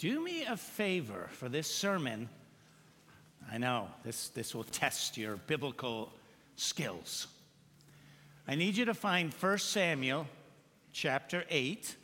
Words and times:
do 0.00 0.24
me 0.24 0.44
a 0.46 0.56
favor 0.56 1.28
for 1.32 1.50
this 1.50 1.70
sermon. 1.70 2.26
I 3.52 3.58
know 3.58 3.88
this, 4.02 4.28
this 4.28 4.54
will 4.54 4.64
test 4.64 5.18
your 5.18 5.36
biblical 5.36 6.10
skills. 6.56 7.26
I 8.48 8.54
need 8.54 8.78
you 8.78 8.86
to 8.86 8.94
find 8.94 9.30
1 9.34 9.58
Samuel 9.58 10.26
chapter 10.90 11.44
8 11.50 11.94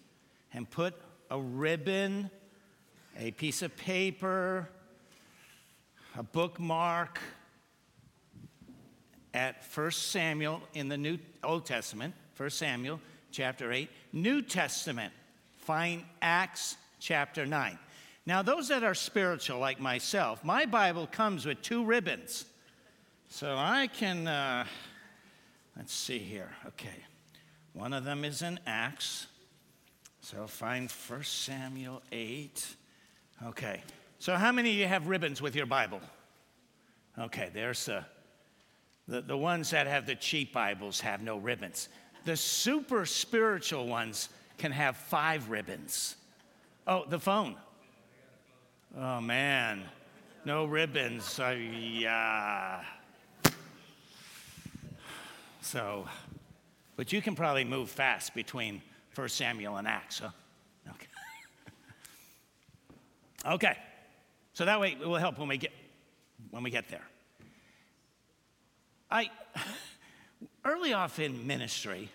and 0.52 0.68
put 0.68 0.92
a 1.30 1.40
ribbon, 1.40 2.30
a 3.18 3.30
piece 3.30 3.62
of 3.62 3.74
paper, 3.78 4.68
a 6.18 6.22
bookmark 6.22 7.18
at 9.32 9.64
1 9.74 9.90
Samuel 9.92 10.60
in 10.74 10.90
the 10.90 10.98
New 10.98 11.18
Old 11.42 11.64
Testament, 11.64 12.12
1 12.36 12.50
Samuel 12.50 13.00
chapter 13.32 13.72
8. 13.72 13.88
New 14.12 14.42
Testament, 14.42 15.14
find 15.56 16.02
Acts 16.20 16.76
chapter 17.00 17.46
9. 17.46 17.78
Now, 18.26 18.42
those 18.42 18.68
that 18.68 18.82
are 18.82 18.94
spiritual 18.94 19.60
like 19.60 19.78
myself, 19.78 20.44
my 20.44 20.66
Bible 20.66 21.06
comes 21.06 21.46
with 21.46 21.62
two 21.62 21.84
ribbons. 21.84 22.44
So 23.28 23.54
I 23.56 23.86
can, 23.86 24.26
uh, 24.26 24.66
let's 25.76 25.94
see 25.94 26.18
here. 26.18 26.50
Okay. 26.66 27.04
One 27.72 27.92
of 27.92 28.04
them 28.04 28.24
is 28.24 28.42
in 28.42 28.58
Acts. 28.66 29.28
So 30.20 30.48
find 30.48 30.90
1 30.90 31.22
Samuel 31.22 32.02
8. 32.10 32.66
Okay. 33.46 33.82
So, 34.18 34.34
how 34.34 34.50
many 34.50 34.70
of 34.70 34.76
you 34.76 34.86
have 34.86 35.06
ribbons 35.06 35.42
with 35.42 35.54
your 35.54 35.66
Bible? 35.66 36.00
Okay, 37.18 37.50
there's 37.52 37.84
the, 37.84 38.04
the, 39.06 39.20
the 39.20 39.36
ones 39.36 39.70
that 39.70 39.86
have 39.86 40.06
the 40.06 40.14
cheap 40.14 40.52
Bibles 40.52 41.00
have 41.00 41.22
no 41.22 41.36
ribbons. 41.36 41.88
The 42.24 42.36
super 42.36 43.06
spiritual 43.06 43.86
ones 43.86 44.30
can 44.58 44.72
have 44.72 44.96
five 44.96 45.48
ribbons. 45.50 46.16
Oh, 46.86 47.04
the 47.06 47.20
phone. 47.20 47.56
Oh, 48.98 49.20
man. 49.20 49.82
No 50.46 50.64
ribbons. 50.64 51.38
Uh, 51.38 51.54
yeah. 51.90 52.82
So, 55.60 56.08
but 56.96 57.12
you 57.12 57.20
can 57.20 57.34
probably 57.34 57.64
move 57.64 57.90
fast 57.90 58.34
between 58.34 58.80
1 59.14 59.28
Samuel 59.28 59.76
and 59.76 59.86
Acts, 59.86 60.20
huh? 60.20 60.30
Okay. 60.88 61.06
okay. 63.54 63.76
So 64.54 64.64
that 64.64 64.80
way 64.80 64.92
it 64.92 65.06
will 65.06 65.16
help 65.16 65.38
when 65.38 65.48
we 65.48 65.58
get 65.58 65.72
when 66.50 66.62
we 66.62 66.70
get 66.70 66.88
there. 66.88 67.06
I 69.10 69.28
early 70.64 70.94
off 70.94 71.18
in 71.18 71.46
ministry, 71.46 72.08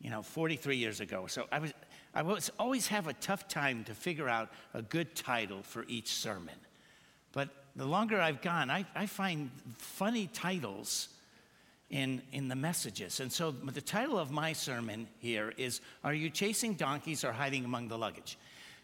you 0.00 0.10
know, 0.10 0.22
43 0.22 0.76
years 0.76 1.00
ago, 1.00 1.26
so 1.26 1.48
I 1.50 1.58
was 1.58 1.72
I 2.14 2.22
always 2.58 2.88
have 2.88 3.06
a 3.06 3.14
tough 3.14 3.48
time 3.48 3.84
to 3.84 3.94
figure 3.94 4.28
out 4.28 4.50
a 4.74 4.82
good 4.82 5.14
title 5.14 5.62
for 5.62 5.84
each 5.88 6.08
sermon. 6.08 6.54
But 7.32 7.48
the 7.74 7.86
longer 7.86 8.20
I've 8.20 8.42
gone, 8.42 8.70
I, 8.70 8.84
I 8.94 9.06
find 9.06 9.50
funny 9.78 10.28
titles 10.32 11.08
in, 11.88 12.22
in 12.32 12.48
the 12.48 12.56
messages. 12.56 13.20
And 13.20 13.32
so 13.32 13.50
the 13.50 13.80
title 13.80 14.18
of 14.18 14.30
my 14.30 14.52
sermon 14.52 15.06
here 15.20 15.52
is 15.56 15.80
Are 16.04 16.12
You 16.12 16.28
Chasing 16.28 16.74
Donkeys 16.74 17.24
or 17.24 17.32
Hiding 17.32 17.64
Among 17.64 17.88
the 17.88 17.98
Luggage? 17.98 18.38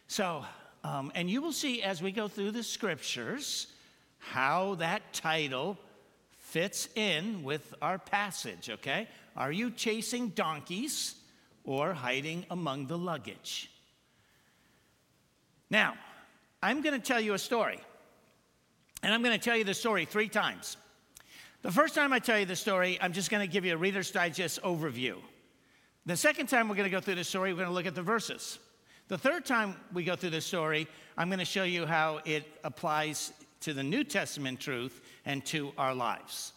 So, 0.06 0.44
um, 0.84 1.12
and 1.14 1.28
you 1.28 1.42
will 1.42 1.52
see 1.52 1.82
as 1.82 2.00
we 2.00 2.12
go 2.12 2.28
through 2.28 2.52
the 2.52 2.62
scriptures 2.62 3.68
how 4.18 4.76
that 4.76 5.12
title 5.12 5.78
fits 6.38 6.88
in 6.94 7.42
with 7.42 7.74
our 7.82 7.98
passage, 7.98 8.70
okay? 8.70 9.06
Are 9.36 9.52
you 9.52 9.70
chasing 9.70 10.30
donkeys 10.30 11.14
or 11.68 11.92
hiding 11.92 12.46
among 12.50 12.86
the 12.86 12.96
luggage? 12.96 13.70
Now, 15.68 15.96
I'm 16.62 16.80
going 16.80 16.98
to 16.98 17.06
tell 17.06 17.20
you 17.20 17.34
a 17.34 17.38
story. 17.38 17.78
And 19.02 19.12
I'm 19.12 19.22
going 19.22 19.38
to 19.38 19.44
tell 19.44 19.56
you 19.56 19.64
the 19.64 19.74
story 19.74 20.06
three 20.06 20.30
times. 20.30 20.78
The 21.60 21.70
first 21.70 21.94
time 21.94 22.14
I 22.14 22.20
tell 22.20 22.38
you 22.38 22.46
the 22.46 22.56
story, 22.56 22.98
I'm 23.02 23.12
just 23.12 23.30
going 23.30 23.46
to 23.46 23.52
give 23.52 23.66
you 23.66 23.74
a 23.74 23.76
Reader's 23.76 24.10
Digest 24.10 24.62
overview. 24.62 25.16
The 26.06 26.16
second 26.16 26.46
time 26.46 26.70
we're 26.70 26.74
going 26.74 26.90
to 26.90 26.96
go 26.96 27.02
through 27.02 27.16
the 27.16 27.24
story, 27.24 27.52
we're 27.52 27.58
going 27.58 27.68
to 27.68 27.74
look 27.74 27.86
at 27.86 27.94
the 27.94 28.02
verses. 28.02 28.58
The 29.08 29.18
third 29.18 29.44
time 29.44 29.76
we 29.92 30.04
go 30.04 30.16
through 30.16 30.30
the 30.30 30.40
story, 30.40 30.88
I'm 31.18 31.28
going 31.28 31.38
to 31.38 31.44
show 31.44 31.64
you 31.64 31.84
how 31.84 32.22
it 32.24 32.44
applies 32.64 33.34
to 33.60 33.74
the 33.74 33.82
New 33.82 34.04
Testament 34.04 34.58
truth 34.58 35.02
and 35.26 35.44
to 35.46 35.72
our 35.76 35.94
lives. 35.94 36.54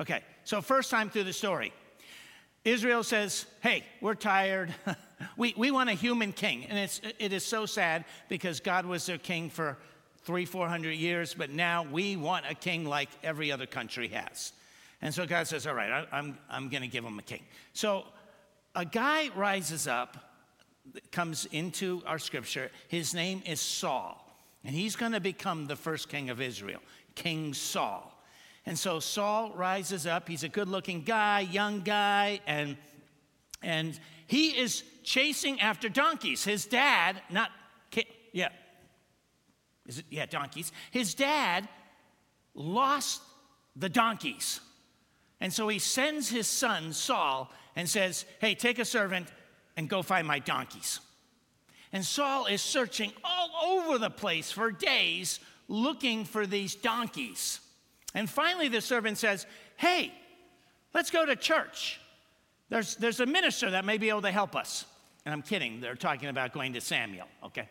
Okay, 0.00 0.22
so 0.44 0.62
first 0.62 0.90
time 0.90 1.10
through 1.10 1.24
the 1.24 1.34
story. 1.34 1.70
Israel 2.64 3.02
says, 3.02 3.46
Hey, 3.60 3.84
we're 4.00 4.14
tired. 4.14 4.74
we, 5.36 5.54
we 5.56 5.70
want 5.70 5.90
a 5.90 5.94
human 5.94 6.32
king. 6.32 6.66
And 6.66 6.78
it's, 6.78 7.00
it 7.18 7.32
is 7.32 7.44
so 7.44 7.66
sad 7.66 8.04
because 8.28 8.60
God 8.60 8.86
was 8.86 9.04
their 9.06 9.18
king 9.18 9.50
for 9.50 9.76
three, 10.22 10.44
four 10.44 10.68
hundred 10.68 10.92
years, 10.92 11.34
but 11.34 11.50
now 11.50 11.82
we 11.82 12.16
want 12.16 12.46
a 12.48 12.54
king 12.54 12.86
like 12.86 13.10
every 13.22 13.52
other 13.52 13.66
country 13.66 14.08
has. 14.08 14.52
And 15.02 15.12
so 15.12 15.26
God 15.26 15.46
says, 15.46 15.66
All 15.66 15.74
right, 15.74 15.90
I, 15.90 16.06
I'm, 16.16 16.38
I'm 16.48 16.68
going 16.68 16.82
to 16.82 16.88
give 16.88 17.04
them 17.04 17.18
a 17.18 17.22
king. 17.22 17.42
So 17.74 18.04
a 18.74 18.84
guy 18.84 19.30
rises 19.36 19.86
up, 19.86 20.16
comes 21.12 21.46
into 21.52 22.02
our 22.06 22.18
scripture. 22.18 22.70
His 22.88 23.14
name 23.14 23.42
is 23.46 23.60
Saul. 23.60 24.20
And 24.64 24.74
he's 24.74 24.96
going 24.96 25.12
to 25.12 25.20
become 25.20 25.66
the 25.66 25.76
first 25.76 26.08
king 26.08 26.30
of 26.30 26.40
Israel, 26.40 26.80
King 27.14 27.52
Saul. 27.52 28.13
And 28.66 28.78
so 28.78 28.98
Saul 29.00 29.52
rises 29.54 30.06
up. 30.06 30.28
He's 30.28 30.42
a 30.42 30.48
good 30.48 30.68
looking 30.68 31.02
guy, 31.02 31.40
young 31.40 31.80
guy, 31.80 32.40
and, 32.46 32.76
and 33.62 33.98
he 34.26 34.48
is 34.48 34.82
chasing 35.02 35.60
after 35.60 35.88
donkeys. 35.88 36.44
His 36.44 36.64
dad, 36.64 37.20
not, 37.30 37.50
yeah, 38.32 38.48
is 39.86 39.98
it, 39.98 40.06
yeah, 40.10 40.26
donkeys. 40.26 40.72
His 40.90 41.14
dad 41.14 41.68
lost 42.54 43.22
the 43.76 43.88
donkeys. 43.88 44.60
And 45.40 45.52
so 45.52 45.68
he 45.68 45.78
sends 45.78 46.28
his 46.28 46.46
son, 46.46 46.92
Saul, 46.92 47.52
and 47.76 47.88
says, 47.88 48.24
Hey, 48.40 48.54
take 48.54 48.78
a 48.78 48.84
servant 48.84 49.28
and 49.76 49.88
go 49.88 50.02
find 50.02 50.26
my 50.26 50.38
donkeys. 50.38 51.00
And 51.92 52.04
Saul 52.04 52.46
is 52.46 52.62
searching 52.62 53.12
all 53.22 53.50
over 53.78 53.98
the 53.98 54.10
place 54.10 54.50
for 54.50 54.70
days 54.70 55.38
looking 55.68 56.24
for 56.24 56.46
these 56.46 56.74
donkeys. 56.74 57.60
And 58.14 58.30
finally, 58.30 58.68
the 58.68 58.80
servant 58.80 59.18
says, 59.18 59.46
Hey, 59.76 60.12
let's 60.94 61.10
go 61.10 61.26
to 61.26 61.36
church. 61.36 62.00
There's, 62.70 62.96
there's 62.96 63.20
a 63.20 63.26
minister 63.26 63.70
that 63.72 63.84
may 63.84 63.98
be 63.98 64.08
able 64.08 64.22
to 64.22 64.30
help 64.30 64.56
us. 64.56 64.86
And 65.24 65.32
I'm 65.32 65.42
kidding, 65.42 65.80
they're 65.80 65.94
talking 65.94 66.28
about 66.28 66.52
going 66.52 66.74
to 66.74 66.80
Samuel, 66.80 67.26
okay? 67.44 67.68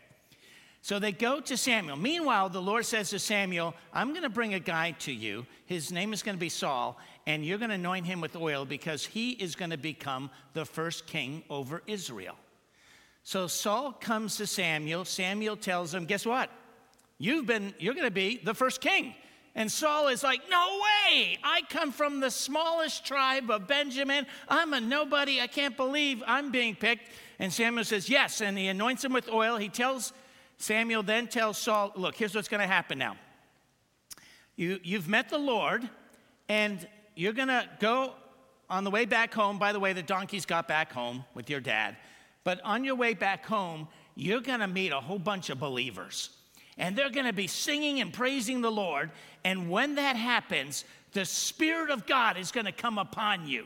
So 0.81 0.99
they 0.99 1.11
go 1.11 1.39
to 1.39 1.55
Samuel. 1.55 1.95
Meanwhile, 1.95 2.49
the 2.49 2.61
Lord 2.61 2.85
says 2.85 3.11
to 3.11 3.19
Samuel, 3.19 3.73
I'm 3.93 4.09
going 4.09 4.23
to 4.23 4.29
bring 4.29 4.53
a 4.53 4.59
guy 4.59 4.91
to 4.99 5.13
you. 5.13 5.45
His 5.65 5.91
name 5.91 6.11
is 6.13 6.21
going 6.23 6.35
to 6.35 6.39
be 6.39 6.49
Saul, 6.49 6.99
and 7.25 7.45
you're 7.45 7.57
going 7.57 7.69
to 7.69 7.75
anoint 7.75 8.05
him 8.05 8.19
with 8.19 8.35
oil 8.35 8.65
because 8.65 9.05
he 9.05 9.31
is 9.31 9.55
going 9.55 9.71
to 9.71 9.77
become 9.77 10.29
the 10.53 10.65
first 10.65 11.07
king 11.07 11.43
over 11.49 11.81
Israel. 11.87 12.35
So 13.23 13.47
Saul 13.47 13.93
comes 13.93 14.35
to 14.37 14.47
Samuel. 14.47 15.05
Samuel 15.05 15.55
tells 15.55 15.93
him, 15.93 16.05
Guess 16.05 16.25
what? 16.25 16.49
You've 17.17 17.45
been, 17.45 17.73
you're 17.79 17.93
going 17.93 18.07
to 18.07 18.11
be 18.11 18.41
the 18.43 18.53
first 18.53 18.81
king. 18.81 19.15
And 19.55 19.71
Saul 19.71 20.07
is 20.07 20.23
like, 20.23 20.41
No 20.49 20.79
way! 20.81 21.37
I 21.43 21.61
come 21.69 21.91
from 21.91 22.19
the 22.19 22.31
smallest 22.31 23.05
tribe 23.05 23.51
of 23.51 23.67
Benjamin. 23.67 24.25
I'm 24.49 24.73
a 24.73 24.81
nobody. 24.81 25.39
I 25.41 25.47
can't 25.47 25.77
believe 25.77 26.23
I'm 26.25 26.51
being 26.51 26.75
picked. 26.75 27.11
And 27.39 27.53
Samuel 27.53 27.83
says, 27.83 28.09
Yes. 28.09 28.41
And 28.41 28.57
he 28.57 28.67
anoints 28.67 29.03
him 29.03 29.13
with 29.13 29.29
oil. 29.29 29.57
He 29.57 29.69
tells 29.69 30.13
Samuel 30.57 31.03
then 31.03 31.27
tells 31.27 31.57
Saul, 31.57 31.91
Look, 31.95 32.15
here's 32.15 32.33
what's 32.33 32.47
going 32.47 32.61
to 32.61 32.67
happen 32.67 32.97
now. 32.97 33.15
You, 34.55 34.79
you've 34.83 35.07
met 35.07 35.29
the 35.29 35.37
Lord, 35.37 35.87
and 36.47 36.87
you're 37.15 37.33
going 37.33 37.47
to 37.47 37.67
go 37.79 38.13
on 38.69 38.83
the 38.83 38.91
way 38.91 39.05
back 39.05 39.33
home. 39.33 39.59
By 39.59 39.71
the 39.71 39.79
way, 39.79 39.93
the 39.93 40.03
donkeys 40.03 40.45
got 40.45 40.67
back 40.67 40.91
home 40.91 41.25
with 41.33 41.49
your 41.49 41.59
dad. 41.59 41.97
But 42.43 42.59
on 42.63 42.83
your 42.83 42.95
way 42.95 43.13
back 43.13 43.45
home, 43.45 43.87
you're 44.15 44.41
going 44.41 44.59
to 44.59 44.67
meet 44.67 44.91
a 44.91 44.99
whole 44.99 45.19
bunch 45.19 45.49
of 45.49 45.59
believers. 45.59 46.29
And 46.77 46.95
they're 46.95 47.09
going 47.09 47.27
to 47.27 47.33
be 47.33 47.47
singing 47.47 48.01
and 48.01 48.11
praising 48.11 48.61
the 48.61 48.71
Lord. 48.71 49.11
And 49.43 49.69
when 49.69 49.95
that 49.95 50.15
happens, 50.15 50.85
the 51.11 51.25
Spirit 51.25 51.91
of 51.91 52.05
God 52.05 52.37
is 52.37 52.51
going 52.51 52.65
to 52.65 52.71
come 52.71 52.97
upon 52.97 53.47
you 53.47 53.65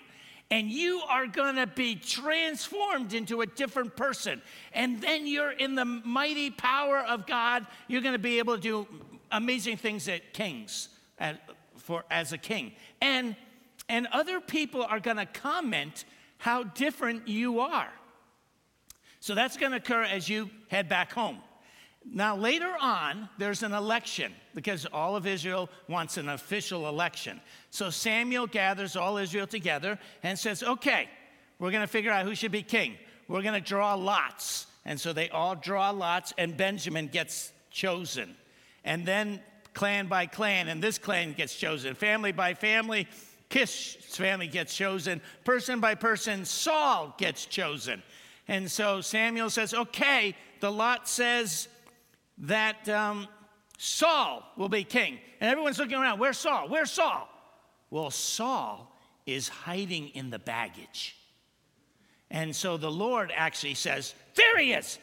and 0.50 0.70
you 0.70 1.02
are 1.10 1.28
going 1.28 1.56
to 1.56 1.68
be 1.68 1.96
transformed 1.96 3.14
into 3.14 3.42
a 3.42 3.46
different 3.46 3.96
person. 3.96 4.42
And 4.74 5.02
then 5.02 5.28
you're 5.28 5.52
in 5.52 5.76
the 5.76 5.84
mighty 5.84 6.50
power 6.52 7.00
of 7.00 7.28
God. 7.28 7.68
You're 7.88 8.02
going 8.02 8.14
to 8.14 8.20
be 8.20 8.40
able 8.40 8.56
to 8.56 8.62
do 8.62 8.88
amazing 9.32 9.78
things 9.78 10.08
at 10.08 10.34
kings 10.34 10.88
at, 11.20 11.42
for 11.76 12.06
as 12.10 12.32
a 12.32 12.38
king. 12.38 12.72
And 13.02 13.36
and 13.90 14.08
other 14.12 14.42
people 14.42 14.84
are 14.84 15.00
going 15.00 15.16
to 15.18 15.26
comment 15.26 16.04
how 16.40 16.64
different 16.64 17.28
you 17.28 17.62
are. 17.62 17.90
So 19.22 19.34
that's 19.34 19.56
going 19.56 19.72
to 19.72 19.78
occur 19.78 20.04
as 20.04 20.28
you 20.28 20.50
head 20.68 20.90
back 20.90 21.14
home. 21.14 21.38
Now, 22.14 22.36
later 22.36 22.74
on, 22.80 23.28
there's 23.38 23.64
an 23.64 23.74
election 23.74 24.34
because 24.56 24.86
all 24.86 25.16
of 25.16 25.28
Israel 25.28 25.70
wants 25.88 26.18
an 26.18 26.30
official 26.30 26.88
election. 26.88 27.42
So 27.70 27.90
Samuel 27.90 28.48
gathers 28.48 28.96
all 28.96 29.18
Israel 29.18 29.48
together 29.48 30.00
and 30.24 30.40
says, 30.40 30.64
Okay, 30.64 31.10
we're 31.60 31.72
going 31.72 31.82
to 31.82 31.88
figure 31.88 32.12
out 32.12 32.26
who 32.26 32.36
should 32.36 32.52
be 32.52 32.64
king. 32.64 32.96
We're 33.28 33.42
going 33.42 33.62
to 33.62 33.68
draw 33.68 33.96
lots. 33.96 34.68
And 34.86 35.00
so 35.00 35.12
they 35.12 35.30
all 35.30 35.56
draw 35.56 35.90
lots, 35.90 36.34
and 36.38 36.56
Benjamin 36.56 37.08
gets 37.08 37.52
chosen. 37.72 38.36
And 38.86 39.06
then 39.06 39.42
clan 39.74 40.08
by 40.08 40.28
clan, 40.28 40.70
and 40.70 40.82
this 40.82 40.98
clan 40.98 41.34
gets 41.34 41.56
chosen. 41.56 41.94
Family 41.94 42.32
by 42.32 42.54
family, 42.54 43.08
Kish's 43.50 44.16
family 44.16 44.48
gets 44.48 44.76
chosen. 44.76 45.22
Person 45.44 45.82
by 45.82 45.96
person, 45.96 46.46
Saul 46.46 47.14
gets 47.18 47.46
chosen. 47.46 48.02
And 48.48 48.72
so 48.72 49.02
Samuel 49.02 49.50
says, 49.50 49.74
okay, 49.74 50.36
the 50.62 50.72
lot 50.72 51.10
says 51.10 51.68
that 52.40 52.88
um, 52.90 53.28
Saul 53.78 54.44
will 54.58 54.70
be 54.70 54.84
king. 54.84 55.20
And 55.40 55.50
everyone's 55.50 55.80
looking 55.80 55.98
around, 55.98 56.20
where's 56.20 56.38
Saul? 56.38 56.68
Where's 56.70 56.92
Saul? 56.92 57.30
Well, 57.90 58.12
Saul 58.12 58.92
is 59.26 59.48
hiding 59.48 60.10
in 60.10 60.30
the 60.30 60.40
baggage. 60.40 61.16
And 62.30 62.56
so 62.56 62.78
the 62.78 62.92
Lord 62.92 63.32
actually 63.36 63.76
says, 63.76 64.14
There 64.36 64.58
he 64.58 64.74
is. 64.74 65.00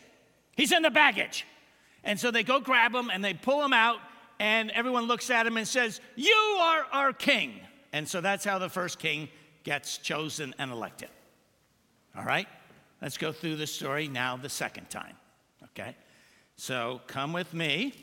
He's 0.57 0.73
in 0.73 0.83
the 0.83 0.91
baggage. 0.91 1.47
And 2.03 2.21
so 2.21 2.31
they 2.31 2.43
go 2.43 2.61
grab 2.61 2.95
him 2.95 3.11
and 3.11 3.25
they 3.25 3.35
pull 3.35 3.65
him 3.65 3.73
out, 3.73 3.99
and 4.39 4.71
everyone 4.73 5.05
looks 5.05 5.31
at 5.31 5.47
him 5.47 5.57
and 5.57 5.67
says, 5.67 6.01
You 6.17 6.35
are 6.61 6.87
our 6.93 7.13
king. 7.13 7.55
And 7.93 8.07
so 8.07 8.21
that's 8.21 8.45
how 8.45 8.59
the 8.59 8.69
first 8.69 8.99
king 8.99 9.29
gets 9.63 9.99
chosen 9.99 10.55
and 10.59 10.71
elected. 10.71 11.09
All 12.17 12.25
right? 12.25 12.49
Let's 13.01 13.19
go 13.19 13.33
through 13.33 13.57
the 13.57 13.67
story 13.67 14.09
now 14.09 14.37
the 14.37 14.49
second 14.49 14.91
time. 14.91 15.17
Okay? 15.65 15.97
So 16.57 17.01
come 17.07 17.33
with 17.33 17.53
me. 17.53 17.95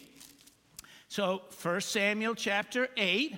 So, 1.07 1.41
1 1.61 1.81
Samuel 1.81 2.35
chapter 2.35 2.87
8, 2.95 3.35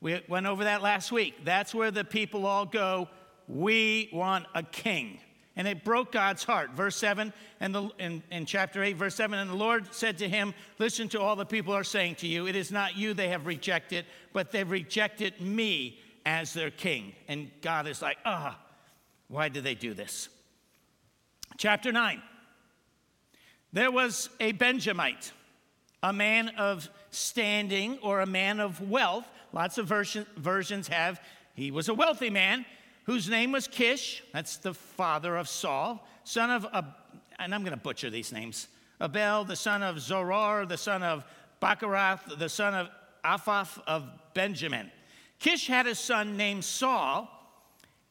we 0.00 0.20
went 0.28 0.46
over 0.46 0.64
that 0.64 0.82
last 0.82 1.12
week. 1.12 1.44
That's 1.44 1.74
where 1.74 1.90
the 1.90 2.04
people 2.04 2.44
all 2.46 2.66
go, 2.66 3.08
We 3.46 4.10
want 4.12 4.46
a 4.54 4.62
king 4.62 5.20
and 5.58 5.66
it 5.66 5.84
broke 5.84 6.12
God's 6.12 6.44
heart. 6.44 6.70
Verse 6.70 6.94
7, 6.96 7.32
and 7.58 7.74
the, 7.74 7.90
in, 7.98 8.22
in 8.30 8.46
chapter 8.46 8.80
8, 8.80 8.96
verse 8.96 9.16
7, 9.16 9.36
and 9.36 9.50
the 9.50 9.56
Lord 9.56 9.92
said 9.92 10.16
to 10.18 10.28
him, 10.28 10.54
Listen 10.78 11.08
to 11.08 11.20
all 11.20 11.34
the 11.34 11.44
people 11.44 11.74
are 11.74 11.84
saying 11.84 12.14
to 12.16 12.28
you. 12.28 12.46
It 12.46 12.54
is 12.54 12.70
not 12.70 12.96
you 12.96 13.12
they 13.12 13.28
have 13.28 13.44
rejected, 13.44 14.06
but 14.32 14.52
they've 14.52 14.70
rejected 14.70 15.40
me 15.40 15.98
as 16.24 16.54
their 16.54 16.70
king. 16.70 17.12
And 17.26 17.50
God 17.60 17.88
is 17.88 18.00
like, 18.00 18.18
Ah, 18.24 18.56
oh, 18.56 18.64
why 19.26 19.48
did 19.48 19.64
they 19.64 19.74
do 19.74 19.94
this? 19.94 20.28
Chapter 21.58 21.90
9, 21.90 22.22
there 23.72 23.90
was 23.90 24.28
a 24.40 24.52
Benjamite, 24.52 25.32
a 26.02 26.12
man 26.12 26.48
of 26.50 26.88
standing 27.10 27.98
or 28.02 28.20
a 28.20 28.26
man 28.26 28.60
of 28.60 28.80
wealth. 28.80 29.26
Lots 29.52 29.78
of 29.78 29.86
version, 29.86 30.26
versions 30.36 30.88
have, 30.88 31.20
he 31.54 31.70
was 31.70 31.88
a 31.88 31.94
wealthy 31.94 32.30
man 32.30 32.64
whose 33.04 33.28
name 33.28 33.52
was 33.52 33.66
Kish, 33.66 34.22
that's 34.34 34.58
the 34.58 34.74
father 34.74 35.36
of 35.36 35.48
Saul, 35.48 36.06
son 36.24 36.50
of, 36.50 36.66
Ab- 36.74 36.94
and 37.38 37.54
I'm 37.54 37.62
going 37.62 37.72
to 37.72 37.82
butcher 37.82 38.10
these 38.10 38.32
names, 38.32 38.68
Abel, 39.00 39.44
the 39.44 39.56
son 39.56 39.82
of 39.82 39.96
Zorar, 39.96 40.68
the 40.68 40.76
son 40.76 41.02
of 41.02 41.24
Bacharath, 41.62 42.38
the 42.38 42.48
son 42.48 42.74
of 42.74 42.88
Aphath 43.24 43.80
of 43.86 44.04
Benjamin. 44.34 44.90
Kish 45.38 45.68
had 45.68 45.86
a 45.86 45.94
son 45.94 46.36
named 46.36 46.64
Saul, 46.64 47.30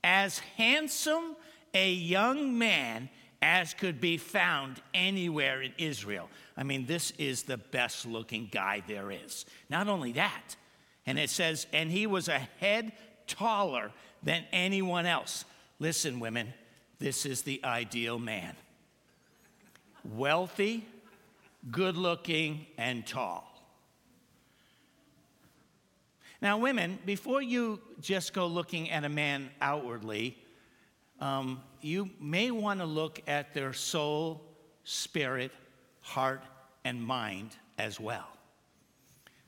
as 0.04 0.40
handsome 0.40 1.36
a 1.74 1.92
young 1.92 2.58
man 2.58 3.10
as 3.42 3.74
could 3.74 4.02
be 4.02 4.18
found 4.18 4.82
anywhere 4.94 5.62
in 5.62 5.74
Israel. 5.78 6.30
I 6.56 6.64
mean, 6.64 6.86
this 6.86 7.12
is 7.18 7.44
the 7.44 7.58
best 7.58 8.06
looking 8.06 8.50
guy 8.52 8.84
there 8.88 9.12
is. 9.12 9.46
Not 9.70 9.88
only 9.88 10.14
that, 10.14 10.56
and 11.06 11.20
it 11.20 11.30
says, 11.30 11.68
and 11.72 11.92
he 11.92 12.08
was 12.08 12.28
a 12.28 12.40
head 12.60 12.92
taller 13.28 13.92
than 14.24 14.44
anyone 14.52 15.06
else. 15.06 15.46
Listen, 15.80 16.20
women, 16.20 16.54
this 17.00 17.26
is 17.26 17.44
the 17.44 17.62
ideal 17.64 18.20
man 18.20 18.56
wealthy, 20.16 20.86
good 21.70 21.98
looking, 21.98 22.66
and 22.78 23.06
tall. 23.06 23.44
Now, 26.42 26.58
women, 26.58 27.00
before 27.06 27.42
you 27.42 27.82
just 28.00 28.34
go 28.34 28.48
looking 28.48 28.90
at 28.90 29.04
a 29.04 29.10
man 29.10 29.50
outwardly, 29.60 30.38
um, 31.20 31.62
you 31.82 32.10
may 32.20 32.52
want 32.52 32.80
to 32.80 32.86
look 32.86 33.22
at 33.28 33.54
their 33.54 33.74
soul, 33.74 34.44
spirit, 34.84 35.52
heart, 36.02 36.44
and 36.84 37.02
mind 37.02 37.56
as 37.78 38.00
well. 38.00 38.28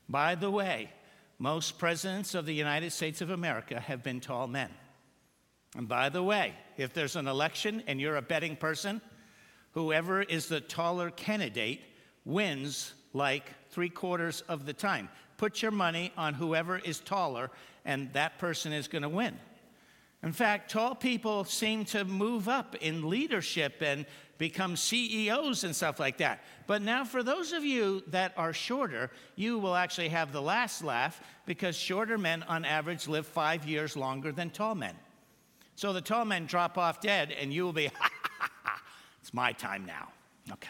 By 0.08 0.34
the 0.34 0.50
way, 0.50 0.90
most 1.38 1.78
presidents 1.78 2.34
of 2.34 2.46
the 2.46 2.54
United 2.54 2.90
States 2.92 3.20
of 3.20 3.30
America 3.30 3.80
have 3.80 4.02
been 4.02 4.20
tall 4.20 4.46
men. 4.46 4.70
And 5.76 5.88
by 5.88 6.08
the 6.08 6.22
way, 6.22 6.54
if 6.76 6.92
there's 6.92 7.16
an 7.16 7.28
election 7.28 7.82
and 7.86 8.00
you're 8.00 8.16
a 8.16 8.22
betting 8.22 8.56
person, 8.56 9.00
whoever 9.72 10.22
is 10.22 10.48
the 10.48 10.60
taller 10.60 11.10
candidate 11.10 11.80
wins 12.24 12.92
like 13.12 13.44
three 13.70 13.88
quarters 13.88 14.42
of 14.48 14.66
the 14.66 14.72
time. 14.72 15.08
Put 15.36 15.62
your 15.62 15.70
money 15.70 16.12
on 16.16 16.34
whoever 16.34 16.78
is 16.78 17.00
taller, 17.00 17.50
and 17.84 18.12
that 18.12 18.38
person 18.38 18.72
is 18.72 18.88
going 18.88 19.02
to 19.02 19.08
win. 19.08 19.38
In 20.22 20.32
fact, 20.32 20.70
tall 20.70 20.94
people 20.94 21.44
seem 21.44 21.84
to 21.86 22.04
move 22.04 22.48
up 22.48 22.76
in 22.76 23.08
leadership 23.08 23.76
and 23.80 24.04
become 24.36 24.76
CEOs 24.76 25.64
and 25.64 25.74
stuff 25.74 25.98
like 25.98 26.18
that. 26.18 26.42
But 26.66 26.82
now, 26.82 27.04
for 27.04 27.22
those 27.22 27.52
of 27.52 27.64
you 27.64 28.02
that 28.08 28.32
are 28.36 28.52
shorter, 28.52 29.10
you 29.36 29.58
will 29.58 29.76
actually 29.76 30.08
have 30.08 30.32
the 30.32 30.42
last 30.42 30.82
laugh 30.82 31.22
because 31.46 31.76
shorter 31.76 32.18
men, 32.18 32.42
on 32.44 32.64
average, 32.64 33.08
live 33.08 33.26
five 33.26 33.66
years 33.66 33.96
longer 33.96 34.32
than 34.32 34.50
tall 34.50 34.74
men. 34.74 34.94
So 35.74 35.92
the 35.92 36.00
tall 36.02 36.24
men 36.24 36.46
drop 36.46 36.76
off 36.76 37.00
dead, 37.00 37.32
and 37.32 37.52
you 37.52 37.64
will 37.64 37.72
be, 37.72 37.90
it's 39.20 39.32
my 39.32 39.52
time 39.52 39.86
now. 39.86 40.08
Okay. 40.52 40.68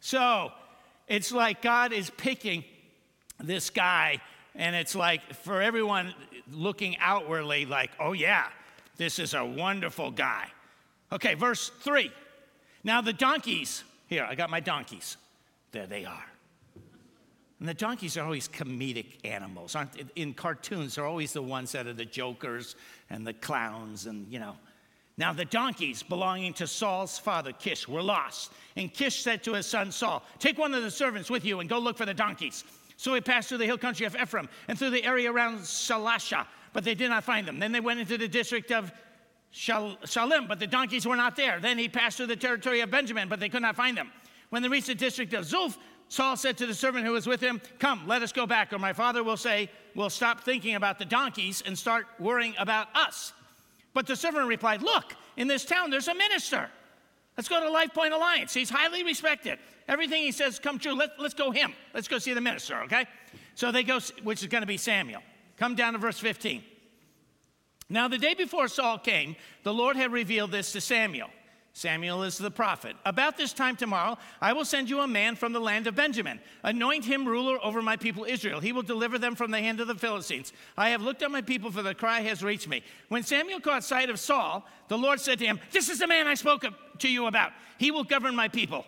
So 0.00 0.52
it's 1.08 1.32
like 1.32 1.62
God 1.62 1.92
is 1.92 2.10
picking 2.10 2.64
this 3.40 3.70
guy, 3.70 4.20
and 4.54 4.76
it's 4.76 4.94
like 4.94 5.34
for 5.34 5.62
everyone 5.62 6.14
looking 6.52 6.96
outwardly, 6.98 7.66
like, 7.66 7.90
oh 8.00 8.12
yeah, 8.12 8.48
this 8.96 9.18
is 9.18 9.34
a 9.34 9.44
wonderful 9.44 10.10
guy. 10.10 10.46
Okay, 11.12 11.34
verse 11.34 11.70
three. 11.80 12.12
Now, 12.84 13.00
the 13.00 13.12
donkeys, 13.12 13.84
here, 14.06 14.26
I 14.28 14.34
got 14.34 14.50
my 14.50 14.60
donkeys. 14.60 15.16
There 15.72 15.86
they 15.86 16.04
are. 16.04 16.24
And 17.60 17.68
the 17.68 17.74
donkeys 17.74 18.16
are 18.16 18.24
always 18.24 18.48
comedic 18.48 19.06
animals. 19.24 19.74
Aren't, 19.74 19.90
in 20.14 20.32
cartoons, 20.32 20.94
they're 20.94 21.06
always 21.06 21.32
the 21.32 21.42
ones 21.42 21.72
that 21.72 21.86
are 21.86 21.92
the 21.92 22.04
jokers 22.04 22.76
and 23.10 23.26
the 23.26 23.32
clowns, 23.32 24.06
and 24.06 24.30
you 24.32 24.38
know. 24.38 24.56
Now, 25.16 25.32
the 25.32 25.44
donkeys 25.44 26.04
belonging 26.04 26.52
to 26.54 26.68
Saul's 26.68 27.18
father, 27.18 27.50
Kish, 27.50 27.88
were 27.88 28.02
lost. 28.02 28.52
And 28.76 28.94
Kish 28.94 29.20
said 29.20 29.42
to 29.44 29.54
his 29.54 29.66
son 29.66 29.90
Saul, 29.90 30.22
Take 30.38 30.58
one 30.58 30.72
of 30.74 30.84
the 30.84 30.90
servants 30.92 31.28
with 31.28 31.44
you 31.44 31.58
and 31.58 31.68
go 31.68 31.80
look 31.80 31.96
for 31.96 32.06
the 32.06 32.14
donkeys. 32.14 32.62
So 32.98 33.14
he 33.14 33.20
passed 33.20 33.48
through 33.48 33.58
the 33.58 33.64
hill 33.64 33.78
country 33.78 34.06
of 34.06 34.16
Ephraim 34.16 34.48
and 34.66 34.76
through 34.76 34.90
the 34.90 35.04
area 35.04 35.30
around 35.30 35.60
Shalisha, 35.60 36.44
but 36.72 36.82
they 36.82 36.96
did 36.96 37.10
not 37.10 37.22
find 37.22 37.46
them. 37.46 37.60
Then 37.60 37.70
they 37.70 37.78
went 37.78 38.00
into 38.00 38.18
the 38.18 38.26
district 38.26 38.72
of 38.72 38.92
Shalim, 39.54 40.48
but 40.48 40.58
the 40.58 40.66
donkeys 40.66 41.06
were 41.06 41.14
not 41.14 41.36
there. 41.36 41.60
Then 41.60 41.78
he 41.78 41.88
passed 41.88 42.16
through 42.16 42.26
the 42.26 42.36
territory 42.36 42.80
of 42.80 42.90
Benjamin, 42.90 43.28
but 43.28 43.38
they 43.38 43.48
could 43.48 43.62
not 43.62 43.76
find 43.76 43.96
them. 43.96 44.10
When 44.50 44.62
they 44.62 44.68
reached 44.68 44.88
the 44.88 44.96
district 44.96 45.32
of 45.32 45.44
Zuph, 45.44 45.78
Saul 46.08 46.36
said 46.36 46.58
to 46.58 46.66
the 46.66 46.74
servant 46.74 47.06
who 47.06 47.12
was 47.12 47.28
with 47.28 47.40
him, 47.40 47.60
Come, 47.78 48.04
let 48.08 48.22
us 48.22 48.32
go 48.32 48.46
back, 48.46 48.72
or 48.72 48.80
my 48.80 48.92
father 48.92 49.22
will 49.22 49.36
say, 49.36 49.70
We'll 49.94 50.10
stop 50.10 50.40
thinking 50.40 50.74
about 50.74 50.98
the 50.98 51.04
donkeys 51.04 51.62
and 51.64 51.78
start 51.78 52.06
worrying 52.18 52.54
about 52.58 52.88
us. 52.96 53.32
But 53.94 54.08
the 54.08 54.16
servant 54.16 54.48
replied, 54.48 54.82
Look, 54.82 55.14
in 55.36 55.46
this 55.46 55.64
town 55.64 55.90
there's 55.90 56.08
a 56.08 56.14
minister. 56.14 56.68
Let's 57.36 57.48
go 57.48 57.60
to 57.60 57.70
LifePointe 57.70 58.12
Alliance. 58.12 58.52
He's 58.52 58.70
highly 58.70 59.04
respected. 59.04 59.60
Everything 59.88 60.22
he 60.22 60.32
says 60.32 60.58
come 60.58 60.78
true. 60.78 60.94
Let, 60.94 61.18
let's 61.18 61.34
go 61.34 61.50
him. 61.50 61.72
Let's 61.94 62.08
go 62.08 62.18
see 62.18 62.34
the 62.34 62.40
minister, 62.40 62.80
okay? 62.82 63.06
So 63.54 63.72
they 63.72 63.82
go, 63.82 63.98
which 64.22 64.42
is 64.42 64.48
going 64.48 64.62
to 64.62 64.66
be 64.66 64.76
Samuel. 64.76 65.22
Come 65.56 65.74
down 65.74 65.94
to 65.94 65.98
verse 65.98 66.18
15. 66.18 66.62
Now, 67.90 68.06
the 68.06 68.18
day 68.18 68.34
before 68.34 68.68
Saul 68.68 68.98
came, 68.98 69.34
the 69.62 69.72
Lord 69.72 69.96
had 69.96 70.12
revealed 70.12 70.52
this 70.52 70.72
to 70.72 70.80
Samuel. 70.80 71.30
Samuel 71.72 72.24
is 72.24 72.36
the 72.36 72.50
prophet. 72.50 72.96
About 73.06 73.36
this 73.36 73.52
time 73.52 73.76
tomorrow, 73.76 74.18
I 74.40 74.52
will 74.52 74.64
send 74.64 74.90
you 74.90 75.00
a 75.00 75.06
man 75.06 75.36
from 75.36 75.52
the 75.52 75.60
land 75.60 75.86
of 75.86 75.94
Benjamin. 75.94 76.40
Anoint 76.64 77.04
him 77.04 77.26
ruler 77.26 77.64
over 77.64 77.80
my 77.80 77.96
people 77.96 78.24
Israel. 78.24 78.58
He 78.58 78.72
will 78.72 78.82
deliver 78.82 79.16
them 79.16 79.36
from 79.36 79.52
the 79.52 79.60
hand 79.60 79.80
of 79.80 79.86
the 79.86 79.94
Philistines. 79.94 80.52
I 80.76 80.90
have 80.90 81.02
looked 81.02 81.22
at 81.22 81.30
my 81.30 81.40
people, 81.40 81.70
for 81.70 81.82
the 81.82 81.94
cry 81.94 82.20
has 82.22 82.42
reached 82.42 82.68
me. 82.68 82.82
When 83.08 83.22
Samuel 83.22 83.60
caught 83.60 83.84
sight 83.84 84.10
of 84.10 84.18
Saul, 84.18 84.66
the 84.88 84.98
Lord 84.98 85.20
said 85.20 85.38
to 85.38 85.46
him, 85.46 85.60
This 85.70 85.88
is 85.88 86.00
the 86.00 86.08
man 86.08 86.26
I 86.26 86.34
spoke 86.34 86.64
to 86.98 87.08
you 87.08 87.26
about. 87.26 87.52
He 87.78 87.92
will 87.92 88.04
govern 88.04 88.34
my 88.34 88.48
people. 88.48 88.84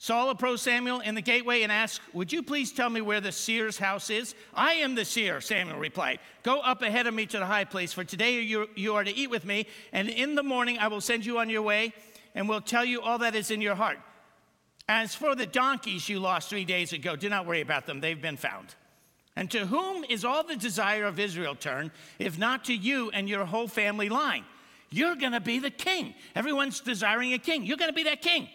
Saul 0.00 0.30
approached 0.30 0.62
Samuel 0.62 1.00
in 1.00 1.16
the 1.16 1.20
gateway 1.20 1.62
and 1.62 1.72
asked, 1.72 2.00
Would 2.12 2.32
you 2.32 2.42
please 2.42 2.70
tell 2.70 2.88
me 2.88 3.00
where 3.00 3.20
the 3.20 3.32
seer's 3.32 3.78
house 3.78 4.10
is? 4.10 4.36
I 4.54 4.74
am 4.74 4.94
the 4.94 5.04
seer, 5.04 5.40
Samuel 5.40 5.78
replied. 5.78 6.20
Go 6.44 6.60
up 6.60 6.82
ahead 6.82 7.08
of 7.08 7.14
me 7.14 7.26
to 7.26 7.38
the 7.38 7.46
high 7.46 7.64
place, 7.64 7.92
for 7.92 8.04
today 8.04 8.40
you, 8.40 8.94
are 8.94 9.02
to 9.02 9.14
eat 9.14 9.28
with 9.28 9.44
me, 9.44 9.66
and 9.92 10.08
in 10.08 10.36
the 10.36 10.42
morning 10.44 10.78
I 10.78 10.86
will 10.86 11.00
send 11.00 11.26
you 11.26 11.40
on 11.40 11.50
your 11.50 11.62
way 11.62 11.92
and 12.36 12.48
will 12.48 12.60
tell 12.60 12.84
you 12.84 13.00
all 13.00 13.18
that 13.18 13.34
is 13.34 13.50
in 13.50 13.60
your 13.60 13.74
heart. 13.74 13.98
As 14.88 15.16
for 15.16 15.34
the 15.34 15.46
donkeys 15.46 16.08
you 16.08 16.20
lost 16.20 16.48
three 16.48 16.64
days 16.64 16.92
ago, 16.92 17.16
do 17.16 17.28
not 17.28 17.44
worry 17.44 17.60
about 17.60 17.86
them, 17.86 18.00
they've 18.00 18.22
been 18.22 18.36
found. 18.36 18.76
And 19.34 19.50
to 19.50 19.66
whom 19.66 20.04
is 20.04 20.24
all 20.24 20.44
the 20.44 20.56
desire 20.56 21.06
of 21.06 21.18
Israel 21.18 21.56
turned, 21.56 21.90
if 22.20 22.38
not 22.38 22.64
to 22.66 22.74
you 22.74 23.10
and 23.10 23.28
your 23.28 23.44
whole 23.44 23.68
family 23.68 24.08
line? 24.08 24.44
You're 24.90 25.16
going 25.16 25.32
to 25.32 25.40
be 25.40 25.58
the 25.58 25.70
king. 25.70 26.14
Everyone's 26.34 26.80
desiring 26.80 27.34
a 27.34 27.38
king. 27.38 27.64
You're 27.64 27.76
going 27.76 27.90
to 27.90 27.94
be 27.94 28.04
that 28.04 28.22
king. 28.22 28.48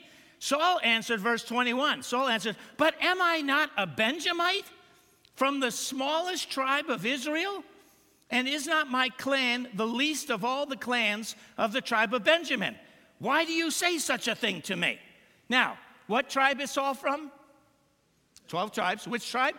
Saul 0.43 0.81
answered, 0.83 1.21
verse 1.21 1.45
21 1.45 2.03
Saul 2.03 2.27
answered, 2.27 2.57
But 2.75 3.01
am 3.01 3.21
I 3.21 3.39
not 3.39 3.71
a 3.77 3.88
Benjamite 3.88 4.65
from 5.35 5.62
the 5.62 5.71
smallest 5.71 6.51
tribe 6.51 6.89
of 6.89 7.05
Israel? 7.05 7.63
And 8.29 8.45
is 8.45 8.67
not 8.67 8.91
my 8.91 9.07
clan 9.07 9.69
the 9.73 9.88
least 9.88 10.29
of 10.29 10.43
all 10.43 10.65
the 10.65 10.75
clans 10.75 11.38
of 11.57 11.71
the 11.71 11.79
tribe 11.79 12.13
of 12.13 12.25
Benjamin? 12.25 12.75
Why 13.19 13.45
do 13.45 13.53
you 13.53 13.71
say 13.71 14.00
such 14.00 14.27
a 14.27 14.35
thing 14.35 14.62
to 14.63 14.75
me? 14.75 15.00
Now, 15.47 15.77
what 16.07 16.29
tribe 16.29 16.59
is 16.59 16.71
Saul 16.71 16.93
from? 16.93 17.31
12 18.50 18.73
tribes. 18.73 19.07
Which 19.07 19.31
tribe? 19.31 19.55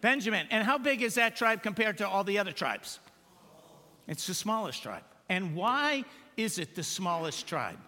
Benjamin. 0.00 0.48
And 0.50 0.64
how 0.64 0.78
big 0.78 1.02
is 1.02 1.14
that 1.14 1.36
tribe 1.36 1.62
compared 1.62 1.98
to 1.98 2.08
all 2.08 2.24
the 2.24 2.40
other 2.40 2.50
tribes? 2.50 2.98
It's 4.08 4.26
the 4.26 4.34
smallest 4.34 4.82
tribe. 4.82 5.04
And 5.28 5.54
why 5.54 6.04
is 6.36 6.58
it 6.58 6.74
the 6.74 6.82
smallest 6.82 7.46
tribe? 7.46 7.78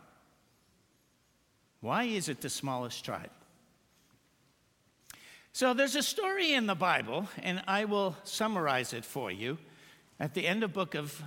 Why 1.81 2.05
is 2.05 2.29
it 2.29 2.41
the 2.41 2.51
smallest 2.51 3.05
tribe? 3.05 3.31
So 5.53 5.75
there's 5.75 5.97
a 5.97 6.03
story 6.03 6.53
in 6.53 6.67
the 6.67 6.75
Bible, 6.75 7.27
and 7.43 7.63
I 7.67 7.85
will 7.87 8.17
summarize 8.25 8.93
it 8.93 9.05
for 9.05 9.31
you 9.31 9.59
at 10.21 10.35
the 10.35 10.47
end 10.47 10.63
of 10.63 10.73
book 10.73 10.95
of 10.95 11.21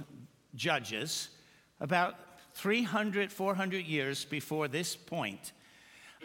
Judges, 0.56 1.30
about 1.82 2.16
300, 2.54 3.32
400 3.32 3.86
years 3.86 4.26
before 4.26 4.68
this 4.68 4.96
point. 4.96 5.52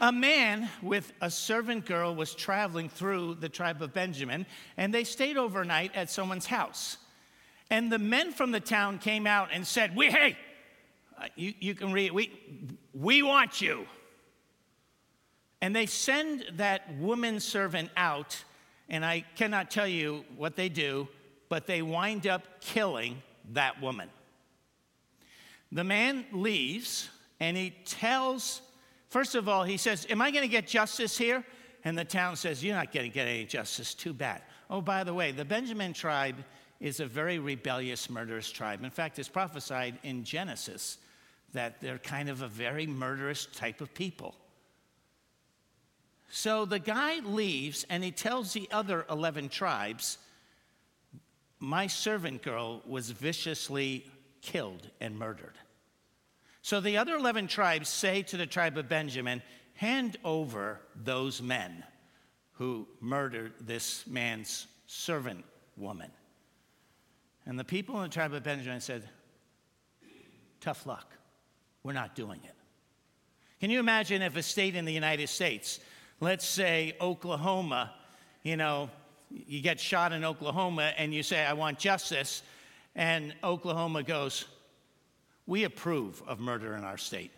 A 0.00 0.12
man 0.12 0.68
with 0.80 1.12
a 1.20 1.30
servant 1.30 1.86
girl 1.86 2.14
was 2.14 2.34
traveling 2.34 2.88
through 2.88 3.36
the 3.36 3.48
tribe 3.48 3.82
of 3.82 3.92
Benjamin, 3.92 4.46
and 4.76 4.94
they 4.94 5.02
stayed 5.02 5.36
overnight 5.36 5.96
at 5.96 6.10
someone's 6.10 6.46
house. 6.46 6.98
And 7.70 7.90
the 7.90 7.98
men 7.98 8.32
from 8.32 8.52
the 8.52 8.60
town 8.60 8.98
came 8.98 9.26
out 9.26 9.48
and 9.52 9.66
said, 9.66 9.96
We, 9.96 10.06
hey, 10.06 10.36
uh, 11.18 11.24
you, 11.34 11.54
you 11.58 11.74
can 11.74 11.92
read, 11.92 12.12
we, 12.12 12.30
we 12.94 13.22
want 13.22 13.60
you. 13.60 13.86
And 15.60 15.74
they 15.74 15.86
send 15.86 16.44
that 16.52 16.94
woman 16.96 17.40
servant 17.40 17.90
out, 17.96 18.42
and 18.88 19.04
I 19.04 19.24
cannot 19.34 19.70
tell 19.70 19.88
you 19.88 20.24
what 20.36 20.56
they 20.56 20.68
do, 20.68 21.08
but 21.48 21.66
they 21.66 21.82
wind 21.82 22.26
up 22.26 22.60
killing 22.60 23.22
that 23.52 23.80
woman. 23.80 24.08
The 25.72 25.84
man 25.84 26.24
leaves 26.32 27.08
and 27.40 27.56
he 27.56 27.70
tells, 27.84 28.62
first 29.08 29.34
of 29.34 29.48
all, 29.48 29.64
he 29.64 29.76
says, 29.76 30.06
Am 30.10 30.22
I 30.22 30.30
going 30.30 30.42
to 30.42 30.48
get 30.48 30.66
justice 30.66 31.16
here? 31.16 31.44
And 31.84 31.96
the 31.96 32.04
town 32.04 32.36
says, 32.36 32.64
You're 32.64 32.76
not 32.76 32.92
going 32.92 33.10
to 33.10 33.14
get 33.14 33.28
any 33.28 33.44
justice. 33.44 33.94
Too 33.94 34.12
bad. 34.12 34.42
Oh, 34.70 34.80
by 34.80 35.04
the 35.04 35.14
way, 35.14 35.32
the 35.32 35.44
Benjamin 35.44 35.92
tribe 35.92 36.36
is 36.80 37.00
a 37.00 37.06
very 37.06 37.38
rebellious, 37.38 38.08
murderous 38.08 38.50
tribe. 38.50 38.84
In 38.84 38.90
fact, 38.90 39.18
it's 39.18 39.28
prophesied 39.28 39.98
in 40.02 40.24
Genesis 40.24 40.98
that 41.52 41.80
they're 41.80 41.98
kind 41.98 42.28
of 42.28 42.42
a 42.42 42.48
very 42.48 42.86
murderous 42.86 43.46
type 43.46 43.80
of 43.80 43.92
people. 43.94 44.34
So 46.28 46.64
the 46.64 46.78
guy 46.78 47.20
leaves 47.20 47.86
and 47.88 48.04
he 48.04 48.10
tells 48.10 48.52
the 48.52 48.68
other 48.70 49.06
11 49.10 49.48
tribes, 49.48 50.18
My 51.58 51.86
servant 51.86 52.42
girl 52.42 52.82
was 52.86 53.10
viciously 53.10 54.04
killed 54.42 54.90
and 55.00 55.18
murdered. 55.18 55.54
So 56.62 56.80
the 56.80 56.98
other 56.98 57.14
11 57.16 57.48
tribes 57.48 57.88
say 57.88 58.22
to 58.22 58.36
the 58.36 58.46
tribe 58.46 58.76
of 58.76 58.88
Benjamin, 58.88 59.42
Hand 59.74 60.18
over 60.24 60.80
those 60.94 61.40
men 61.40 61.84
who 62.52 62.86
murdered 63.00 63.52
this 63.60 64.06
man's 64.06 64.66
servant 64.86 65.44
woman. 65.76 66.10
And 67.46 67.58
the 67.58 67.64
people 67.64 67.96
in 67.96 68.02
the 68.02 68.08
tribe 68.14 68.34
of 68.34 68.42
Benjamin 68.42 68.80
said, 68.80 69.08
Tough 70.60 70.84
luck. 70.84 71.14
We're 71.84 71.92
not 71.92 72.14
doing 72.16 72.40
it. 72.44 72.54
Can 73.60 73.70
you 73.70 73.80
imagine 73.80 74.20
if 74.22 74.36
a 74.36 74.42
state 74.42 74.74
in 74.74 74.84
the 74.84 74.92
United 74.92 75.28
States 75.28 75.80
let's 76.20 76.46
say 76.46 76.96
Oklahoma, 77.00 77.92
you 78.42 78.56
know, 78.56 78.90
you 79.30 79.60
get 79.60 79.78
shot 79.78 80.12
in 80.12 80.24
Oklahoma 80.24 80.92
and 80.96 81.12
you 81.12 81.22
say, 81.22 81.44
I 81.44 81.52
want 81.52 81.78
justice, 81.78 82.42
and 82.94 83.34
Oklahoma 83.44 84.02
goes, 84.02 84.46
We 85.46 85.64
approve 85.64 86.22
of 86.26 86.40
murder 86.40 86.74
in 86.74 86.84
our 86.84 86.96
state. 86.96 87.30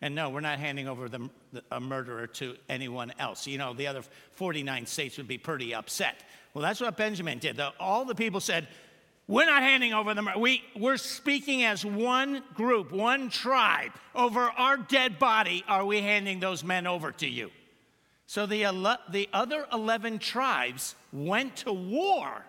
And 0.00 0.16
no, 0.16 0.30
we're 0.30 0.40
not 0.40 0.58
handing 0.58 0.88
over 0.88 1.08
the, 1.08 1.30
a 1.70 1.78
murderer 1.78 2.26
to 2.26 2.56
anyone 2.68 3.12
else. 3.20 3.46
You 3.46 3.58
know, 3.58 3.72
the 3.72 3.86
other 3.86 4.02
49 4.32 4.86
states 4.86 5.16
would 5.16 5.28
be 5.28 5.38
pretty 5.38 5.74
upset. 5.74 6.24
Well, 6.54 6.62
that's 6.62 6.80
what 6.80 6.96
Benjamin 6.96 7.38
did. 7.38 7.56
The, 7.56 7.72
all 7.78 8.04
the 8.04 8.14
people 8.14 8.40
said, 8.40 8.66
We're 9.28 9.46
not 9.46 9.62
handing 9.62 9.92
over 9.92 10.12
the 10.14 10.32
we, 10.38 10.62
We're 10.76 10.96
speaking 10.96 11.62
as 11.62 11.84
one 11.84 12.42
group, 12.54 12.90
one 12.90 13.30
tribe. 13.30 13.92
Over 14.14 14.40
our 14.40 14.76
dead 14.76 15.18
body, 15.18 15.64
are 15.68 15.84
we 15.84 16.00
handing 16.00 16.40
those 16.40 16.64
men 16.64 16.86
over 16.86 17.12
to 17.12 17.28
you? 17.28 17.50
So 18.32 18.46
the, 18.46 18.62
the 19.10 19.28
other 19.34 19.66
11 19.70 20.18
tribes 20.18 20.94
went 21.12 21.54
to 21.56 21.72
war 21.74 22.46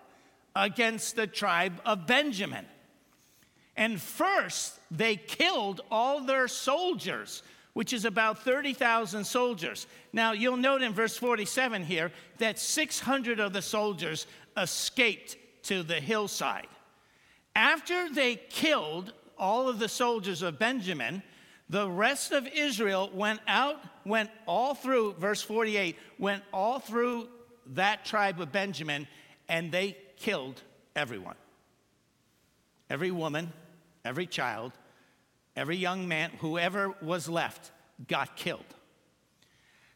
against 0.56 1.14
the 1.14 1.26
tribe 1.26 1.78
of 1.84 2.06
Benjamin. 2.06 2.64
And 3.76 4.00
first, 4.00 4.80
they 4.90 5.16
killed 5.16 5.82
all 5.90 6.22
their 6.22 6.48
soldiers, 6.48 7.42
which 7.74 7.92
is 7.92 8.06
about 8.06 8.38
30,000 8.38 9.24
soldiers. 9.26 9.86
Now, 10.10 10.32
you'll 10.32 10.56
note 10.56 10.80
in 10.80 10.94
verse 10.94 11.18
47 11.18 11.84
here 11.84 12.10
that 12.38 12.58
600 12.58 13.38
of 13.38 13.52
the 13.52 13.60
soldiers 13.60 14.26
escaped 14.56 15.36
to 15.64 15.82
the 15.82 16.00
hillside. 16.00 16.68
After 17.54 18.08
they 18.08 18.36
killed 18.36 19.12
all 19.38 19.68
of 19.68 19.78
the 19.78 19.90
soldiers 19.90 20.40
of 20.40 20.58
Benjamin, 20.58 21.22
the 21.68 21.88
rest 21.88 22.32
of 22.32 22.46
Israel 22.46 23.10
went 23.12 23.40
out, 23.46 23.82
went 24.04 24.30
all 24.46 24.74
through, 24.74 25.14
verse 25.14 25.42
48, 25.42 25.96
went 26.18 26.42
all 26.52 26.78
through 26.78 27.28
that 27.74 28.04
tribe 28.04 28.40
of 28.40 28.52
Benjamin, 28.52 29.08
and 29.48 29.72
they 29.72 29.96
killed 30.16 30.60
everyone. 30.94 31.36
Every 32.90 33.10
woman, 33.10 33.52
every 34.04 34.26
child, 34.26 34.72
every 35.56 35.76
young 35.76 36.06
man, 36.06 36.30
whoever 36.40 36.94
was 37.00 37.28
left, 37.28 37.70
got 38.06 38.36
killed. 38.36 38.64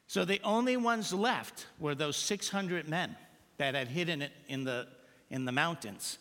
So 0.07 0.25
the 0.25 0.41
only 0.43 0.79
ones 0.79 1.13
left 1.13 1.67
were 1.79 1.95
those 1.95 2.17
600 2.17 2.89
men 2.89 3.15
that 3.59 3.75
had 3.75 3.89
hidden 3.89 4.23
it 4.23 4.33
in 4.49 4.65
the, 4.65 4.89
in 5.29 5.45
the 5.45 5.53
mountains. 5.53 6.19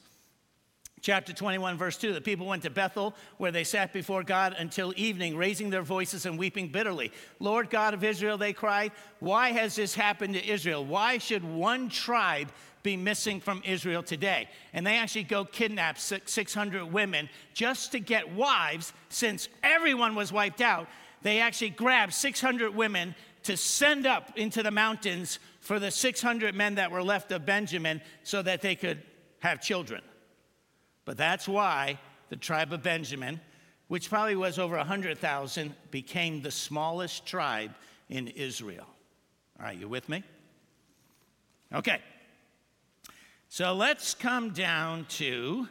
Chapter 1.02 1.32
21, 1.32 1.78
verse 1.78 1.96
2 1.98 2.14
the 2.14 2.22
people 2.22 2.48
went 2.48 2.64
to 2.64 2.70
Bethel, 2.70 3.16
where 3.38 3.52
they 3.52 3.64
sat 3.64 3.94
before 3.94 4.24
God 4.24 4.56
until 4.58 4.94
evening, 4.96 5.38
raising 5.38 5.70
their 5.70 5.84
voices 5.84 6.26
and 6.26 6.40
weeping 6.40 6.70
bitterly. 6.70 7.12
Lord 7.40 7.70
God 7.70 7.94
of 7.94 8.04
Israel, 8.04 8.38
they 8.38 8.54
cried, 8.54 8.92
Why 9.20 9.52
has 9.52 9.76
this 9.76 9.94
happened 9.94 10.34
to 10.34 10.46
Israel? 10.46 10.84
Why 10.84 11.20
should 11.20 11.44
one 11.44 11.90
tribe 11.90 12.52
be 12.82 12.98
missing 12.98 13.40
from 13.40 13.62
Israel 13.64 14.02
today? 14.02 14.50
And 14.74 14.86
they 14.86 14.98
actually 14.98 15.24
go 15.24 15.46
kidnap 15.46 16.00
600 16.00 16.92
women 16.92 17.30
just 17.54 17.92
to 17.92 18.00
get 18.00 18.34
wives, 18.34 18.92
since 19.10 19.50
everyone 19.62 20.16
was 20.16 20.34
wiped 20.34 20.62
out. 20.62 20.88
They 21.22 21.40
actually 21.42 21.72
grabbed 21.72 22.14
600 22.14 22.76
women 22.76 23.14
to 23.44 23.56
send 23.56 24.08
up 24.08 24.38
into 24.38 24.64
the 24.64 24.72
mountains 24.72 25.40
for 25.60 25.80
the 25.80 25.92
600 25.92 26.56
men 26.56 26.76
that 26.76 26.92
were 26.92 27.04
left 27.04 27.32
of 27.32 27.46
Benjamin 27.46 28.02
so 28.24 28.42
that 28.42 28.62
they 28.62 28.76
could 28.76 29.02
have 29.40 29.62
children. 29.62 30.02
But 31.08 31.16
that's 31.16 31.48
why 31.48 31.98
the 32.28 32.36
tribe 32.36 32.74
of 32.74 32.84
Benjamin, 32.84 33.40
which 33.88 34.10
probably 34.10 34.36
was 34.36 34.60
over 34.60 34.76
100,000, 34.76 35.74
became 35.90 36.42
the 36.42 36.52
smallest 36.52 37.26
tribe 37.26 37.74
in 38.10 38.28
Israel. 38.28 38.86
All 39.58 39.68
right, 39.68 39.78
you 39.78 39.88
with 39.88 40.10
me? 40.10 40.22
Okay. 41.74 42.02
So 43.48 43.74
let's 43.74 44.16
come 44.16 44.50
down 44.50 45.06
to 45.12 45.70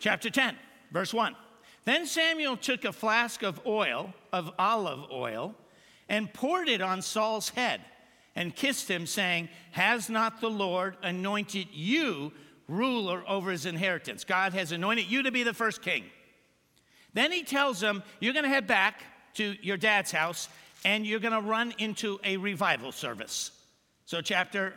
chapter 0.00 0.30
10, 0.30 0.56
verse 0.90 1.12
1. 1.12 1.36
Then 1.84 2.06
Samuel 2.06 2.56
took 2.56 2.86
a 2.86 2.92
flask 2.92 3.42
of 3.42 3.60
oil, 3.66 4.14
of 4.32 4.50
olive 4.58 5.10
oil, 5.12 5.54
and 6.08 6.32
poured 6.32 6.70
it 6.70 6.80
on 6.80 7.02
Saul's 7.02 7.50
head 7.50 7.82
and 8.34 8.56
kissed 8.56 8.90
him, 8.90 9.06
saying, 9.06 9.50
Has 9.72 10.08
not 10.08 10.40
the 10.40 10.48
Lord 10.48 10.96
anointed 11.02 11.68
you 11.70 12.32
ruler 12.68 13.22
over 13.28 13.50
his 13.50 13.66
inheritance. 13.66 14.24
God 14.24 14.52
has 14.54 14.72
anointed 14.72 15.06
you 15.06 15.22
to 15.22 15.30
be 15.30 15.42
the 15.42 15.54
first 15.54 15.82
king. 15.82 16.04
Then 17.12 17.30
he 17.30 17.42
tells 17.42 17.82
him, 17.82 18.02
You're 18.20 18.32
going 18.32 18.44
to 18.44 18.48
head 18.48 18.66
back 18.66 19.02
to 19.34 19.56
your 19.62 19.76
dad's 19.76 20.10
house 20.10 20.48
and 20.84 21.06
you're 21.06 21.20
going 21.20 21.32
to 21.32 21.40
run 21.40 21.72
into 21.78 22.20
a 22.24 22.36
revival 22.36 22.92
service. 22.92 23.50
So, 24.04 24.20
chapter, 24.20 24.74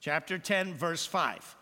chapter 0.00 0.38
10, 0.38 0.74
verse 0.74 1.06
5. 1.06 1.56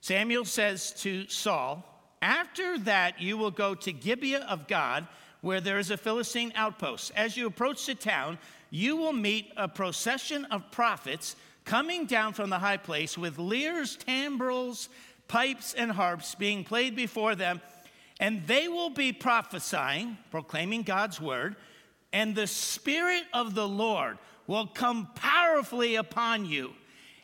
Samuel 0.00 0.44
says 0.44 0.92
to 1.00 1.26
Saul, 1.28 1.82
After 2.20 2.78
that, 2.80 3.22
you 3.22 3.38
will 3.38 3.50
go 3.50 3.74
to 3.74 3.92
Gibeah 3.92 4.46
of 4.48 4.68
God, 4.68 5.06
where 5.40 5.60
there 5.60 5.78
is 5.78 5.90
a 5.90 5.96
Philistine 5.96 6.52
outpost. 6.56 7.12
As 7.16 7.36
you 7.36 7.46
approach 7.46 7.86
the 7.86 7.94
town, 7.94 8.38
you 8.70 8.96
will 8.96 9.12
meet 9.12 9.52
a 9.56 9.68
procession 9.68 10.44
of 10.46 10.70
prophets 10.70 11.36
coming 11.64 12.06
down 12.06 12.32
from 12.32 12.50
the 12.50 12.58
high 12.58 12.76
place 12.76 13.16
with 13.16 13.38
lyres, 13.38 13.96
timbrels, 13.96 14.88
pipes, 15.28 15.74
and 15.74 15.90
harps 15.90 16.34
being 16.34 16.64
played 16.64 16.94
before 16.94 17.34
them, 17.34 17.60
and 18.20 18.46
they 18.46 18.68
will 18.68 18.90
be 18.90 19.12
prophesying, 19.12 20.16
proclaiming 20.30 20.82
God's 20.82 21.20
word, 21.20 21.56
and 22.12 22.34
the 22.34 22.46
Spirit 22.46 23.24
of 23.32 23.54
the 23.54 23.66
Lord 23.66 24.18
will 24.46 24.66
come 24.66 25.08
powerfully 25.14 25.96
upon 25.96 26.46
you, 26.46 26.72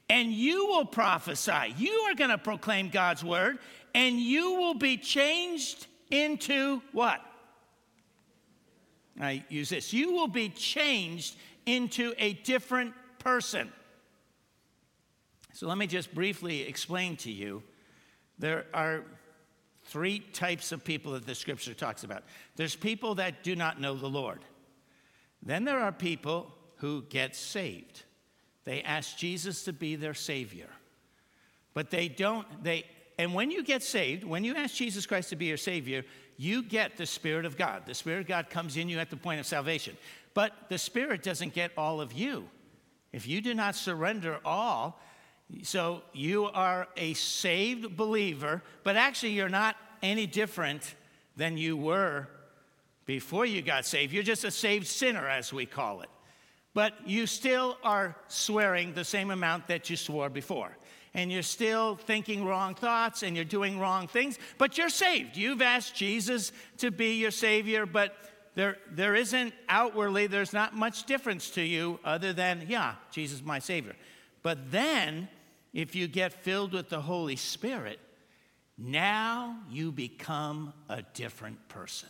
and 0.08 0.32
you 0.32 0.66
will 0.66 0.86
prophesy. 0.86 1.74
You 1.76 1.92
are 2.08 2.14
going 2.14 2.30
to 2.30 2.38
proclaim 2.38 2.88
God's 2.88 3.22
word, 3.22 3.58
and 3.94 4.18
you 4.18 4.54
will 4.54 4.74
be 4.74 4.96
changed 4.96 5.86
into 6.10 6.82
what? 6.92 7.20
I 9.20 9.44
use 9.48 9.68
this. 9.68 9.92
You 9.92 10.12
will 10.12 10.28
be 10.28 10.48
changed 10.48 11.36
into 11.66 12.14
a 12.18 12.32
different 12.32 12.94
person. 13.18 13.70
So 15.60 15.66
let 15.68 15.76
me 15.76 15.86
just 15.86 16.14
briefly 16.14 16.62
explain 16.62 17.16
to 17.18 17.30
you. 17.30 17.62
There 18.38 18.64
are 18.72 19.04
three 19.84 20.20
types 20.20 20.72
of 20.72 20.82
people 20.82 21.12
that 21.12 21.26
the 21.26 21.34
scripture 21.34 21.74
talks 21.74 22.02
about. 22.02 22.22
There's 22.56 22.74
people 22.74 23.16
that 23.16 23.44
do 23.44 23.54
not 23.54 23.78
know 23.78 23.94
the 23.94 24.08
Lord. 24.08 24.40
Then 25.42 25.66
there 25.66 25.78
are 25.78 25.92
people 25.92 26.50
who 26.76 27.02
get 27.10 27.36
saved. 27.36 28.04
They 28.64 28.80
ask 28.80 29.18
Jesus 29.18 29.64
to 29.64 29.74
be 29.74 29.96
their 29.96 30.14
savior. 30.14 30.70
But 31.74 31.90
they 31.90 32.08
don't 32.08 32.46
they 32.64 32.86
and 33.18 33.34
when 33.34 33.50
you 33.50 33.62
get 33.62 33.82
saved, 33.82 34.24
when 34.24 34.44
you 34.44 34.54
ask 34.54 34.74
Jesus 34.74 35.04
Christ 35.04 35.28
to 35.28 35.36
be 35.36 35.44
your 35.44 35.58
savior, 35.58 36.06
you 36.38 36.62
get 36.62 36.96
the 36.96 37.04
spirit 37.04 37.44
of 37.44 37.58
God. 37.58 37.82
The 37.84 37.92
spirit 37.92 38.20
of 38.20 38.26
God 38.26 38.48
comes 38.48 38.78
in 38.78 38.88
you 38.88 38.98
at 38.98 39.10
the 39.10 39.16
point 39.18 39.40
of 39.40 39.44
salvation. 39.44 39.98
But 40.32 40.54
the 40.70 40.78
spirit 40.78 41.22
doesn't 41.22 41.52
get 41.52 41.72
all 41.76 42.00
of 42.00 42.14
you. 42.14 42.48
If 43.12 43.28
you 43.28 43.42
do 43.42 43.52
not 43.52 43.74
surrender 43.74 44.38
all, 44.42 44.98
so 45.62 46.02
you 46.12 46.46
are 46.46 46.88
a 46.96 47.14
saved 47.14 47.96
believer, 47.96 48.62
but 48.84 48.96
actually 48.96 49.32
you're 49.32 49.48
not 49.48 49.76
any 50.02 50.26
different 50.26 50.94
than 51.36 51.56
you 51.56 51.76
were 51.76 52.28
before 53.06 53.46
you 53.46 53.62
got 53.62 53.84
saved. 53.84 54.12
You're 54.12 54.22
just 54.22 54.44
a 54.44 54.50
saved 54.50 54.86
sinner, 54.86 55.28
as 55.28 55.52
we 55.52 55.66
call 55.66 56.02
it. 56.02 56.08
But 56.74 56.94
you 57.06 57.26
still 57.26 57.76
are 57.82 58.16
swearing 58.28 58.92
the 58.92 59.04
same 59.04 59.30
amount 59.30 59.66
that 59.66 59.90
you 59.90 59.96
swore 59.96 60.30
before. 60.30 60.76
And 61.14 61.32
you're 61.32 61.42
still 61.42 61.96
thinking 61.96 62.44
wrong 62.44 62.76
thoughts 62.76 63.24
and 63.24 63.34
you're 63.34 63.44
doing 63.44 63.80
wrong 63.80 64.06
things, 64.06 64.38
but 64.58 64.78
you're 64.78 64.88
saved. 64.88 65.36
You've 65.36 65.60
asked 65.60 65.96
Jesus 65.96 66.52
to 66.78 66.92
be 66.92 67.14
your 67.14 67.32
Savior, 67.32 67.84
but 67.84 68.16
there, 68.54 68.76
there 68.92 69.16
isn't 69.16 69.52
outwardly, 69.68 70.28
there's 70.28 70.52
not 70.52 70.76
much 70.76 71.04
difference 71.06 71.50
to 71.50 71.62
you 71.62 71.98
other 72.04 72.32
than, 72.32 72.66
yeah, 72.68 72.94
Jesus 73.10 73.42
my 73.42 73.58
Savior. 73.58 73.96
But 74.42 74.70
then 74.70 75.28
if 75.72 75.94
you 75.94 76.08
get 76.08 76.32
filled 76.32 76.72
with 76.72 76.88
the 76.88 77.00
Holy 77.00 77.36
Spirit, 77.36 78.00
now 78.76 79.58
you 79.70 79.92
become 79.92 80.72
a 80.88 81.02
different 81.14 81.68
person. 81.68 82.08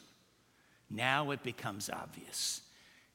Now 0.88 1.30
it 1.30 1.42
becomes 1.42 1.90
obvious. 1.90 2.62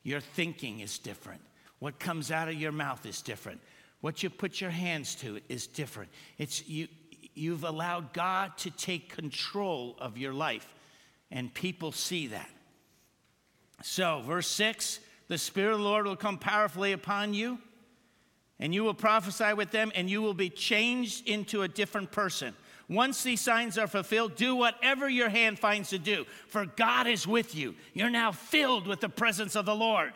Your 0.04 0.20
thinking 0.20 0.82
is 0.82 1.00
different. 1.00 1.42
What 1.80 2.00
comes 2.00 2.32
out 2.32 2.48
of 2.48 2.56
your 2.56 2.72
mouth 2.72 3.06
is 3.06 3.22
different. 3.22 3.62
What 4.02 4.24
you 4.24 4.30
put 4.30 4.62
your 4.62 4.70
hands 4.70 5.16
to 5.16 5.40
is 5.50 5.68
different. 5.68 6.12
It's 6.38 6.68
you 6.68 6.88
you've 7.34 7.64
allowed 7.64 8.14
God 8.14 8.58
to 8.60 8.72
take 8.72 9.10
control 9.14 9.96
of 10.00 10.18
your 10.18 10.34
life 10.34 10.74
and 11.32 11.54
people 11.54 11.92
see 11.92 12.28
that. 12.28 12.50
So, 13.84 14.22
verse 14.26 14.48
6, 14.48 15.00
the 15.28 15.38
spirit 15.38 15.74
of 15.74 15.80
the 15.80 15.84
Lord 15.84 16.06
will 16.06 16.16
come 16.16 16.38
powerfully 16.38 16.94
upon 16.94 17.34
you 17.34 17.60
and 18.60 18.74
you 18.74 18.84
will 18.84 18.94
prophesy 18.94 19.54
with 19.54 19.72
them, 19.72 19.92
and 19.96 20.10
you 20.10 20.22
will 20.22 20.34
be 20.34 20.50
changed 20.50 21.28
into 21.28 21.64
a 21.64 21.68
different 21.68 22.12
person. 22.12 22.54
Once 22.88 23.24
these 23.24 23.42
signs 23.42 23.78
are 23.78 23.88
fulfilled, 23.88 24.36
do 24.36 24.56
whatever 24.56 25.10
your 25.10 25.30
hand 25.30 25.58
finds 25.58 25.90
to 25.90 26.00
do, 26.00 26.26
for 26.48 26.66
God 26.66 27.08
is 27.08 27.28
with 27.28 27.56
you. 27.56 27.76
You're 27.94 28.10
now 28.10 28.32
filled 28.32 28.88
with 28.88 29.02
the 29.02 29.10
presence 29.10 29.56
of 29.56 29.66
the 29.66 29.76
Lord. 29.76 30.14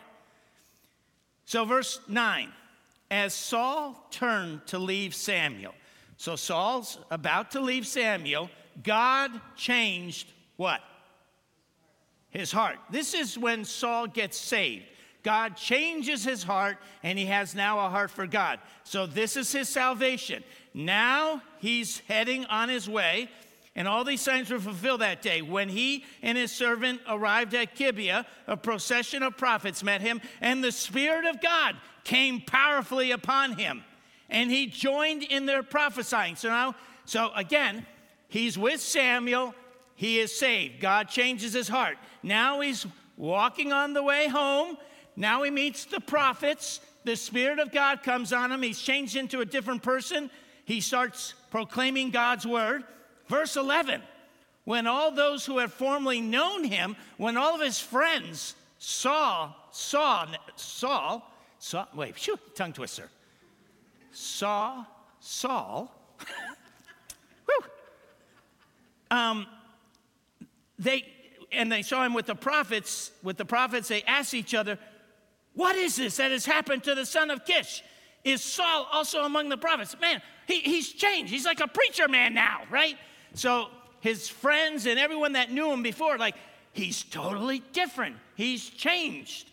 So, 1.45 1.65
verse 1.65 1.99
9 2.07 2.51
as 3.11 3.33
Saul 3.33 4.07
turned 4.11 4.67
to 4.67 4.77
leave 4.77 5.15
Samuel, 5.15 5.73
so 6.17 6.35
Saul's 6.35 6.99
about 7.09 7.51
to 7.51 7.59
leave 7.59 7.87
Samuel, 7.87 8.51
God 8.83 9.31
changed 9.55 10.31
what? 10.57 10.81
His 12.29 12.51
heart. 12.51 12.77
This 12.91 13.15
is 13.15 13.35
when 13.35 13.65
Saul 13.65 14.05
gets 14.05 14.37
saved. 14.37 14.85
God 15.23 15.57
changes 15.57 16.23
his 16.23 16.43
heart 16.43 16.77
and 17.03 17.19
he 17.19 17.25
has 17.25 17.53
now 17.53 17.85
a 17.85 17.89
heart 17.89 18.11
for 18.11 18.25
God. 18.25 18.59
So 18.83 19.05
this 19.05 19.35
is 19.35 19.51
his 19.51 19.67
salvation. 19.67 20.43
Now 20.73 21.41
he's 21.59 21.99
heading 22.07 22.45
on 22.45 22.69
his 22.69 22.89
way. 22.89 23.29
And 23.75 23.87
all 23.87 24.03
these 24.03 24.21
signs 24.21 24.49
were 24.49 24.59
fulfilled 24.59 25.01
that 25.01 25.21
day. 25.21 25.41
When 25.41 25.69
he 25.69 26.03
and 26.21 26.37
his 26.37 26.51
servant 26.51 27.01
arrived 27.07 27.53
at 27.53 27.75
Gibeah, 27.75 28.25
a 28.47 28.57
procession 28.57 29.23
of 29.23 29.37
prophets 29.37 29.83
met 29.83 30.01
him, 30.01 30.19
and 30.41 30.61
the 30.61 30.71
Spirit 30.71 31.25
of 31.25 31.39
God 31.39 31.75
came 32.03 32.41
powerfully 32.41 33.11
upon 33.11 33.53
him. 33.53 33.83
And 34.29 34.51
he 34.51 34.67
joined 34.67 35.23
in 35.23 35.45
their 35.45 35.63
prophesying. 35.63 36.35
So 36.35 36.49
now, 36.49 36.75
so 37.05 37.31
again, 37.35 37.85
he's 38.27 38.57
with 38.57 38.81
Samuel. 38.81 39.53
He 39.95 40.19
is 40.19 40.37
saved. 40.37 40.81
God 40.81 41.07
changes 41.07 41.53
his 41.53 41.67
heart. 41.67 41.97
Now 42.21 42.61
he's 42.61 42.85
walking 43.17 43.71
on 43.71 43.93
the 43.93 44.03
way 44.03 44.27
home 44.27 44.77
now 45.19 45.43
he 45.43 45.51
meets 45.51 45.83
the 45.83 45.99
prophets. 45.99 46.79
The 47.03 47.17
Spirit 47.17 47.59
of 47.59 47.73
God 47.73 48.03
comes 48.03 48.31
on 48.31 48.53
him. 48.53 48.61
He's 48.61 48.81
changed 48.81 49.17
into 49.17 49.41
a 49.41 49.45
different 49.45 49.83
person. 49.83 50.31
He 50.63 50.79
starts 50.79 51.33
proclaiming 51.51 52.09
God's 52.09 52.47
word. 52.47 52.85
Verse 53.27 53.57
11 53.57 54.01
When 54.63 54.87
all 54.87 55.11
those 55.11 55.45
who 55.45 55.57
had 55.57 55.73
formerly 55.73 56.21
known 56.21 56.63
him, 56.63 56.95
when 57.17 57.35
all 57.35 57.53
of 57.53 57.59
his 57.59 57.79
friends 57.79 58.55
saw, 58.77 59.53
saw, 59.71 60.25
Saul, 60.55 61.29
saw, 61.59 61.85
wait, 61.93 62.15
phew, 62.15 62.39
tongue 62.55 62.71
twister, 62.71 63.09
saw 64.13 64.85
Saul, 65.19 65.93
um, 69.11 69.45
they, 70.77 71.05
and 71.51 71.69
they 71.69 71.81
saw 71.81 72.05
him 72.05 72.13
with 72.13 72.25
the 72.25 72.35
prophets, 72.35 73.11
with 73.21 73.35
the 73.35 73.43
prophets, 73.43 73.89
they 73.89 74.03
asked 74.03 74.33
each 74.33 74.55
other, 74.55 74.79
what 75.53 75.75
is 75.75 75.95
this 75.95 76.17
that 76.17 76.31
has 76.31 76.45
happened 76.45 76.83
to 76.83 76.95
the 76.95 77.05
son 77.05 77.31
of 77.31 77.45
Kish? 77.45 77.83
Is 78.23 78.41
Saul 78.41 78.87
also 78.91 79.23
among 79.23 79.49
the 79.49 79.57
prophets? 79.57 79.95
Man, 79.99 80.21
he, 80.47 80.59
he's 80.59 80.91
changed. 80.91 81.31
He's 81.31 81.45
like 81.45 81.61
a 81.61 81.67
preacher 81.67 82.07
man 82.07 82.33
now, 82.33 82.61
right? 82.69 82.97
So 83.33 83.67
his 84.01 84.27
friends 84.27 84.85
and 84.85 84.99
everyone 84.99 85.33
that 85.33 85.51
knew 85.51 85.71
him 85.71 85.83
before, 85.83 86.17
like, 86.17 86.35
he's 86.73 87.03
totally 87.03 87.59
different. 87.73 88.17
He's 88.35 88.69
changed. 88.69 89.49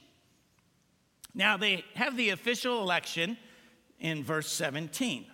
Now 1.34 1.56
they 1.56 1.84
have 1.94 2.16
the 2.16 2.30
official 2.30 2.80
election 2.80 3.36
in 4.00 4.24
verse 4.24 4.50
17. 4.50 5.26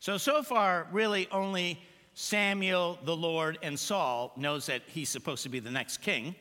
So, 0.00 0.16
so 0.16 0.42
far, 0.42 0.86
really 0.92 1.28
only 1.32 1.80
Samuel, 2.14 2.98
the 3.04 3.16
Lord, 3.16 3.58
and 3.62 3.78
Saul 3.78 4.32
knows 4.36 4.66
that 4.66 4.82
he's 4.86 5.08
supposed 5.08 5.42
to 5.44 5.48
be 5.48 5.60
the 5.60 5.70
next 5.70 5.98
king. 5.98 6.34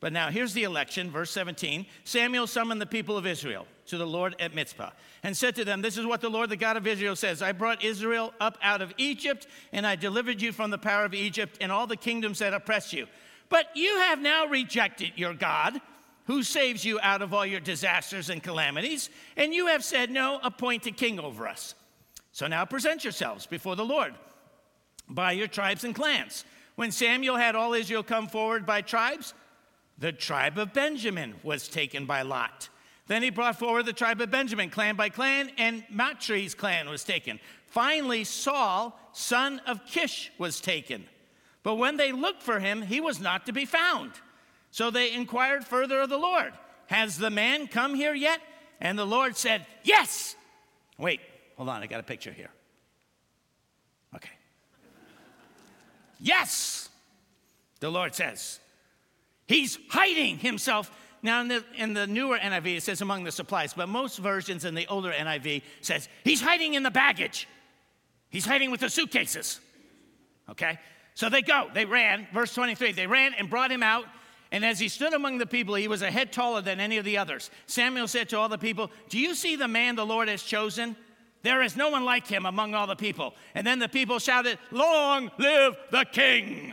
But 0.00 0.14
now 0.14 0.30
here's 0.30 0.54
the 0.54 0.64
election, 0.64 1.10
verse 1.10 1.30
17. 1.30 1.84
Samuel 2.04 2.46
summoned 2.46 2.80
the 2.80 2.86
people 2.86 3.18
of 3.18 3.26
Israel 3.26 3.66
to 3.86 3.98
the 3.98 4.06
Lord 4.06 4.34
at 4.40 4.54
Mizpah 4.54 4.90
and 5.22 5.36
said 5.36 5.54
to 5.56 5.64
them, 5.64 5.82
This 5.82 5.98
is 5.98 6.06
what 6.06 6.22
the 6.22 6.30
Lord, 6.30 6.48
the 6.48 6.56
God 6.56 6.78
of 6.78 6.86
Israel, 6.86 7.14
says 7.14 7.42
I 7.42 7.52
brought 7.52 7.84
Israel 7.84 8.32
up 8.40 8.56
out 8.62 8.80
of 8.80 8.94
Egypt, 8.96 9.46
and 9.72 9.86
I 9.86 9.96
delivered 9.96 10.40
you 10.40 10.52
from 10.52 10.70
the 10.70 10.78
power 10.78 11.04
of 11.04 11.12
Egypt 11.12 11.58
and 11.60 11.70
all 11.70 11.86
the 11.86 11.96
kingdoms 11.96 12.38
that 12.38 12.54
oppress 12.54 12.94
you. 12.94 13.06
But 13.50 13.66
you 13.74 13.98
have 13.98 14.20
now 14.20 14.46
rejected 14.46 15.12
your 15.16 15.34
God, 15.34 15.80
who 16.24 16.42
saves 16.42 16.84
you 16.84 16.98
out 17.02 17.20
of 17.20 17.34
all 17.34 17.44
your 17.44 17.60
disasters 17.60 18.30
and 18.30 18.42
calamities, 18.42 19.10
and 19.36 19.52
you 19.52 19.66
have 19.66 19.84
said, 19.84 20.10
No, 20.10 20.40
appoint 20.42 20.86
a 20.86 20.92
king 20.92 21.20
over 21.20 21.46
us. 21.46 21.74
So 22.32 22.46
now 22.46 22.64
present 22.64 23.04
yourselves 23.04 23.44
before 23.44 23.76
the 23.76 23.84
Lord 23.84 24.14
by 25.10 25.32
your 25.32 25.48
tribes 25.48 25.84
and 25.84 25.94
clans. 25.94 26.44
When 26.76 26.92
Samuel 26.92 27.36
had 27.36 27.56
all 27.56 27.74
Israel 27.74 28.02
come 28.02 28.28
forward 28.28 28.64
by 28.64 28.80
tribes, 28.80 29.34
the 30.00 30.12
tribe 30.12 30.58
of 30.58 30.72
Benjamin 30.72 31.34
was 31.42 31.68
taken 31.68 32.06
by 32.06 32.22
Lot. 32.22 32.70
Then 33.06 33.22
he 33.22 33.30
brought 33.30 33.58
forward 33.58 33.86
the 33.86 33.92
tribe 33.92 34.20
of 34.20 34.30
Benjamin, 34.30 34.70
clan 34.70 34.96
by 34.96 35.10
clan, 35.10 35.50
and 35.58 35.84
Matri's 35.90 36.54
clan 36.54 36.88
was 36.88 37.04
taken. 37.04 37.38
Finally, 37.66 38.24
Saul, 38.24 38.98
son 39.12 39.60
of 39.66 39.84
Kish, 39.86 40.32
was 40.38 40.60
taken. 40.60 41.04
But 41.62 41.74
when 41.74 41.96
they 41.96 42.12
looked 42.12 42.42
for 42.42 42.58
him, 42.58 42.82
he 42.82 43.00
was 43.00 43.20
not 43.20 43.46
to 43.46 43.52
be 43.52 43.66
found. 43.66 44.12
So 44.70 44.90
they 44.90 45.12
inquired 45.12 45.64
further 45.64 46.00
of 46.00 46.08
the 46.08 46.18
Lord, 46.18 46.52
Has 46.86 47.18
the 47.18 47.30
man 47.30 47.66
come 47.66 47.94
here 47.94 48.14
yet? 48.14 48.40
And 48.80 48.98
the 48.98 49.04
Lord 49.04 49.36
said, 49.36 49.66
Yes. 49.82 50.34
Wait, 50.96 51.20
hold 51.56 51.68
on, 51.68 51.82
I 51.82 51.86
got 51.86 52.00
a 52.00 52.04
picture 52.04 52.32
here. 52.32 52.50
Okay. 54.16 54.30
Yes, 56.22 56.90
the 57.80 57.90
Lord 57.90 58.14
says. 58.14 58.60
He's 59.50 59.80
hiding 59.88 60.38
himself. 60.38 60.92
Now, 61.24 61.40
in 61.40 61.48
the, 61.48 61.64
in 61.76 61.92
the 61.92 62.06
newer 62.06 62.38
NIV, 62.38 62.76
it 62.76 62.82
says 62.84 63.00
among 63.00 63.24
the 63.24 63.32
supplies, 63.32 63.74
but 63.74 63.88
most 63.88 64.18
versions 64.18 64.64
in 64.64 64.76
the 64.76 64.86
older 64.86 65.10
NIV 65.10 65.62
says 65.80 66.08
he's 66.22 66.40
hiding 66.40 66.74
in 66.74 66.84
the 66.84 66.90
baggage. 66.92 67.48
He's 68.28 68.46
hiding 68.46 68.70
with 68.70 68.78
the 68.78 68.88
suitcases. 68.88 69.58
Okay? 70.48 70.78
So 71.14 71.28
they 71.28 71.42
go, 71.42 71.66
they 71.74 71.84
ran, 71.84 72.28
verse 72.32 72.54
23, 72.54 72.92
they 72.92 73.08
ran 73.08 73.34
and 73.34 73.50
brought 73.50 73.72
him 73.72 73.82
out, 73.82 74.04
And 74.52 74.64
as 74.64 74.78
he 74.78 74.86
stood 74.86 75.14
among 75.14 75.38
the 75.38 75.46
people, 75.46 75.74
he 75.74 75.88
was 75.88 76.02
a 76.02 76.12
head 76.12 76.30
taller 76.30 76.62
than 76.62 76.78
any 76.78 76.98
of 76.98 77.04
the 77.04 77.18
others. 77.18 77.50
Samuel 77.66 78.06
said 78.06 78.28
to 78.28 78.38
all 78.38 78.48
the 78.48 78.56
people, 78.56 78.88
Do 79.08 79.18
you 79.18 79.34
see 79.34 79.56
the 79.56 79.66
man 79.66 79.96
the 79.96 80.06
Lord 80.06 80.28
has 80.28 80.44
chosen? 80.44 80.94
There 81.42 81.60
is 81.60 81.74
no 81.74 81.88
one 81.88 82.04
like 82.04 82.28
him 82.28 82.46
among 82.46 82.74
all 82.74 82.86
the 82.86 82.94
people. 82.94 83.34
And 83.56 83.66
then 83.66 83.80
the 83.80 83.88
people 83.88 84.20
shouted, 84.20 84.60
Long 84.70 85.28
live 85.38 85.76
the 85.90 86.06
king! 86.12 86.72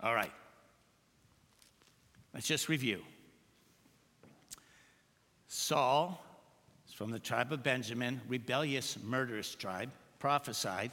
All 0.00 0.14
right. 0.14 0.32
Let's 2.34 2.48
just 2.48 2.68
review. 2.68 3.00
Saul 5.46 6.20
is 6.88 6.92
from 6.92 7.12
the 7.12 7.20
tribe 7.20 7.52
of 7.52 7.62
Benjamin, 7.62 8.20
rebellious, 8.26 8.98
murderous 9.04 9.54
tribe, 9.54 9.90
prophesied. 10.18 10.90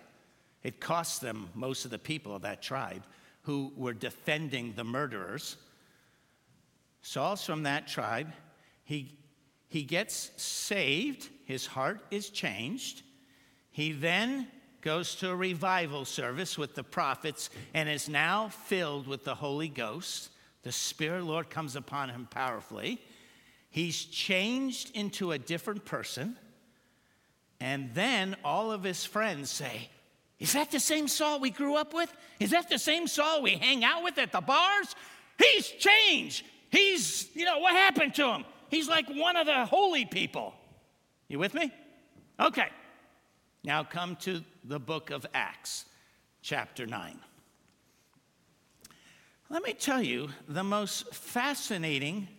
It 0.61 0.79
cost 0.79 1.19
them 1.19 1.49
most 1.55 1.83
of 1.83 1.89
the 1.89 1.97
people 1.97 2.35
of 2.35 2.43
that 2.43 2.61
tribe 2.61 3.03
who 3.41 3.73
were 3.75 3.93
defending 3.93 4.73
the 4.75 4.83
murderers. 4.83 5.57
Saul's 7.01 7.43
from 7.43 7.63
that 7.63 7.87
tribe. 7.87 8.31
He, 8.83 9.17
he 9.67 9.81
gets 9.81 10.29
saved, 10.37 11.27
his 11.45 11.65
heart 11.65 12.01
is 12.11 12.29
changed. 12.29 13.01
He 13.71 13.93
then 13.93 14.47
goes 14.81 15.15
to 15.15 15.31
a 15.31 15.35
revival 15.35 16.05
service 16.05 16.55
with 16.55 16.75
the 16.75 16.83
prophets 16.83 17.49
and 17.73 17.89
is 17.89 18.07
now 18.07 18.49
filled 18.49 19.07
with 19.07 19.23
the 19.23 19.35
Holy 19.35 19.69
Ghost. 19.69 20.29
The 20.63 20.71
Spirit 20.71 21.23
Lord 21.23 21.49
comes 21.49 21.75
upon 21.75 22.09
him 22.09 22.27
powerfully. 22.29 23.01
He's 23.69 24.03
changed 24.03 24.91
into 24.95 25.31
a 25.31 25.39
different 25.39 25.85
person. 25.85 26.37
And 27.59 27.93
then 27.93 28.35
all 28.43 28.71
of 28.71 28.83
his 28.83 29.05
friends 29.05 29.49
say, 29.49 29.89
Is 30.39 30.53
that 30.53 30.71
the 30.71 30.79
same 30.79 31.07
Saul 31.07 31.39
we 31.39 31.49
grew 31.49 31.75
up 31.75 31.93
with? 31.93 32.11
Is 32.39 32.51
that 32.51 32.69
the 32.69 32.79
same 32.79 33.07
Saul 33.07 33.41
we 33.41 33.51
hang 33.51 33.83
out 33.83 34.03
with 34.03 34.17
at 34.17 34.31
the 34.31 34.41
bars? 34.41 34.95
He's 35.37 35.67
changed. 35.67 36.43
He's, 36.69 37.29
you 37.33 37.45
know, 37.45 37.59
what 37.59 37.73
happened 37.73 38.15
to 38.15 38.27
him? 38.33 38.45
He's 38.69 38.87
like 38.87 39.07
one 39.09 39.35
of 39.35 39.45
the 39.45 39.65
holy 39.65 40.05
people. 40.05 40.53
You 41.27 41.39
with 41.39 41.53
me? 41.53 41.71
Okay. 42.39 42.67
Now 43.63 43.83
come 43.83 44.15
to 44.17 44.41
the 44.63 44.79
book 44.79 45.11
of 45.11 45.25
Acts, 45.33 45.85
chapter 46.41 46.87
9. 46.87 47.19
Let 49.51 49.63
me 49.65 49.73
tell 49.73 50.01
you 50.01 50.29
the 50.47 50.63
most 50.63 51.13
fascinating 51.13 52.29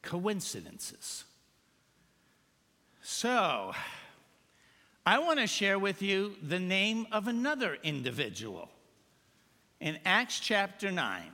coincidences. 0.00 1.24
So, 3.02 3.74
I 5.04 5.18
want 5.18 5.40
to 5.40 5.46
share 5.46 5.78
with 5.78 6.00
you 6.00 6.36
the 6.42 6.58
name 6.58 7.06
of 7.12 7.28
another 7.28 7.76
individual. 7.82 8.70
In 9.78 9.98
Acts 10.06 10.40
chapter 10.40 10.90
9, 10.90 11.32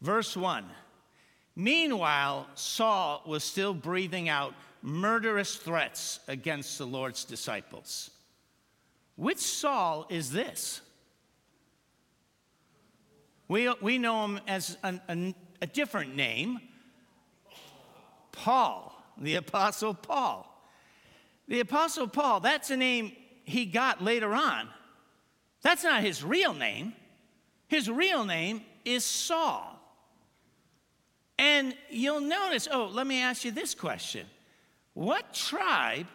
verse 0.00 0.36
1. 0.36 0.66
Meanwhile, 1.56 2.46
Saul 2.54 3.24
was 3.26 3.42
still 3.42 3.74
breathing 3.74 4.28
out 4.28 4.54
murderous 4.82 5.56
threats 5.56 6.20
against 6.28 6.78
the 6.78 6.86
Lord's 6.86 7.24
disciples. 7.24 8.08
Which 9.16 9.38
Saul 9.38 10.06
is 10.08 10.30
this? 10.30 10.80
We, 13.48 13.72
we 13.80 13.98
know 13.98 14.24
him 14.24 14.40
as 14.46 14.76
an, 14.82 15.00
an, 15.08 15.34
a 15.62 15.66
different 15.66 16.16
name 16.16 16.60
Paul, 18.32 18.92
the 19.16 19.36
Apostle 19.36 19.94
Paul. 19.94 20.52
The 21.48 21.60
Apostle 21.60 22.08
Paul, 22.08 22.40
that's 22.40 22.70
a 22.70 22.76
name 22.76 23.12
he 23.44 23.64
got 23.64 24.02
later 24.02 24.34
on. 24.34 24.68
That's 25.62 25.84
not 25.84 26.02
his 26.02 26.22
real 26.22 26.52
name. 26.52 26.92
His 27.68 27.90
real 27.90 28.24
name 28.24 28.62
is 28.84 29.04
Saul. 29.04 29.72
And 31.38 31.74
you'll 31.90 32.20
notice, 32.20 32.68
oh, 32.70 32.90
let 32.92 33.06
me 33.06 33.20
ask 33.20 33.44
you 33.44 33.50
this 33.50 33.74
question 33.74 34.26
what 34.94 35.34
tribe 35.34 36.06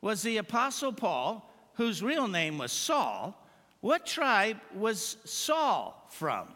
was 0.00 0.22
the 0.22 0.38
Apostle 0.38 0.92
Paul, 0.92 1.52
whose 1.74 2.02
real 2.02 2.28
name 2.28 2.58
was 2.58 2.72
Saul, 2.72 3.36
what 3.80 4.06
tribe 4.06 4.58
was 4.74 5.16
Saul 5.24 6.06
from? 6.10 6.48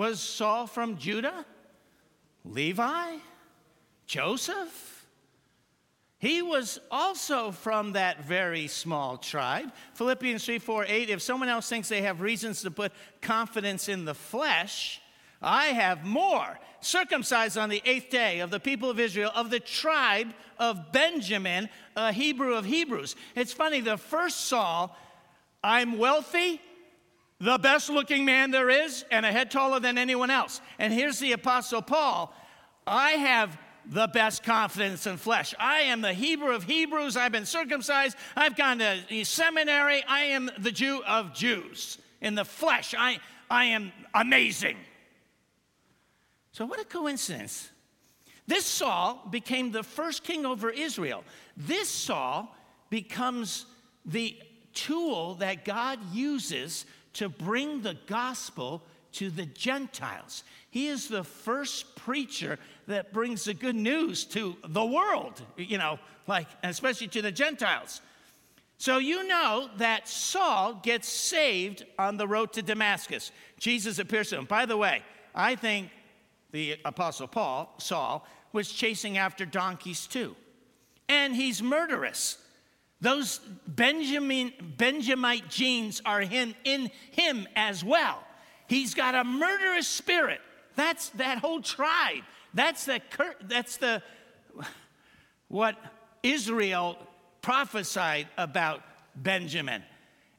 Was 0.00 0.18
Saul 0.18 0.66
from 0.66 0.96
Judah? 0.96 1.44
Levi? 2.46 3.16
Joseph? 4.06 5.06
He 6.18 6.40
was 6.40 6.80
also 6.90 7.50
from 7.50 7.92
that 7.92 8.24
very 8.24 8.66
small 8.66 9.18
tribe. 9.18 9.70
Philippians 9.92 10.42
3 10.42 10.58
4 10.58 10.86
8. 10.88 11.10
If 11.10 11.20
someone 11.20 11.50
else 11.50 11.68
thinks 11.68 11.90
they 11.90 12.00
have 12.00 12.22
reasons 12.22 12.62
to 12.62 12.70
put 12.70 12.92
confidence 13.20 13.90
in 13.90 14.06
the 14.06 14.14
flesh, 14.14 15.02
I 15.42 15.66
have 15.66 16.02
more. 16.02 16.58
Circumcised 16.80 17.58
on 17.58 17.68
the 17.68 17.82
eighth 17.84 18.08
day 18.08 18.40
of 18.40 18.50
the 18.50 18.58
people 18.58 18.88
of 18.88 18.98
Israel, 18.98 19.30
of 19.34 19.50
the 19.50 19.60
tribe 19.60 20.32
of 20.58 20.92
Benjamin, 20.92 21.68
a 21.94 22.10
Hebrew 22.10 22.54
of 22.54 22.64
Hebrews. 22.64 23.16
It's 23.34 23.52
funny, 23.52 23.82
the 23.82 23.98
first 23.98 24.46
Saul, 24.46 24.96
I'm 25.62 25.98
wealthy, 25.98 26.58
the 27.40 27.58
best 27.58 27.88
looking 27.88 28.24
man 28.24 28.50
there 28.50 28.68
is, 28.68 29.04
and 29.10 29.24
a 29.24 29.32
head 29.32 29.50
taller 29.50 29.80
than 29.80 29.96
anyone 29.96 30.30
else. 30.30 30.60
And 30.78 30.92
here's 30.92 31.18
the 31.18 31.32
Apostle 31.32 31.82
Paul 31.82 32.34
I 32.86 33.12
have 33.12 33.58
the 33.86 34.08
best 34.08 34.42
confidence 34.42 35.06
in 35.06 35.16
flesh. 35.16 35.54
I 35.58 35.80
am 35.80 36.02
the 36.02 36.12
Hebrew 36.12 36.54
of 36.54 36.64
Hebrews. 36.64 37.16
I've 37.16 37.32
been 37.32 37.46
circumcised. 37.46 38.16
I've 38.36 38.56
gone 38.56 38.78
to 38.78 39.24
seminary. 39.24 40.04
I 40.06 40.20
am 40.20 40.50
the 40.58 40.70
Jew 40.70 41.02
of 41.06 41.34
Jews. 41.34 41.98
In 42.20 42.34
the 42.34 42.44
flesh, 42.44 42.94
I, 42.96 43.18
I 43.50 43.66
am 43.66 43.92
amazing. 44.14 44.76
So, 46.52 46.66
what 46.66 46.80
a 46.80 46.84
coincidence. 46.84 47.70
This 48.46 48.66
Saul 48.66 49.26
became 49.30 49.70
the 49.70 49.82
first 49.82 50.24
king 50.24 50.44
over 50.44 50.70
Israel. 50.70 51.24
This 51.56 51.88
Saul 51.88 52.54
becomes 52.90 53.64
the 54.04 54.36
tool 54.74 55.36
that 55.36 55.64
God 55.64 55.98
uses 56.12 56.84
to 57.14 57.28
bring 57.28 57.82
the 57.82 57.96
gospel 58.06 58.82
to 59.12 59.30
the 59.30 59.46
Gentiles. 59.46 60.44
He 60.70 60.86
is 60.86 61.08
the 61.08 61.24
first 61.24 61.96
preacher 61.96 62.58
that 62.86 63.12
brings 63.12 63.44
the 63.44 63.54
good 63.54 63.74
news 63.74 64.24
to 64.26 64.56
the 64.68 64.84
world, 64.84 65.42
you 65.56 65.78
know, 65.78 65.98
like, 66.26 66.46
especially 66.62 67.08
to 67.08 67.22
the 67.22 67.32
Gentiles. 67.32 68.00
So 68.78 68.98
you 68.98 69.26
know 69.26 69.68
that 69.76 70.08
Saul 70.08 70.74
gets 70.82 71.08
saved 71.08 71.84
on 71.98 72.16
the 72.16 72.26
road 72.26 72.52
to 72.54 72.62
Damascus. 72.62 73.30
Jesus 73.58 73.98
appears 73.98 74.30
to 74.30 74.38
him. 74.38 74.46
By 74.46 74.64
the 74.64 74.76
way, 74.76 75.02
I 75.34 75.54
think 75.56 75.90
the 76.52 76.78
Apostle 76.84 77.28
Paul, 77.28 77.74
Saul, 77.78 78.26
was 78.52 78.72
chasing 78.72 79.18
after 79.18 79.44
donkeys 79.44 80.06
too. 80.06 80.34
And 81.08 81.34
he's 81.34 81.62
murderous. 81.62 82.38
Those 83.00 83.40
Benjamin, 83.66 84.52
Benjamite 84.76 85.48
genes 85.48 86.02
are 86.04 86.20
in, 86.20 86.54
in 86.64 86.90
him 87.12 87.48
as 87.56 87.82
well. 87.82 88.22
He's 88.66 88.94
got 88.94 89.14
a 89.14 89.24
murderous 89.24 89.88
spirit. 89.88 90.40
That's 90.76 91.08
that 91.10 91.38
whole 91.38 91.60
tribe. 91.60 92.22
That's 92.52 92.84
the, 92.84 93.00
that's 93.42 93.78
the 93.78 94.02
what 95.48 95.76
Israel 96.22 96.96
prophesied 97.42 98.28
about 98.36 98.82
Benjamin. 99.16 99.82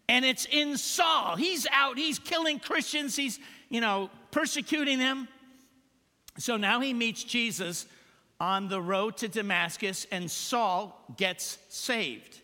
And 0.07 0.23
it's 0.25 0.45
in 0.45 0.77
Saul. 0.77 1.35
He's 1.35 1.67
out, 1.71 1.97
he's 1.97 2.19
killing 2.19 2.59
Christians, 2.59 3.15
he's, 3.15 3.39
you 3.69 3.81
know, 3.81 4.09
persecuting 4.31 4.99
them. 4.99 5.27
So 6.37 6.57
now 6.57 6.79
he 6.79 6.93
meets 6.93 7.23
Jesus 7.23 7.85
on 8.39 8.67
the 8.67 8.81
road 8.81 9.17
to 9.17 9.27
Damascus, 9.27 10.07
and 10.11 10.29
Saul 10.29 11.05
gets 11.17 11.57
saved. 11.69 12.41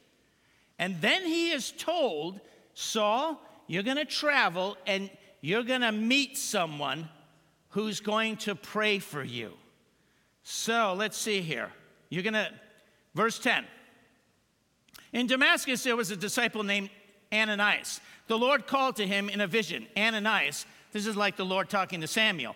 And 0.80 1.00
then 1.02 1.26
he 1.26 1.52
is 1.52 1.72
told, 1.72 2.40
Saul, 2.74 3.42
you're 3.68 3.84
going 3.84 3.98
to 3.98 4.06
travel 4.06 4.78
and 4.86 5.10
you're 5.42 5.64
going 5.64 5.82
to 5.82 5.92
meet 5.92 6.38
someone 6.38 7.10
who's 7.70 8.00
going 8.00 8.38
to 8.38 8.56
pray 8.56 9.00
for 9.00 9.24
you. 9.24 9.54
So 10.44 10.96
let's 10.98 11.18
see 11.18 11.42
here. 11.42 11.72
You're 12.10 12.24
going 12.24 12.34
to, 12.34 12.50
verse 13.14 13.40
10. 13.40 13.66
In 15.14 15.28
Damascus, 15.28 15.84
there 15.84 15.96
was 15.96 16.12
a 16.12 16.16
disciple 16.16 16.64
named 16.64 16.90
Ananias. 17.34 18.02
The 18.28 18.38
Lord 18.38 18.68
called 18.68 18.98
to 18.98 19.08
him 19.08 19.30
in 19.30 19.42
a 19.42 19.48
vision 19.48 19.88
Ananias. 19.98 20.66
This 20.92 21.06
is 21.06 21.16
like 21.16 21.38
the 21.38 21.46
Lord 21.46 21.70
talking 21.70 22.02
to 22.02 22.08
Samuel. 22.08 22.56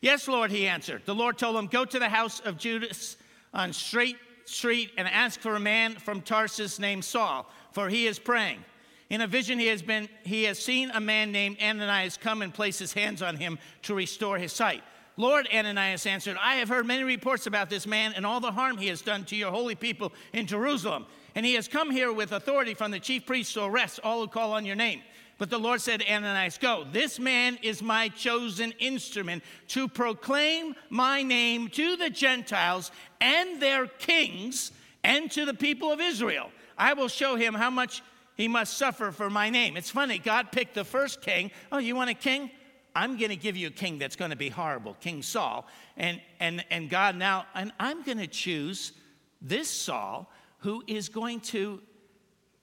Yes, 0.00 0.26
Lord, 0.26 0.50
he 0.50 0.66
answered. 0.66 1.02
The 1.04 1.14
Lord 1.14 1.38
told 1.38 1.56
him, 1.56 1.66
Go 1.66 1.84
to 1.84 1.98
the 1.98 2.08
house 2.08 2.40
of 2.40 2.58
Judas 2.58 3.16
on 3.54 3.72
Straight 3.72 4.16
Street 4.44 4.90
and 4.96 5.06
ask 5.06 5.40
for 5.40 5.54
a 5.54 5.60
man 5.60 5.94
from 5.94 6.20
Tarsus 6.20 6.78
named 6.78 7.04
Saul, 7.04 7.48
for 7.72 7.88
he 7.88 8.06
is 8.06 8.18
praying. 8.18 8.64
In 9.10 9.20
a 9.20 9.26
vision, 9.26 9.58
he 9.58 9.66
has, 9.66 9.82
been, 9.82 10.08
he 10.22 10.44
has 10.44 10.58
seen 10.58 10.90
a 10.90 11.00
man 11.00 11.32
named 11.32 11.58
Ananias 11.62 12.16
come 12.16 12.40
and 12.40 12.52
place 12.52 12.78
his 12.78 12.94
hands 12.94 13.20
on 13.20 13.36
him 13.36 13.58
to 13.82 13.94
restore 13.94 14.38
his 14.38 14.52
sight. 14.52 14.82
Lord, 15.18 15.46
Ananias 15.52 16.06
answered, 16.06 16.38
I 16.40 16.54
have 16.54 16.70
heard 16.70 16.86
many 16.86 17.04
reports 17.04 17.46
about 17.46 17.68
this 17.68 17.86
man 17.86 18.14
and 18.16 18.24
all 18.24 18.40
the 18.40 18.52
harm 18.52 18.78
he 18.78 18.88
has 18.88 19.02
done 19.02 19.24
to 19.26 19.36
your 19.36 19.50
holy 19.50 19.74
people 19.74 20.12
in 20.32 20.46
Jerusalem. 20.46 21.04
And 21.34 21.44
he 21.44 21.54
has 21.54 21.68
come 21.68 21.90
here 21.90 22.12
with 22.12 22.32
authority 22.32 22.72
from 22.72 22.90
the 22.90 23.00
chief 23.00 23.26
priests 23.26 23.52
to 23.54 23.64
arrest 23.64 24.00
all 24.02 24.22
who 24.22 24.28
call 24.28 24.52
on 24.52 24.64
your 24.64 24.76
name. 24.76 25.02
But 25.38 25.50
the 25.50 25.58
Lord 25.58 25.80
said 25.80 26.00
to 26.00 26.10
Ananias, 26.10 26.56
Go, 26.56 26.86
this 26.90 27.18
man 27.18 27.58
is 27.62 27.82
my 27.82 28.08
chosen 28.08 28.72
instrument 28.78 29.42
to 29.68 29.88
proclaim 29.88 30.74
my 30.88 31.22
name 31.22 31.68
to 31.70 31.96
the 31.96 32.10
Gentiles 32.10 32.90
and 33.20 33.60
their 33.60 33.86
kings 33.86 34.72
and 35.04 35.30
to 35.32 35.44
the 35.44 35.54
people 35.54 35.90
of 35.90 36.00
Israel. 36.00 36.50
I 36.82 36.94
will 36.94 37.06
show 37.06 37.36
him 37.36 37.54
how 37.54 37.70
much 37.70 38.02
he 38.34 38.48
must 38.48 38.76
suffer 38.76 39.12
for 39.12 39.30
my 39.30 39.50
name. 39.50 39.76
It's 39.76 39.90
funny, 39.90 40.18
God 40.18 40.50
picked 40.50 40.74
the 40.74 40.84
first 40.84 41.22
king. 41.22 41.52
Oh, 41.70 41.78
you 41.78 41.94
want 41.94 42.10
a 42.10 42.14
king? 42.14 42.50
I'm 42.96 43.16
going 43.16 43.30
to 43.30 43.36
give 43.36 43.56
you 43.56 43.68
a 43.68 43.70
king 43.70 43.98
that's 43.98 44.16
going 44.16 44.32
to 44.32 44.36
be 44.36 44.48
horrible, 44.48 44.94
King 45.00 45.22
Saul. 45.22 45.68
And, 45.96 46.20
and, 46.40 46.64
and 46.72 46.90
God 46.90 47.14
now, 47.14 47.46
and 47.54 47.70
I'm 47.78 48.02
going 48.02 48.18
to 48.18 48.26
choose 48.26 48.94
this 49.40 49.70
Saul 49.70 50.28
who 50.58 50.82
is 50.88 51.08
going 51.08 51.38
to 51.40 51.80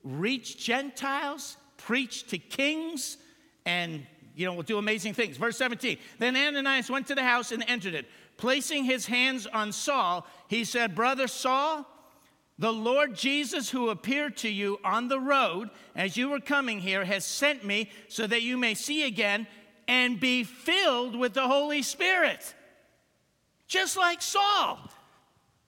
reach 0.04 0.58
Gentiles 0.58 1.56
preach 1.78 2.28
to 2.28 2.38
kings, 2.38 3.18
and 3.66 4.06
you 4.36 4.46
know, 4.46 4.54
will 4.54 4.64
do 4.64 4.80
amazing 4.80 5.14
things. 5.14 5.38
Verse 5.38 5.58
17. 5.58 5.98
Then 6.18 6.36
Ananias 6.36 6.90
went 6.90 7.08
to 7.08 7.16
the 7.16 7.24
house 7.24 7.54
and 7.54 7.64
entered 7.68 7.94
it. 7.94 8.06
Placing 8.36 8.84
his 8.84 9.06
hands 9.06 9.48
on 9.48 9.72
Saul, 9.72 10.28
he 10.50 10.66
said, 10.66 10.94
Brother 10.94 11.28
Saul, 11.28 11.86
the 12.60 12.74
Lord 12.74 13.16
Jesus, 13.16 13.70
who 13.70 13.88
appeared 13.88 14.36
to 14.38 14.50
you 14.50 14.80
on 14.84 15.08
the 15.08 15.20
road 15.20 15.70
as 15.96 16.18
you 16.18 16.28
were 16.28 16.42
coming 16.42 16.80
here, 16.80 17.06
has 17.06 17.24
sent 17.24 17.64
me 17.64 17.90
so 18.10 18.28
that 18.28 18.42
you 18.42 18.58
may 18.58 18.74
see 18.74 19.08
again 19.08 19.48
and 19.88 20.20
be 20.20 20.44
filled 20.44 21.16
with 21.16 21.34
the 21.34 21.48
Holy 21.48 21.82
Spirit. 21.82 22.54
Just 23.70 23.96
like 23.96 24.22
Saul. 24.22 24.78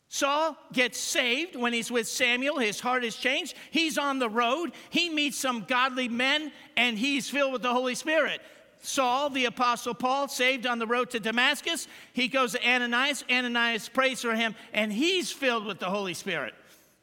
Saul 0.10 0.58
gets 0.74 1.00
saved 1.00 1.56
when 1.56 1.72
he's 1.72 1.90
with 1.90 2.10
Samuel. 2.10 2.60
His 2.60 2.82
heart 2.82 3.06
is 3.06 3.16
changed. 3.16 3.56
He's 3.72 3.98
on 3.98 4.20
the 4.20 4.30
road. 4.30 4.74
He 4.90 5.10
meets 5.10 5.38
some 5.38 5.64
godly 5.64 6.10
men 6.10 6.52
and 6.76 7.00
he's 7.00 7.30
filled 7.30 7.54
with 7.54 7.62
the 7.62 7.72
Holy 7.72 7.96
Spirit. 7.96 8.42
Saul, 8.82 9.30
the 9.30 9.46
apostle 9.46 9.94
Paul, 9.94 10.28
saved 10.28 10.68
on 10.68 10.78
the 10.78 10.88
road 10.88 11.12
to 11.12 11.22
Damascus. 11.22 11.88
He 12.12 12.28
goes 12.28 12.52
to 12.52 12.68
Ananias. 12.68 13.24
Ananias 13.32 13.88
prays 13.88 14.22
for 14.22 14.36
him 14.36 14.56
and 14.74 14.92
he's 14.92 15.32
filled 15.32 15.66
with 15.66 15.80
the 15.80 15.90
Holy 15.90 16.14
Spirit. 16.14 16.54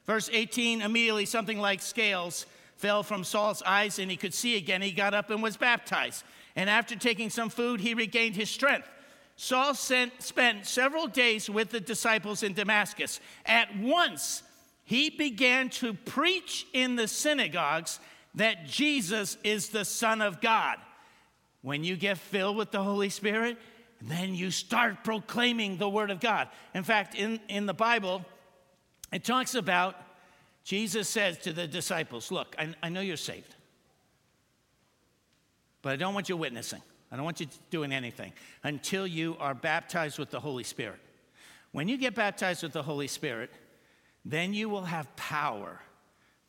Verse 0.08 0.30
18 0.32 0.80
immediately 0.80 1.26
something 1.26 1.60
like 1.60 1.82
scales 1.82 2.46
fell 2.76 3.02
from 3.02 3.24
Saul's 3.24 3.62
eyes 3.66 3.98
and 3.98 4.10
he 4.10 4.16
could 4.16 4.32
see 4.32 4.56
again. 4.56 4.80
He 4.80 4.90
got 4.90 5.12
up 5.12 5.28
and 5.28 5.42
was 5.42 5.58
baptized. 5.58 6.24
And 6.56 6.70
after 6.70 6.96
taking 6.96 7.28
some 7.28 7.50
food, 7.50 7.78
he 7.78 7.92
regained 7.92 8.34
his 8.34 8.48
strength. 8.48 8.88
Saul 9.36 9.74
sent, 9.74 10.22
spent 10.22 10.64
several 10.66 11.08
days 11.08 11.50
with 11.50 11.68
the 11.68 11.78
disciples 11.78 12.42
in 12.42 12.54
Damascus. 12.54 13.20
At 13.44 13.76
once, 13.76 14.42
he 14.82 15.10
began 15.10 15.68
to 15.70 15.92
preach 15.92 16.66
in 16.72 16.96
the 16.96 17.06
synagogues 17.06 18.00
that 18.34 18.66
Jesus 18.66 19.36
is 19.44 19.68
the 19.68 19.84
Son 19.84 20.22
of 20.22 20.40
God. 20.40 20.78
When 21.60 21.84
you 21.84 21.96
get 21.96 22.16
filled 22.16 22.56
with 22.56 22.70
the 22.70 22.82
Holy 22.82 23.10
Spirit, 23.10 23.58
then 24.00 24.34
you 24.34 24.50
start 24.52 25.04
proclaiming 25.04 25.76
the 25.76 25.90
Word 25.90 26.10
of 26.10 26.18
God. 26.18 26.48
In 26.74 26.82
fact, 26.82 27.14
in, 27.14 27.40
in 27.48 27.66
the 27.66 27.74
Bible, 27.74 28.24
it 29.12 29.24
talks 29.24 29.54
about 29.54 29.96
Jesus 30.64 31.08
says 31.08 31.38
to 31.38 31.52
the 31.52 31.66
disciples, 31.66 32.30
Look, 32.30 32.54
I, 32.58 32.74
I 32.82 32.88
know 32.90 33.00
you're 33.00 33.16
saved, 33.16 33.54
but 35.80 35.92
I 35.92 35.96
don't 35.96 36.14
want 36.14 36.28
you 36.28 36.36
witnessing. 36.36 36.82
I 37.10 37.16
don't 37.16 37.24
want 37.24 37.40
you 37.40 37.46
doing 37.70 37.92
anything 37.92 38.32
until 38.62 39.06
you 39.06 39.36
are 39.40 39.54
baptized 39.54 40.18
with 40.18 40.30
the 40.30 40.40
Holy 40.40 40.64
Spirit. 40.64 41.00
When 41.72 41.88
you 41.88 41.96
get 41.96 42.14
baptized 42.14 42.62
with 42.62 42.72
the 42.72 42.82
Holy 42.82 43.06
Spirit, 43.06 43.50
then 44.24 44.52
you 44.52 44.68
will 44.68 44.84
have 44.84 45.14
power 45.16 45.80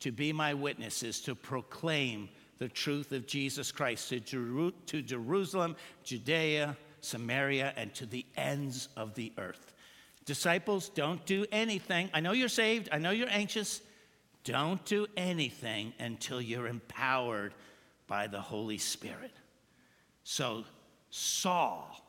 to 0.00 0.12
be 0.12 0.32
my 0.32 0.54
witnesses, 0.54 1.20
to 1.22 1.34
proclaim 1.34 2.28
the 2.58 2.68
truth 2.68 3.12
of 3.12 3.26
Jesus 3.26 3.72
Christ 3.72 4.10
to, 4.10 4.20
Jeru- 4.20 4.72
to 4.86 5.00
Jerusalem, 5.00 5.76
Judea, 6.04 6.76
Samaria, 7.00 7.72
and 7.76 7.94
to 7.94 8.06
the 8.06 8.26
ends 8.36 8.88
of 8.96 9.14
the 9.14 9.32
earth. 9.38 9.69
Disciples, 10.30 10.90
don't 10.90 11.26
do 11.26 11.44
anything. 11.50 12.08
I 12.14 12.20
know 12.20 12.30
you're 12.30 12.48
saved, 12.48 12.88
I 12.92 12.98
know 12.98 13.10
you're 13.10 13.28
anxious. 13.28 13.80
Don't 14.44 14.84
do 14.84 15.08
anything 15.16 15.92
until 15.98 16.40
you're 16.40 16.68
empowered 16.68 17.52
by 18.06 18.28
the 18.28 18.40
Holy 18.40 18.78
Spirit. 18.78 19.32
So 20.22 20.66
Saul, 21.10 22.00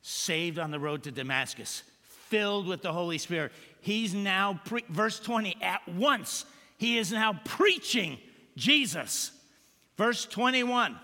saved 0.00 0.58
on 0.58 0.72
the 0.72 0.80
road 0.80 1.04
to 1.04 1.12
Damascus, 1.12 1.84
filled 2.02 2.66
with 2.66 2.82
the 2.82 2.92
Holy 2.92 3.16
Spirit, 3.16 3.52
he's 3.80 4.12
now, 4.12 4.60
pre- 4.64 4.84
verse 4.88 5.20
20, 5.20 5.56
at 5.62 5.86
once, 5.86 6.44
he 6.78 6.98
is 6.98 7.12
now 7.12 7.38
preaching 7.44 8.18
Jesus. 8.56 9.30
Verse 9.96 10.26
21, 10.26 10.98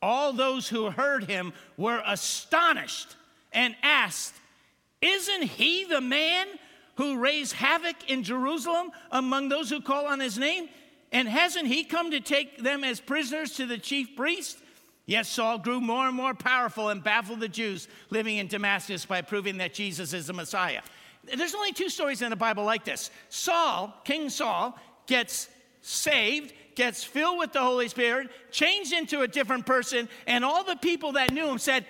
all 0.00 0.32
those 0.32 0.66
who 0.66 0.88
heard 0.88 1.24
him 1.24 1.52
were 1.76 2.02
astonished 2.06 3.16
and 3.52 3.76
asked, 3.82 4.39
Isn't 5.02 5.42
he 5.42 5.84
the 5.84 6.00
man 6.00 6.46
who 6.96 7.18
raised 7.18 7.54
havoc 7.54 7.96
in 8.08 8.22
Jerusalem 8.22 8.90
among 9.10 9.48
those 9.48 9.70
who 9.70 9.80
call 9.80 10.06
on 10.06 10.20
his 10.20 10.38
name? 10.38 10.68
And 11.12 11.28
hasn't 11.28 11.66
he 11.66 11.84
come 11.84 12.10
to 12.10 12.20
take 12.20 12.62
them 12.62 12.84
as 12.84 13.00
prisoners 13.00 13.52
to 13.56 13.66
the 13.66 13.78
chief 13.78 14.14
priest? 14.16 14.58
Yet 15.06 15.26
Saul 15.26 15.58
grew 15.58 15.80
more 15.80 16.06
and 16.06 16.14
more 16.14 16.34
powerful 16.34 16.90
and 16.90 17.02
baffled 17.02 17.40
the 17.40 17.48
Jews 17.48 17.88
living 18.10 18.36
in 18.36 18.46
Damascus 18.46 19.06
by 19.06 19.22
proving 19.22 19.56
that 19.58 19.74
Jesus 19.74 20.12
is 20.12 20.28
the 20.28 20.32
Messiah. 20.32 20.82
There's 21.24 21.54
only 21.54 21.72
two 21.72 21.88
stories 21.88 22.22
in 22.22 22.30
the 22.30 22.36
Bible 22.36 22.64
like 22.64 22.84
this 22.84 23.10
Saul, 23.28 23.94
King 24.04 24.28
Saul, 24.28 24.78
gets 25.06 25.48
saved, 25.82 26.52
gets 26.74 27.02
filled 27.02 27.38
with 27.38 27.52
the 27.52 27.60
Holy 27.60 27.88
Spirit, 27.88 28.30
changed 28.52 28.92
into 28.92 29.22
a 29.22 29.28
different 29.28 29.66
person, 29.66 30.08
and 30.26 30.44
all 30.44 30.62
the 30.62 30.76
people 30.76 31.12
that 31.12 31.32
knew 31.32 31.48
him 31.48 31.58
said, 31.58 31.86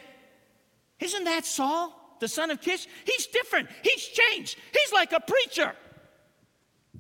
Isn't 0.98 1.24
that 1.24 1.44
Saul, 1.44 1.92
the 2.20 2.28
son 2.28 2.50
of 2.50 2.60
Kish? 2.60 2.86
He's 3.04 3.26
different. 3.26 3.68
He's 3.82 4.06
changed. 4.06 4.56
He's 4.72 4.92
like 4.92 5.12
a 5.12 5.20
preacher. 5.20 5.74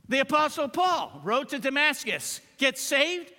The 0.08 0.20
Apostle 0.20 0.68
Paul 0.68 1.20
wrote 1.22 1.50
to 1.50 1.58
Damascus, 1.58 2.40
gets 2.58 2.80
saved, 2.80 3.32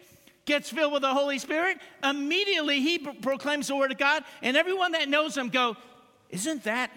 gets 0.46 0.70
filled 0.70 0.94
with 0.94 1.02
the 1.02 1.14
Holy 1.14 1.38
Spirit, 1.38 1.78
immediately 2.04 2.80
he 2.80 3.00
proclaims 3.00 3.68
the 3.68 3.76
word 3.76 3.92
of 3.92 3.98
God, 3.98 4.24
and 4.42 4.56
everyone 4.56 4.94
that 4.94 5.10
knows 5.10 5.36
him 5.36 5.50
go, 5.50 5.76
Isn't 6.30 6.64
that 6.64 6.92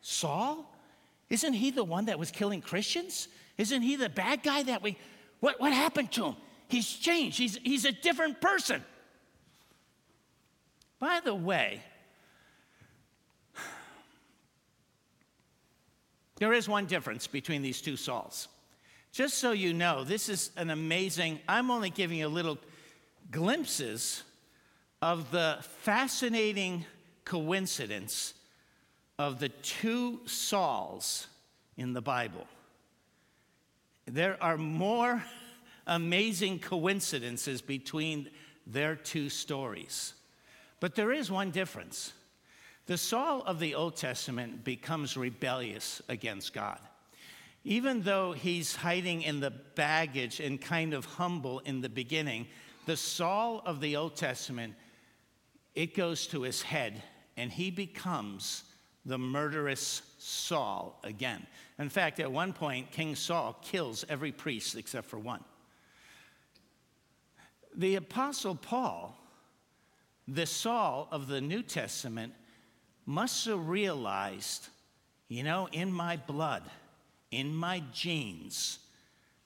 Saul? 0.00 0.72
Isn't 1.28 1.54
he 1.54 1.72
the 1.72 1.82
one 1.82 2.04
that 2.04 2.18
was 2.18 2.30
killing 2.30 2.60
Christians? 2.60 3.26
Isn't 3.58 3.82
he 3.82 3.96
the 3.96 4.08
bad 4.08 4.42
guy 4.44 4.62
that 4.62 4.82
we 4.82 4.96
what, 5.40 5.60
what 5.60 5.72
happened 5.72 6.12
to 6.12 6.26
him? 6.26 6.36
He's 6.68 6.88
changed. 6.88 7.38
He's, 7.38 7.56
he's 7.58 7.84
a 7.84 7.92
different 7.92 8.40
person. 8.40 8.82
By 10.98 11.20
the 11.20 11.34
way, 11.34 11.82
there 16.36 16.52
is 16.52 16.68
one 16.68 16.86
difference 16.86 17.26
between 17.26 17.62
these 17.62 17.80
two 17.80 17.96
Sauls. 17.96 18.48
Just 19.12 19.38
so 19.38 19.52
you 19.52 19.72
know, 19.72 20.04
this 20.04 20.28
is 20.28 20.50
an 20.56 20.70
amazing, 20.70 21.40
I'm 21.48 21.70
only 21.70 21.90
giving 21.90 22.18
you 22.18 22.28
little 22.28 22.58
glimpses 23.30 24.22
of 25.00 25.30
the 25.30 25.58
fascinating 25.82 26.84
coincidence 27.24 28.34
of 29.18 29.40
the 29.40 29.48
two 29.48 30.20
Sauls 30.26 31.28
in 31.76 31.94
the 31.94 32.02
Bible. 32.02 32.46
There 34.06 34.36
are 34.42 34.56
more 34.56 35.24
amazing 35.86 36.58
coincidences 36.58 37.62
between 37.62 38.28
their 38.66 38.96
two 38.96 39.28
stories. 39.28 40.14
But 40.80 40.94
there 40.94 41.12
is 41.12 41.30
one 41.30 41.50
difference. 41.50 42.12
The 42.86 42.96
Saul 42.96 43.42
of 43.42 43.58
the 43.58 43.74
Old 43.74 43.96
Testament 43.96 44.62
becomes 44.64 45.16
rebellious 45.16 46.00
against 46.08 46.52
God. 46.52 46.78
Even 47.64 48.02
though 48.02 48.30
he's 48.30 48.76
hiding 48.76 49.22
in 49.22 49.40
the 49.40 49.50
baggage 49.50 50.38
and 50.38 50.60
kind 50.60 50.94
of 50.94 51.04
humble 51.04 51.58
in 51.60 51.80
the 51.80 51.88
beginning, 51.88 52.46
the 52.86 52.96
Saul 52.96 53.60
of 53.66 53.80
the 53.80 53.96
Old 53.96 54.14
Testament, 54.14 54.74
it 55.74 55.96
goes 55.96 56.28
to 56.28 56.42
his 56.42 56.62
head 56.62 57.02
and 57.36 57.50
he 57.50 57.72
becomes 57.72 58.62
the 59.04 59.18
murderous 59.18 60.02
Saul 60.18 61.00
again. 61.02 61.44
In 61.80 61.88
fact, 61.88 62.20
at 62.20 62.30
one 62.30 62.52
point, 62.52 62.92
King 62.92 63.16
Saul 63.16 63.58
kills 63.62 64.04
every 64.08 64.30
priest 64.30 64.76
except 64.76 65.08
for 65.08 65.18
one. 65.18 65.42
The 67.74 67.96
Apostle 67.96 68.54
Paul, 68.54 69.16
the 70.28 70.46
Saul 70.46 71.08
of 71.10 71.26
the 71.26 71.40
New 71.40 71.62
Testament, 71.62 72.32
must 73.06 73.46
have 73.46 73.68
realized, 73.68 74.68
you 75.28 75.42
know, 75.42 75.68
in 75.72 75.92
my 75.92 76.16
blood, 76.16 76.62
in 77.30 77.54
my 77.54 77.82
genes, 77.92 78.80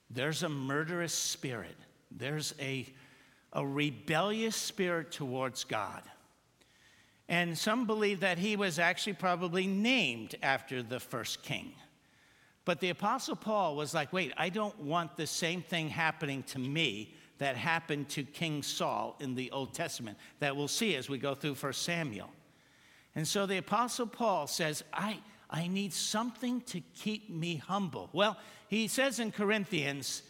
there's 0.08 0.42
a 0.42 0.48
murderous 0.48 1.14
spirit. 1.14 1.76
There's 2.10 2.54
a 2.58 2.86
a 3.52 3.66
rebellious 3.66 4.56
spirit 4.56 5.10
towards 5.10 5.64
God. 5.64 6.02
And 7.28 7.56
some 7.56 7.86
believe 7.86 8.20
that 8.20 8.38
he 8.38 8.56
was 8.56 8.78
actually 8.78 9.12
probably 9.14 9.66
named 9.66 10.34
after 10.42 10.82
the 10.82 11.00
first 11.00 11.42
king. 11.42 11.72
But 12.64 12.80
the 12.80 12.90
Apostle 12.90 13.36
Paul 13.36 13.76
was 13.76 13.94
like, 13.94 14.12
wait, 14.12 14.32
I 14.36 14.48
don't 14.48 14.78
want 14.80 15.16
the 15.16 15.26
same 15.26 15.62
thing 15.62 15.88
happening 15.88 16.42
to 16.44 16.58
me 16.58 17.14
that 17.38 17.56
happened 17.56 18.08
to 18.10 18.22
King 18.22 18.62
Saul 18.62 19.16
in 19.20 19.34
the 19.34 19.50
Old 19.50 19.72
Testament 19.72 20.18
that 20.40 20.54
we'll 20.54 20.68
see 20.68 20.96
as 20.96 21.08
we 21.08 21.18
go 21.18 21.34
through 21.34 21.54
1 21.54 21.72
Samuel. 21.72 22.30
And 23.14 23.26
so 23.26 23.46
the 23.46 23.58
Apostle 23.58 24.06
Paul 24.06 24.46
says, 24.46 24.84
I, 24.92 25.18
I 25.48 25.66
need 25.66 25.92
something 25.92 26.60
to 26.62 26.80
keep 26.94 27.28
me 27.28 27.56
humble. 27.56 28.08
Well, 28.12 28.36
he 28.68 28.86
says 28.88 29.18
in 29.18 29.32
Corinthians, 29.32 30.22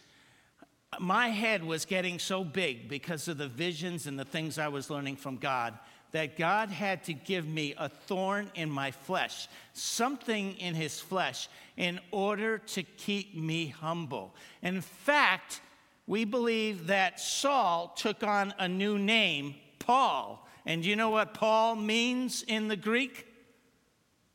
my 0.98 1.28
head 1.28 1.62
was 1.62 1.84
getting 1.84 2.18
so 2.18 2.42
big 2.42 2.88
because 2.88 3.28
of 3.28 3.38
the 3.38 3.48
visions 3.48 4.06
and 4.06 4.18
the 4.18 4.24
things 4.24 4.58
I 4.58 4.68
was 4.68 4.90
learning 4.90 5.16
from 5.16 5.36
God 5.36 5.78
that 6.12 6.36
God 6.36 6.70
had 6.70 7.04
to 7.04 7.12
give 7.12 7.46
me 7.46 7.74
a 7.78 7.88
thorn 7.88 8.50
in 8.54 8.70
my 8.70 8.90
flesh, 8.90 9.48
something 9.72 10.54
in 10.54 10.74
his 10.74 10.98
flesh, 10.98 11.48
in 11.76 12.00
order 12.10 12.58
to 12.58 12.82
keep 12.82 13.36
me 13.36 13.68
humble. 13.68 14.34
In 14.62 14.80
fact, 14.80 15.60
we 16.06 16.24
believe 16.24 16.88
that 16.88 17.20
Saul 17.20 17.92
took 17.96 18.24
on 18.24 18.52
a 18.58 18.66
new 18.66 18.98
name, 18.98 19.54
Paul. 19.78 20.46
And 20.70 20.86
you 20.86 20.94
know 20.94 21.10
what 21.10 21.34
Paul 21.34 21.74
means 21.74 22.44
in 22.46 22.68
the 22.68 22.76
Greek? 22.76 23.26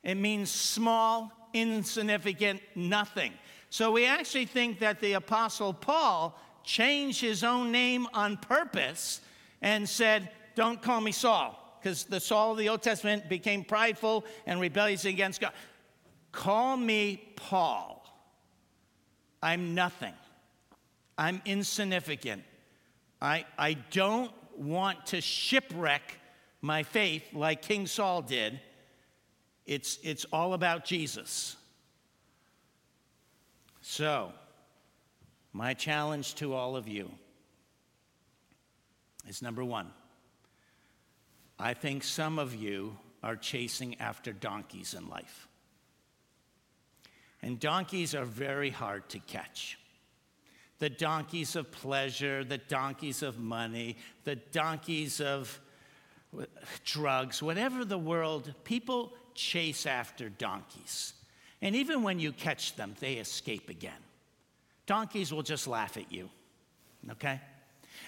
It 0.03 0.15
means 0.15 0.51
small, 0.51 1.31
insignificant, 1.53 2.61
nothing. 2.75 3.31
So 3.69 3.93
we 3.93 4.05
actually 4.05 4.45
think 4.45 4.79
that 4.79 4.99
the 4.99 5.13
Apostle 5.13 5.73
Paul 5.73 6.37
changed 6.61 7.21
his 7.21 7.45
own 7.45 7.71
name 7.71 8.05
on 8.13 8.35
purpose 8.35 9.21
and 9.61 9.87
said, 9.87 10.29
Don't 10.55 10.81
call 10.81 10.99
me 10.99 11.13
Saul, 11.13 11.57
because 11.79 12.03
the 12.03 12.19
Saul 12.19 12.51
of 12.51 12.57
the 12.57 12.67
Old 12.67 12.81
Testament 12.81 13.29
became 13.29 13.63
prideful 13.63 14.25
and 14.45 14.59
rebellious 14.59 15.05
against 15.05 15.39
God. 15.39 15.53
Call 16.33 16.75
me 16.75 17.31
Paul. 17.37 18.05
I'm 19.41 19.73
nothing. 19.73 20.13
I'm 21.17 21.41
insignificant. 21.45 22.43
I, 23.21 23.45
I 23.57 23.75
don't 23.89 24.33
want 24.57 25.05
to 25.07 25.21
shipwreck 25.21 26.19
my 26.65 26.81
faith 26.81 27.23
like 27.31 27.61
King 27.61 27.85
Saul 27.85 28.23
did. 28.23 28.59
It's, 29.67 29.99
it's 30.01 30.25
all 30.33 30.53
about 30.55 30.83
Jesus. 30.83 31.55
So, 33.81 34.31
my 35.53 35.75
challenge 35.75 36.33
to 36.35 36.55
all 36.55 36.75
of 36.75 36.87
you 36.87 37.11
is 39.27 39.43
number 39.43 39.63
one, 39.63 39.91
I 41.59 41.75
think 41.75 42.03
some 42.03 42.39
of 42.39 42.55
you 42.55 42.97
are 43.21 43.35
chasing 43.35 43.99
after 43.99 44.33
donkeys 44.33 44.95
in 44.95 45.07
life. 45.07 45.47
And 47.43 47.59
donkeys 47.59 48.15
are 48.15 48.25
very 48.25 48.71
hard 48.71 49.07
to 49.09 49.19
catch. 49.19 49.77
The 50.79 50.89
donkeys 50.89 51.55
of 51.55 51.71
pleasure, 51.71 52.43
the 52.43 52.57
donkeys 52.57 53.21
of 53.21 53.37
money, 53.37 53.97
the 54.23 54.35
donkeys 54.35 55.21
of 55.21 55.59
drugs, 56.83 57.41
whatever 57.41 57.85
the 57.85 57.97
world, 57.97 58.53
people 58.63 59.13
chase 59.33 59.85
after 59.85 60.29
donkeys. 60.29 61.13
And 61.61 61.75
even 61.75 62.03
when 62.03 62.19
you 62.19 62.31
catch 62.31 62.75
them, 62.75 62.95
they 62.99 63.13
escape 63.13 63.69
again. 63.69 63.93
Donkeys 64.85 65.33
will 65.33 65.43
just 65.43 65.67
laugh 65.67 65.97
at 65.97 66.11
you, 66.11 66.29
okay? 67.11 67.41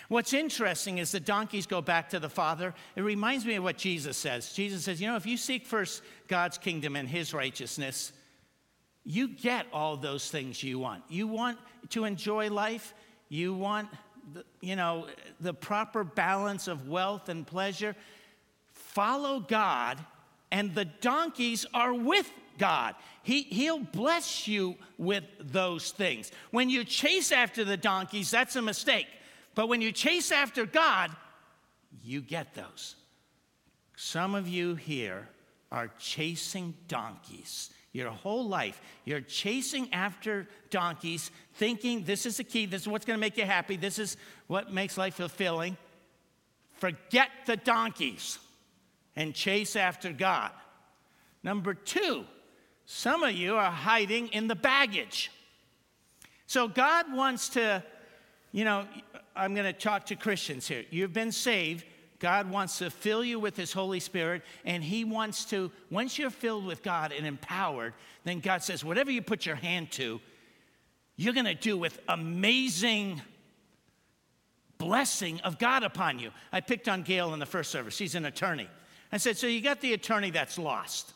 What's 0.10 0.34
interesting 0.34 1.00
is 1.00 1.12
the 1.12 1.20
donkeys 1.20 1.66
go 1.66 1.82
back 1.82 2.10
to 2.10 2.20
the 2.20 2.30
Father. 2.30 2.74
It 2.96 3.02
reminds 3.02 3.46
me 3.46 3.56
of 3.56 3.64
what 3.64 3.78
Jesus 3.78 4.16
says. 4.16 4.54
Jesus 4.54 4.84
says, 4.84 5.02
You 5.02 5.08
know, 5.08 5.16
if 5.16 5.26
you 5.26 5.38
seek 5.38 5.66
first 5.66 6.02
God's 6.28 6.58
kingdom 6.58 6.96
and 6.96 7.08
his 7.08 7.34
righteousness, 7.34 8.14
you 9.04 9.30
get 9.30 9.66
all 9.74 9.98
those 9.98 10.30
things 10.30 10.62
you 10.62 10.80
want. 10.80 11.04
You 11.10 11.28
want 11.28 11.58
to 11.90 12.06
enjoy 12.06 12.50
life, 12.50 12.94
you 13.30 13.54
want, 13.54 13.90
the, 14.34 14.44
you 14.62 14.76
know, 14.76 15.08
the 15.40 15.54
proper 15.54 16.04
balance 16.04 16.68
of 16.68 16.88
wealth 16.88 17.30
and 17.30 17.48
pleasure. 17.48 17.96
Follow 18.98 19.40
God, 19.40 20.04
and 20.50 20.74
the 20.74 20.86
donkeys 20.86 21.68
are 21.72 21.94
with 21.94 22.28
God. 22.58 22.96
He, 23.22 23.44
he'll 23.44 23.78
bless 23.78 24.48
you 24.48 24.76
with 24.98 25.24
those 25.40 25.92
things. 25.92 26.32
When 26.50 26.72
you 26.72 26.84
chase 26.84 27.32
after 27.32 27.64
the 27.64 27.78
donkeys, 27.78 28.32
that's 28.32 28.56
a 28.56 28.62
mistake. 28.64 29.06
But 29.54 29.70
when 29.70 29.82
you 29.82 29.92
chase 29.92 30.32
after 30.32 30.66
God, 30.66 31.12
you 32.04 32.22
get 32.22 32.56
those. 32.56 32.96
Some 33.96 34.34
of 34.34 34.48
you 34.48 34.74
here 34.74 35.30
are 35.72 35.92
chasing 36.00 36.74
donkeys 36.88 37.70
your 37.94 38.10
whole 38.10 38.48
life. 38.48 38.82
You're 39.06 39.22
chasing 39.22 39.94
after 39.94 40.48
donkeys, 40.72 41.30
thinking 41.54 42.04
this 42.04 42.26
is 42.26 42.38
the 42.38 42.44
key, 42.44 42.66
this 42.66 42.82
is 42.82 42.88
what's 42.88 43.06
going 43.06 43.18
to 43.18 43.22
make 43.22 43.38
you 43.38 43.46
happy, 43.46 43.76
this 43.76 44.00
is 44.00 44.18
what 44.48 44.74
makes 44.74 44.98
life 44.98 45.14
fulfilling. 45.14 45.78
Forget 46.80 47.30
the 47.46 47.58
donkeys 47.58 48.40
and 49.18 49.34
chase 49.34 49.76
after 49.76 50.14
God. 50.14 50.52
Number 51.44 51.74
two, 51.74 52.24
some 52.86 53.24
of 53.24 53.34
you 53.34 53.56
are 53.56 53.72
hiding 53.72 54.28
in 54.28 54.48
the 54.48 54.56
baggage. 54.56 55.32
So 56.46 56.68
God 56.68 57.12
wants 57.12 57.50
to, 57.50 57.84
you 58.54 58.64
know, 58.64 58.86
I'm 59.36 59.56
going 59.56 59.66
to 59.66 59.74
talk 59.74 60.06
to 60.06 60.16
Christians 60.16 60.68
here. 60.68 60.86
You've 60.92 61.14
been 61.14 61.32
saved. 61.32 61.84
God 62.20 62.50
wants 62.50 62.78
to 62.78 62.90
fill 62.90 63.26
you 63.26 63.40
with 63.40 63.58
His 63.58 63.74
Holy 63.74 64.00
Spirit, 64.00 64.44
and 64.66 64.84
He 64.84 65.04
wants 65.04 65.46
to, 65.46 65.72
once 65.90 66.18
you're 66.18 66.30
filled 66.30 66.66
with 66.66 66.84
God 66.84 67.12
and 67.12 67.26
empowered, 67.26 67.94
then 68.24 68.40
God 68.40 68.64
says, 68.64 68.86
whatever 68.86 69.12
you 69.12 69.22
put 69.22 69.46
your 69.46 69.56
hand 69.56 69.92
to, 69.94 70.22
you're 71.16 71.34
going 71.34 71.46
to 71.46 71.56
do 71.56 71.76
with 71.76 72.00
amazing 72.08 73.22
blessing 74.78 75.40
of 75.42 75.58
God 75.58 75.82
upon 75.82 76.20
you. 76.20 76.30
I 76.52 76.62
picked 76.62 76.88
on 76.88 77.02
Gail 77.02 77.34
in 77.34 77.40
the 77.40 77.48
first 77.48 77.72
service. 77.72 77.98
He's 77.98 78.14
an 78.14 78.26
attorney. 78.26 78.70
I 79.12 79.18
said, 79.18 79.38
So 79.38 79.48
you 79.48 79.62
got 79.62 79.82
the 79.82 79.94
attorney 79.94 80.32
that's 80.32 80.58
lost. 80.58 81.14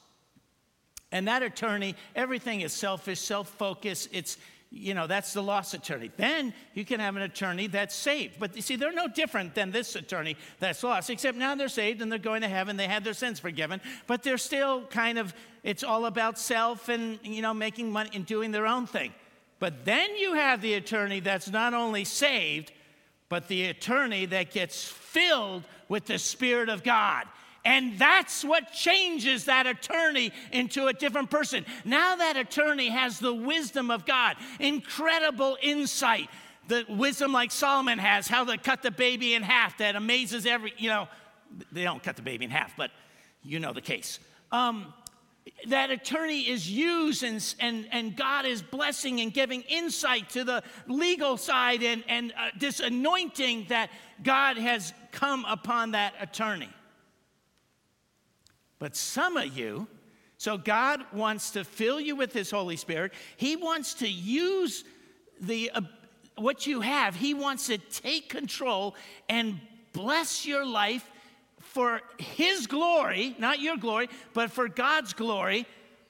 And 1.11 1.27
that 1.27 1.43
attorney, 1.43 1.95
everything 2.15 2.61
is 2.61 2.71
selfish, 2.71 3.19
self 3.19 3.49
focused. 3.49 4.09
It's, 4.13 4.37
you 4.71 4.93
know, 4.93 5.05
that's 5.05 5.33
the 5.33 5.43
lost 5.43 5.73
attorney. 5.73 6.09
Then 6.15 6.53
you 6.73 6.85
can 6.85 7.01
have 7.01 7.17
an 7.17 7.23
attorney 7.23 7.67
that's 7.67 7.93
saved. 7.93 8.39
But 8.39 8.55
you 8.55 8.61
see, 8.61 8.77
they're 8.77 8.93
no 8.93 9.09
different 9.09 9.53
than 9.53 9.71
this 9.71 9.97
attorney 9.97 10.37
that's 10.59 10.81
lost, 10.81 11.09
except 11.09 11.37
now 11.37 11.55
they're 11.55 11.67
saved 11.67 12.01
and 12.01 12.09
they're 12.09 12.19
going 12.19 12.41
to 12.41 12.47
heaven. 12.47 12.77
They 12.77 12.87
had 12.87 13.03
their 13.03 13.13
sins 13.13 13.39
forgiven, 13.39 13.81
but 14.07 14.23
they're 14.23 14.37
still 14.37 14.85
kind 14.85 15.17
of, 15.17 15.33
it's 15.63 15.83
all 15.83 16.05
about 16.05 16.39
self 16.39 16.87
and, 16.87 17.19
you 17.23 17.41
know, 17.41 17.53
making 17.53 17.91
money 17.91 18.11
and 18.13 18.25
doing 18.25 18.51
their 18.51 18.65
own 18.65 18.87
thing. 18.87 19.13
But 19.59 19.83
then 19.83 20.15
you 20.15 20.35
have 20.35 20.61
the 20.61 20.75
attorney 20.75 21.19
that's 21.19 21.49
not 21.49 21.73
only 21.73 22.05
saved, 22.05 22.71
but 23.27 23.49
the 23.49 23.65
attorney 23.65 24.25
that 24.27 24.51
gets 24.51 24.85
filled 24.85 25.63
with 25.89 26.05
the 26.05 26.17
Spirit 26.17 26.69
of 26.69 26.81
God. 26.83 27.25
And 27.63 27.99
that's 27.99 28.43
what 28.43 28.71
changes 28.71 29.45
that 29.45 29.67
attorney 29.67 30.31
into 30.51 30.87
a 30.87 30.93
different 30.93 31.29
person. 31.29 31.65
Now 31.85 32.15
that 32.15 32.35
attorney 32.35 32.89
has 32.89 33.19
the 33.19 33.33
wisdom 33.33 33.91
of 33.91 34.05
God, 34.05 34.35
incredible 34.59 35.57
insight, 35.61 36.29
the 36.67 36.85
wisdom 36.89 37.33
like 37.33 37.51
Solomon 37.51 37.99
has, 37.99 38.27
how 38.27 38.45
to 38.45 38.57
cut 38.57 38.81
the 38.81 38.91
baby 38.91 39.35
in 39.35 39.43
half 39.43 39.77
that 39.77 39.95
amazes 39.95 40.45
every, 40.45 40.73
you 40.77 40.89
know, 40.89 41.07
they 41.71 41.83
don't 41.83 42.01
cut 42.01 42.15
the 42.15 42.21
baby 42.21 42.45
in 42.45 42.51
half, 42.51 42.75
but 42.75 42.91
you 43.43 43.59
know 43.59 43.73
the 43.73 43.81
case. 43.81 44.19
Um, 44.51 44.93
that 45.67 45.89
attorney 45.91 46.41
is 46.41 46.69
used 46.69 47.23
and, 47.23 47.55
and, 47.59 47.87
and 47.91 48.15
God 48.15 48.45
is 48.45 48.61
blessing 48.61 49.21
and 49.21 49.33
giving 49.33 49.61
insight 49.63 50.29
to 50.31 50.43
the 50.43 50.63
legal 50.87 51.37
side 51.37 51.83
and, 51.83 52.03
and 52.07 52.31
uh, 52.31 52.49
this 52.57 52.79
anointing 52.79 53.65
that 53.69 53.89
God 54.23 54.57
has 54.57 54.93
come 55.11 55.45
upon 55.45 55.91
that 55.91 56.13
attorney. 56.19 56.69
But 58.81 58.95
some 58.95 59.37
of 59.37 59.55
you, 59.55 59.87
so 60.39 60.57
God 60.57 61.05
wants 61.13 61.51
to 61.51 61.63
fill 61.63 61.99
you 61.99 62.15
with 62.15 62.33
His 62.33 62.49
Holy 62.49 62.75
Spirit. 62.75 63.13
He 63.37 63.55
wants 63.55 63.93
to 63.95 64.09
use 64.09 64.83
the 65.39 65.69
uh, 65.69 65.81
what 66.35 66.65
you 66.65 66.81
have. 66.81 67.15
He 67.15 67.35
wants 67.35 67.67
to 67.67 67.77
take 67.77 68.27
control 68.27 68.95
and 69.29 69.59
bless 69.93 70.47
your 70.47 70.65
life 70.65 71.07
for 71.59 72.01
His 72.17 72.65
glory, 72.65 73.35
not 73.37 73.59
your 73.59 73.77
glory, 73.77 74.09
but 74.33 74.49
for 74.49 74.67
God's 74.67 75.13
glory. 75.13 75.67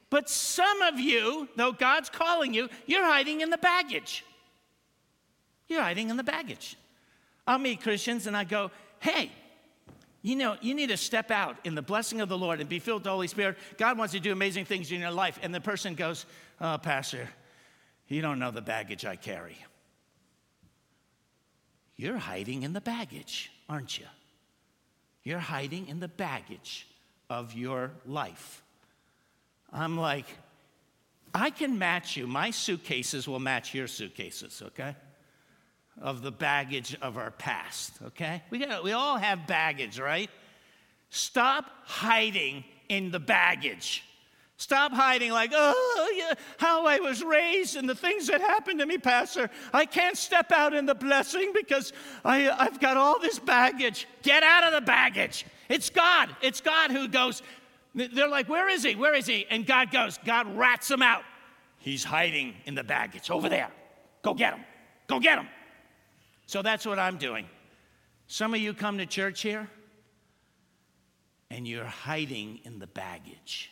But 0.10 0.30
some 0.30 0.82
of 0.82 0.98
you, 0.98 1.50
though 1.58 1.74
God's 1.74 2.10
calling 2.10 2.54
you, 2.54 2.70
you're 2.86 3.04
hiding 3.04 3.42
in 3.42 3.50
the 3.50 3.58
baggage. 3.58 4.24
You're 5.68 5.82
hiding 5.82 6.10
in 6.10 6.16
the 6.16 6.24
baggage. 6.24 6.78
I'll 7.46 7.60
meet 7.60 7.82
Christians 7.82 8.28
and 8.28 8.38
I 8.38 8.46
go, 8.46 8.72
hey, 9.00 9.30
you 10.22 10.36
know, 10.36 10.56
you 10.62 10.76
need 10.76 10.90
to 10.90 10.98
step 10.98 11.32
out 11.32 11.58
in 11.64 11.74
the 11.74 11.82
blessing 11.82 12.22
of 12.22 12.30
the 12.30 12.38
Lord 12.38 12.60
and 12.60 12.70
be 12.70 12.80
filled 12.80 13.00
with 13.00 13.06
the 13.06 13.12
Holy 13.12 13.28
Spirit. 13.28 13.58
God 13.78 13.98
wants 13.98 14.14
to 14.14 14.20
do 14.20 14.32
amazing 14.32 14.66
things 14.66 14.92
in 14.92 15.00
your 15.00 15.12
life. 15.12 15.40
And 15.42 15.54
the 15.54 15.62
person 15.62 15.96
goes, 15.96 16.26
Oh, 16.60 16.78
Pastor, 16.78 17.28
you 18.08 18.22
don't 18.22 18.38
know 18.38 18.52
the 18.52 18.62
baggage 18.62 19.04
I 19.04 19.16
carry. 19.16 19.58
You're 21.96 22.18
hiding 22.18 22.64
in 22.64 22.74
the 22.74 22.82
baggage, 22.82 23.52
aren't 23.68 23.98
you? 23.98 24.06
You're 25.24 25.40
hiding 25.40 25.88
in 25.88 26.00
the 26.00 26.08
baggage 26.08 26.88
of 27.30 27.54
your 27.54 27.92
life. 28.06 28.64
I'm 29.72 29.98
like, 29.98 30.26
I 31.34 31.50
can 31.50 31.80
match 31.80 32.18
you. 32.18 32.28
My 32.28 32.52
suitcases 32.52 33.28
will 33.28 33.40
match 33.40 33.74
your 33.74 33.88
suitcases, 33.88 34.62
okay? 34.68 34.96
Of 36.00 36.22
the 36.22 36.32
baggage 36.32 36.96
of 37.02 37.18
our 37.18 37.32
past, 37.32 37.94
okay? 38.08 38.44
We, 38.50 38.60
got, 38.60 38.84
we 38.84 38.92
all 38.92 39.18
have 39.18 39.48
baggage, 39.48 40.00
right? 40.00 40.30
Stop 41.10 41.66
hiding 41.84 42.64
in 42.90 43.12
the 43.12 43.20
baggage. 43.20 44.04
Stop 44.58 44.94
hiding, 44.94 45.32
like, 45.32 45.52
oh, 45.56 46.14
yeah, 46.16 46.36
how 46.58 46.86
I 46.86 47.00
was 47.00 47.24
raised 47.24 47.76
and 47.76 47.90
the 47.90 47.96
things 47.96 48.28
that 48.28 48.42
happened 48.42 48.80
to 48.80 48.86
me, 48.86 49.00
Pastor. 49.00 49.50
I 49.74 49.86
can't 49.86 50.16
step 50.16 50.52
out 50.52 50.76
in 50.76 50.86
the 50.86 50.94
blessing 50.94 51.52
because 51.54 51.94
I, 52.24 52.48
I've 52.48 52.80
got 52.80 52.96
all 52.96 53.20
this 53.20 53.40
baggage. 53.40 54.08
Get 54.22 54.44
out 54.44 54.64
of 54.64 54.74
the 54.74 54.82
baggage. 54.82 55.48
It's 55.68 55.90
God. 55.90 56.30
It's 56.44 56.62
God 56.62 56.92
who 56.92 57.08
goes, 57.08 57.42
they're 57.96 58.28
like, 58.28 58.50
where 58.50 58.70
is 58.70 58.84
he? 58.84 58.96
Where 58.96 59.16
is 59.16 59.26
he? 59.26 59.48
And 59.50 59.66
God 59.66 59.92
goes, 59.92 60.20
God 60.24 60.56
rats 60.56 60.92
him 60.92 61.02
out. 61.02 61.24
He's 61.80 62.04
hiding 62.04 62.54
in 62.66 62.76
the 62.76 62.84
baggage 62.84 63.32
over 63.32 63.50
there. 63.50 63.70
Go 64.22 64.36
get 64.36 64.54
him. 64.54 64.64
Go 65.08 65.20
get 65.20 65.40
him. 65.40 65.48
So 66.52 66.62
that's 66.62 66.86
what 66.86 67.00
I'm 67.00 67.16
doing. 67.16 67.46
Some 68.28 68.54
of 68.54 68.60
you 68.60 68.74
come 68.74 68.98
to 68.98 69.06
church 69.06 69.42
here 69.42 69.70
and 71.50 71.66
you're 71.66 71.86
hiding 71.86 72.60
in 72.66 72.78
the 72.78 72.88
baggage. 72.88 73.72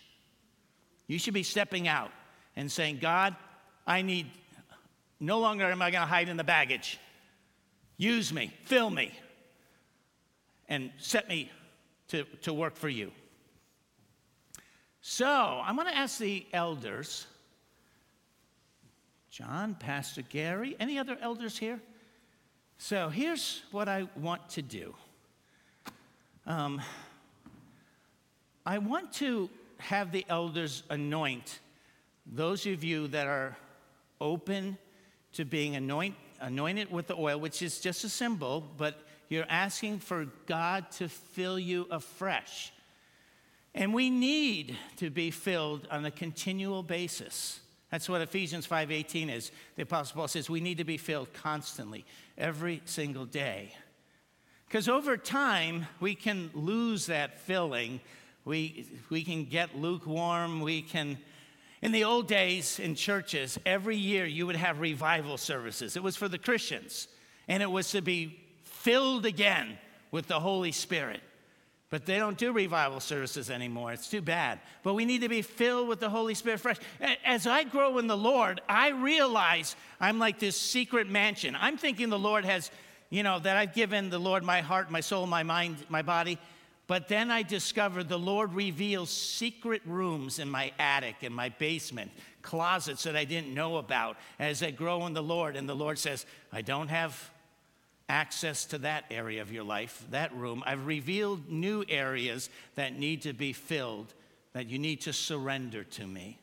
You 1.06 1.20
should 1.20 1.34
be 1.34 1.44
stepping 1.44 1.90
out 1.90 2.10
and 2.56 2.72
saying, 2.72 3.00
God, 3.02 3.36
I 3.86 4.02
need, 4.02 4.28
no 5.20 5.40
longer 5.40 5.66
am 5.66 5.82
I 5.82 5.92
going 5.92 6.04
to 6.04 6.08
hide 6.08 6.30
in 6.30 6.38
the 6.38 6.46
baggage. 6.46 6.98
Use 7.98 8.32
me, 8.32 8.54
fill 8.64 8.90
me, 8.90 9.12
and 10.70 10.90
set 11.00 11.28
me 11.28 11.52
to, 12.08 12.24
to 12.44 12.54
work 12.54 12.78
for 12.78 12.88
you. 12.88 13.12
So 15.02 15.28
I'm 15.28 15.76
going 15.76 15.90
to 15.90 15.98
ask 15.98 16.18
the 16.18 16.46
elders, 16.54 17.28
John, 19.30 19.76
Pastor 19.78 20.22
Gary, 20.22 20.78
any 20.80 20.98
other 20.98 21.18
elders 21.22 21.58
here? 21.58 21.82
So 22.82 23.10
here's 23.10 23.62
what 23.72 23.90
I 23.90 24.08
want 24.16 24.48
to 24.52 24.62
do. 24.62 24.96
Um, 26.48 26.82
I 28.66 28.78
want 28.78 29.12
to 29.16 29.50
have 29.80 30.14
the 30.14 30.26
elders 30.30 30.84
anoint 30.90 31.60
those 32.26 32.66
of 32.66 32.82
you 32.86 33.10
that 33.10 33.28
are 33.28 33.58
open 34.22 34.78
to 35.34 35.44
being 35.44 35.76
anoint, 35.76 36.16
anointed 36.40 36.90
with 36.90 37.08
the 37.08 37.18
oil, 37.18 37.38
which 37.38 37.62
is 37.62 37.82
just 37.82 38.06
a 38.06 38.10
symbol, 38.10 38.64
but 38.78 39.06
you're 39.28 39.46
asking 39.50 40.00
for 40.00 40.28
God 40.46 40.90
to 40.92 41.10
fill 41.10 41.60
you 41.60 41.86
afresh. 41.92 42.72
And 43.76 43.94
we 43.94 44.10
need 44.10 44.78
to 44.96 45.10
be 45.10 45.32
filled 45.32 45.86
on 45.92 46.06
a 46.06 46.12
continual 46.12 46.82
basis. 46.82 47.60
That's 47.92 48.08
what 48.08 48.22
Ephesians 48.22 48.68
5:18 48.68 49.30
is. 49.30 49.52
The 49.76 49.84
apostle 49.84 50.16
Paul 50.16 50.28
says 50.28 50.50
we 50.50 50.62
need 50.62 50.78
to 50.78 50.84
be 50.84 50.98
filled 50.98 51.34
constantly, 51.34 52.06
every 52.38 52.82
single 52.86 53.26
day. 53.26 53.76
Cuz 54.70 54.88
over 54.88 55.18
time 55.18 55.88
we 56.00 56.14
can 56.16 56.52
lose 56.54 57.08
that 57.08 57.40
filling 57.40 58.00
we, 58.50 58.88
we 59.10 59.24
can 59.24 59.46
get 59.46 59.78
lukewarm. 59.78 60.62
We 60.62 60.82
can, 60.82 61.20
in 61.82 61.92
the 61.92 62.04
old 62.04 62.28
days 62.28 62.80
in 62.80 62.96
churches, 62.96 63.60
every 63.66 63.96
year 63.96 64.26
you 64.26 64.48
would 64.48 64.56
have 64.56 64.80
revival 64.80 65.38
services. 65.38 65.96
It 65.96 66.04
was 66.04 66.16
for 66.16 66.28
the 66.28 66.38
Christians, 66.40 67.08
and 67.48 67.62
it 67.62 67.70
was 67.70 67.92
to 67.92 68.02
be 68.02 68.40
filled 68.64 69.26
again 69.26 69.78
with 70.12 70.28
the 70.28 70.40
Holy 70.40 70.72
Spirit. 70.72 71.22
But 71.90 72.06
they 72.06 72.18
don't 72.18 72.38
do 72.38 72.52
revival 72.52 73.00
services 73.00 73.50
anymore. 73.50 73.92
It's 73.92 74.10
too 74.10 74.22
bad. 74.22 74.60
But 74.84 74.94
we 74.94 75.06
need 75.06 75.22
to 75.22 75.30
be 75.30 75.42
filled 75.42 75.88
with 75.88 76.00
the 76.00 76.10
Holy 76.10 76.36
Spirit 76.36 76.60
fresh. 76.60 76.78
As 77.26 77.48
I 77.48 77.64
grow 77.64 77.98
in 77.98 78.06
the 78.06 78.18
Lord, 78.18 78.62
I 78.70 78.90
realize 78.90 79.76
I'm 80.00 80.20
like 80.20 80.38
this 80.38 80.56
secret 80.56 81.10
mansion. 81.10 81.58
I'm 81.60 81.78
thinking 81.78 82.10
the 82.10 82.20
Lord 82.20 82.46
has, 82.46 82.70
you 83.10 83.24
know, 83.24 83.40
that 83.40 83.58
I've 83.58 83.74
given 83.74 84.12
the 84.12 84.20
Lord 84.20 84.44
my 84.44 84.62
heart, 84.62 84.92
my 84.92 85.00
soul, 85.00 85.26
my 85.26 85.42
mind, 85.42 85.78
my 85.90 86.04
body. 86.04 86.38
But 86.86 87.08
then 87.08 87.32
I 87.32 87.42
discovered 87.42 88.08
the 88.08 88.20
Lord 88.20 88.54
reveals 88.54 89.10
secret 89.10 89.82
rooms 89.86 90.38
in 90.38 90.50
my 90.50 90.72
attic, 90.78 91.18
in 91.22 91.34
my 91.34 91.50
basement, 91.50 92.12
closets 92.44 93.04
that 93.04 93.16
I 93.16 93.26
didn't 93.26 93.54
know 93.54 93.78
about 93.78 94.18
as 94.38 94.62
I 94.62 94.70
grow 94.70 95.08
in 95.08 95.14
the 95.14 95.24
Lord. 95.24 95.56
And 95.56 95.68
the 95.68 95.76
Lord 95.76 95.98
says, 95.98 96.28
I 96.54 96.62
don't 96.62 96.88
have 96.90 97.32
access 98.10 98.66
to 98.66 98.80
that 98.80 99.06
area 99.12 99.42
of 99.42 99.52
your 99.52 99.64
life, 99.64 100.04
that 100.10 100.36
room. 100.36 100.64
I've 100.66 100.86
revealed 100.86 101.50
new 101.50 101.86
areas 101.88 102.50
that 102.76 102.98
need 102.98 103.22
to 103.22 103.34
be 103.34 103.54
filled, 103.54 104.14
that 104.54 104.68
you 104.68 104.80
need 104.80 105.02
to 105.02 105.14
surrender 105.14 105.84
to 105.84 106.08
me. 106.08 106.40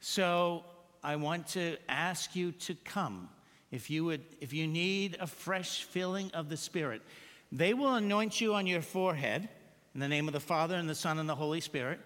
So 0.00 0.64
I 1.02 1.16
want 1.16 1.48
to 1.48 1.78
ask 1.88 2.36
you 2.36 2.52
to 2.52 2.74
come. 2.84 3.30
If 3.72 3.90
you 3.90 4.04
would, 4.04 4.22
if 4.40 4.52
you 4.52 4.66
need 4.66 5.16
a 5.18 5.26
fresh 5.26 5.82
filling 5.82 6.30
of 6.32 6.48
the 6.48 6.56
Spirit, 6.56 7.02
they 7.50 7.74
will 7.74 7.94
anoint 7.94 8.40
you 8.40 8.54
on 8.54 8.66
your 8.66 8.82
forehead 8.82 9.48
in 9.94 10.00
the 10.00 10.08
name 10.08 10.28
of 10.28 10.34
the 10.34 10.40
Father 10.40 10.76
and 10.76 10.88
the 10.88 10.94
Son 10.94 11.18
and 11.18 11.28
the 11.28 11.34
Holy 11.34 11.60
Spirit. 11.60 12.00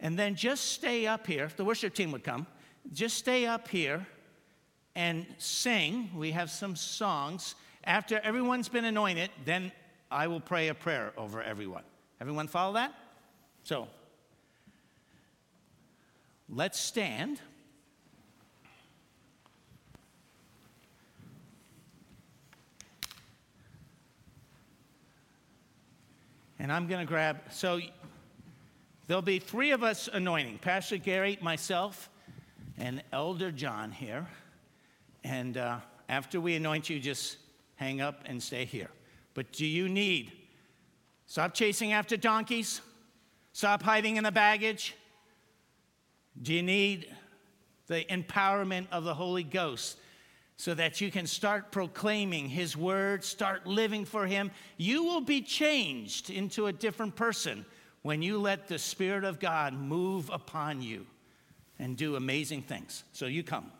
And 0.00 0.18
then 0.18 0.34
just 0.34 0.72
stay 0.72 1.06
up 1.06 1.26
here. 1.26 1.44
If 1.44 1.56
the 1.56 1.64
worship 1.64 1.94
team 1.94 2.12
would 2.12 2.24
come, 2.24 2.46
just 2.92 3.16
stay 3.16 3.46
up 3.46 3.68
here 3.68 4.06
and 4.96 5.26
sing. 5.38 6.10
We 6.16 6.32
have 6.32 6.50
some 6.50 6.74
songs. 6.74 7.54
After 7.84 8.18
everyone's 8.18 8.68
been 8.68 8.86
anointed, 8.86 9.30
then 9.44 9.70
I 10.10 10.26
will 10.26 10.40
pray 10.40 10.68
a 10.68 10.74
prayer 10.74 11.12
over 11.16 11.42
everyone. 11.42 11.84
Everyone 12.20 12.48
follow 12.48 12.72
that? 12.74 12.94
So, 13.62 13.88
let's 16.48 16.80
stand. 16.80 17.40
And 26.58 26.72
I'm 26.72 26.86
going 26.86 27.00
to 27.00 27.06
grab, 27.06 27.38
so 27.50 27.80
there'll 29.06 29.20
be 29.20 29.38
three 29.38 29.72
of 29.72 29.82
us 29.82 30.08
anointing 30.10 30.58
Pastor 30.58 30.96
Gary, 30.96 31.38
myself, 31.42 32.08
and 32.78 33.02
Elder 33.12 33.52
John 33.52 33.92
here. 33.92 34.26
And 35.26 35.56
uh, 35.56 35.78
after 36.08 36.40
we 36.40 36.54
anoint 36.54 36.88
you, 36.88 37.00
just 37.00 37.38
hang 37.74 38.00
up 38.00 38.22
and 38.26 38.40
stay 38.40 38.64
here. 38.64 38.90
But 39.34 39.50
do 39.52 39.66
you 39.66 39.88
need, 39.88 40.30
stop 41.26 41.52
chasing 41.52 41.92
after 41.92 42.16
donkeys, 42.16 42.80
stop 43.52 43.82
hiding 43.82 44.18
in 44.18 44.24
the 44.24 44.30
baggage. 44.30 44.94
Do 46.40 46.54
you 46.54 46.62
need 46.62 47.12
the 47.88 48.04
empowerment 48.04 48.86
of 48.92 49.02
the 49.02 49.14
Holy 49.14 49.42
Ghost 49.42 49.98
so 50.56 50.74
that 50.74 51.00
you 51.00 51.10
can 51.10 51.26
start 51.26 51.72
proclaiming 51.72 52.48
His 52.48 52.76
word, 52.76 53.24
start 53.24 53.66
living 53.66 54.04
for 54.04 54.26
Him, 54.26 54.52
you 54.76 55.02
will 55.02 55.20
be 55.20 55.42
changed 55.42 56.30
into 56.30 56.68
a 56.68 56.72
different 56.72 57.16
person 57.16 57.66
when 58.02 58.22
you 58.22 58.38
let 58.38 58.68
the 58.68 58.78
Spirit 58.78 59.24
of 59.24 59.40
God 59.40 59.74
move 59.74 60.30
upon 60.32 60.82
you 60.82 61.04
and 61.80 61.96
do 61.96 62.14
amazing 62.14 62.62
things. 62.62 63.02
So 63.12 63.26
you 63.26 63.42
come. 63.42 63.72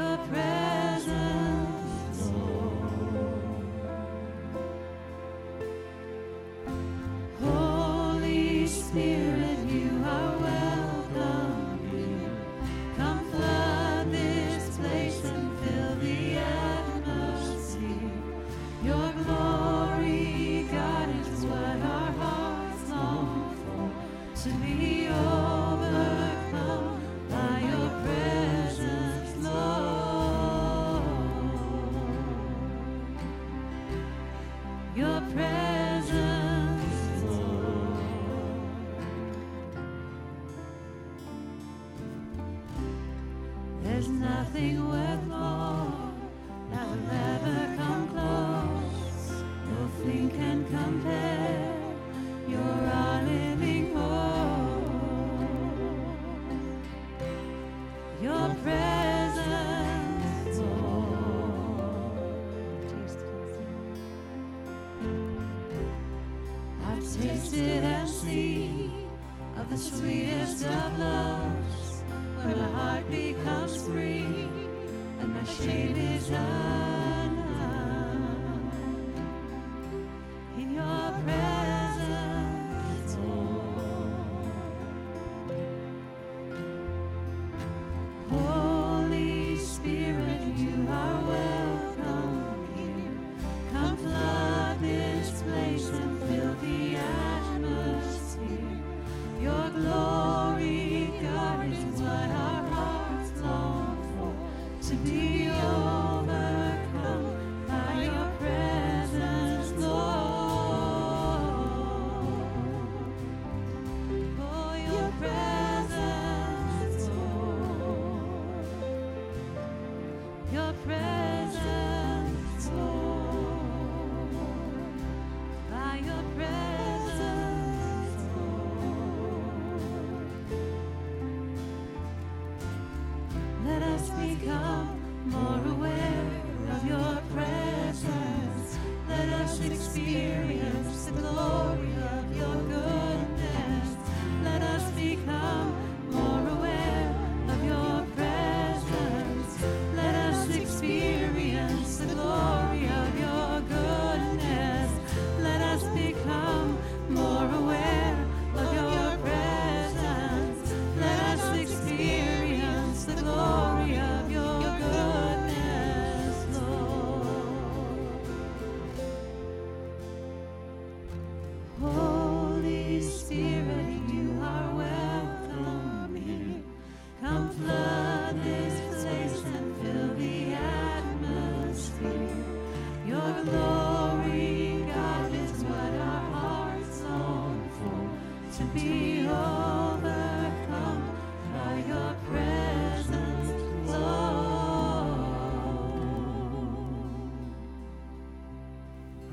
Your 0.00 0.16
presence, 0.16 0.59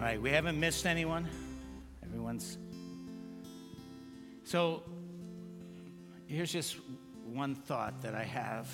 right, 0.07 0.21
we 0.21 0.29
haven't 0.29 0.57
missed 0.57 0.85
anyone. 0.85 1.27
Everyone's. 2.01 2.57
So 4.45 4.83
here's 6.27 6.49
just 6.49 6.77
one 7.25 7.55
thought 7.55 8.01
that 8.03 8.15
I 8.15 8.23
have. 8.23 8.69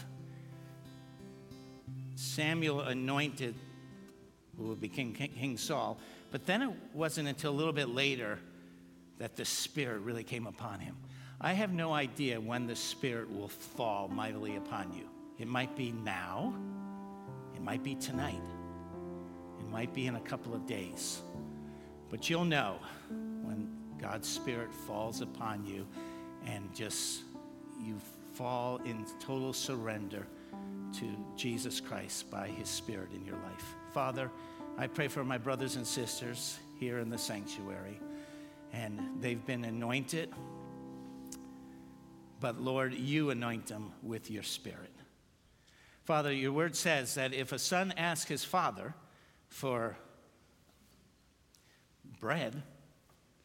Samuel 2.14 2.82
anointed 2.82 3.56
who 4.60 4.66
would 4.66 4.80
be 4.80 4.88
King, 4.88 5.14
King, 5.14 5.32
King 5.32 5.58
Saul, 5.58 5.98
but 6.30 6.46
then 6.46 6.62
it 6.62 6.70
wasn't 6.94 7.28
until 7.28 7.52
a 7.52 7.58
little 7.58 7.74
bit 7.74 7.90
later 7.90 8.38
that 9.18 9.36
the 9.36 9.46
Spirit 9.46 10.02
really 10.02 10.24
came 10.24 10.46
upon 10.46 10.80
him. 10.80 10.96
I 11.42 11.54
have 11.54 11.74
no 11.74 11.94
idea 11.94 12.40
when 12.40 12.68
the 12.68 12.76
Spirit 12.76 13.36
will 13.36 13.48
fall 13.48 14.08
mightily 14.08 14.56
upon 14.56 14.94
you. 14.94 15.10
It 15.40 15.48
might 15.48 15.76
be 15.76 15.94
now, 15.94 16.54
it 17.56 17.62
might 17.64 17.84
be 17.84 17.96
tonight, 17.96 18.40
it 19.60 19.70
might 19.70 19.94
be 19.94 20.08
in 20.08 20.16
a 20.16 20.22
couple 20.22 20.54
of 20.54 20.66
days. 20.66 21.22
But 22.10 22.30
you'll 22.30 22.46
know 22.46 22.80
when 23.10 23.70
God's 24.00 24.28
Spirit 24.28 24.74
falls 24.74 25.22
upon 25.22 25.66
you 25.66 25.88
and 26.46 26.74
just 26.76 27.22
you 27.82 28.00
fall 28.34 28.78
in 28.86 29.06
total 29.20 29.54
surrender 29.54 30.28
to 30.94 31.06
Jesus 31.36 31.80
Christ 31.80 32.30
by 32.30 32.48
His 32.48 32.70
Spirit 32.70 33.10
in 33.14 33.26
your 33.26 33.38
life. 33.38 33.76
Father, 33.94 34.30
I 34.78 34.88
pray 34.88 35.08
for 35.08 35.24
my 35.24 35.38
brothers 35.38 35.76
and 35.76 35.86
sisters 35.86 36.60
here 36.80 37.00
in 37.00 37.10
the 37.10 37.18
sanctuary, 37.18 38.00
and 38.74 39.00
they've 39.20 39.44
been 39.46 39.66
anointed, 39.66 40.34
but 42.40 42.60
Lord, 42.60 42.94
you 42.94 43.30
anoint 43.30 43.68
them 43.68 43.92
with 44.02 44.30
your 44.30 44.44
Spirit. 44.44 44.92
Father, 46.04 46.34
your 46.34 46.52
word 46.52 46.76
says 46.76 47.16
that 47.16 47.34
if 47.34 47.54
a 47.54 47.60
son 47.60 47.94
asks 47.96 48.30
his 48.30 48.44
father 48.44 48.94
for 49.54 49.96
bread, 52.20 52.64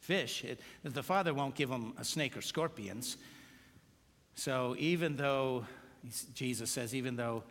fish, 0.01 0.43
it, 0.43 0.59
the 0.83 1.03
father 1.03 1.35
won't 1.35 1.55
give 1.55 1.69
them 1.69 1.93
a 1.99 2.05
snake 2.05 2.35
or 2.35 2.41
scorpions. 2.41 3.19
So 4.35 4.75
even 4.79 5.17
though, 5.17 5.67
Jesus 6.33 6.71
says, 6.71 6.95
even 6.95 7.15
though 7.15 7.45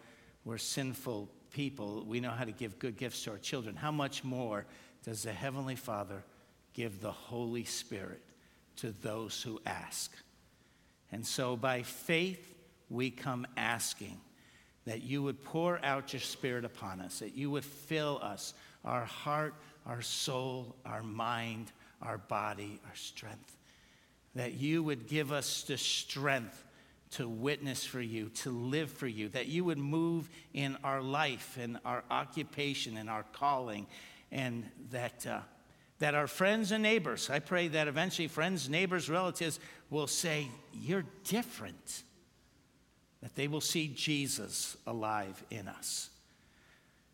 we're 0.43 0.57
sinful 0.57 1.29
people, 1.51 2.03
we 2.07 2.19
know 2.19 2.31
how 2.31 2.45
to 2.45 2.51
give 2.51 2.79
good 2.79 2.97
gifts 2.97 3.23
to 3.25 3.31
our 3.31 3.37
children, 3.37 3.75
how 3.75 3.91
much 3.91 4.23
more 4.23 4.65
does 5.03 5.21
the 5.21 5.31
Heavenly 5.31 5.75
Father 5.75 6.23
give 6.73 6.99
the 6.99 7.11
Holy 7.11 7.63
Spirit 7.63 8.23
to 8.77 8.89
those 9.03 9.39
who 9.43 9.61
ask? 9.67 10.11
And 11.11 11.25
so 11.25 11.55
by 11.55 11.83
faith, 11.83 12.55
we 12.89 13.11
come 13.11 13.45
asking 13.55 14.19
that 14.87 15.03
you 15.03 15.21
would 15.21 15.43
pour 15.43 15.83
out 15.83 16.13
your 16.13 16.21
Spirit 16.21 16.63
upon 16.63 17.01
us, 17.01 17.19
that 17.19 17.35
you 17.35 17.51
would 17.51 17.65
fill 17.65 18.19
us, 18.23 18.53
our 18.85 19.03
heart, 19.03 19.53
our 19.85 20.01
soul, 20.01 20.75
our 20.85 21.03
mind, 21.03 21.71
our 22.01 22.17
body, 22.17 22.79
our 22.87 22.95
strength, 22.95 23.57
that 24.35 24.53
you 24.53 24.81
would 24.81 25.07
give 25.07 25.31
us 25.31 25.63
the 25.63 25.77
strength 25.77 26.63
to 27.11 27.27
witness 27.27 27.85
for 27.85 28.01
you, 28.01 28.29
to 28.29 28.49
live 28.49 28.89
for 28.89 29.07
you, 29.07 29.27
that 29.29 29.47
you 29.47 29.65
would 29.65 29.77
move 29.77 30.29
in 30.53 30.77
our 30.83 31.01
life 31.01 31.57
and 31.59 31.79
our 31.83 32.03
occupation 32.09 32.97
and 32.97 33.09
our 33.09 33.23
calling, 33.33 33.87
and 34.31 34.63
that, 34.91 35.25
uh, 35.27 35.39
that 35.99 36.15
our 36.15 36.27
friends 36.27 36.71
and 36.71 36.83
neighbors, 36.83 37.29
I 37.29 37.39
pray 37.39 37.67
that 37.69 37.87
eventually 37.87 38.27
friends, 38.27 38.69
neighbors, 38.69 39.09
relatives 39.09 39.59
will 39.89 40.07
say, 40.07 40.47
You're 40.73 41.05
different. 41.25 42.03
That 43.27 43.35
they 43.35 43.49
will 43.49 43.59
see 43.59 43.89
Jesus 43.89 44.77
alive 44.87 45.43
in 45.51 45.67
us. 45.67 46.09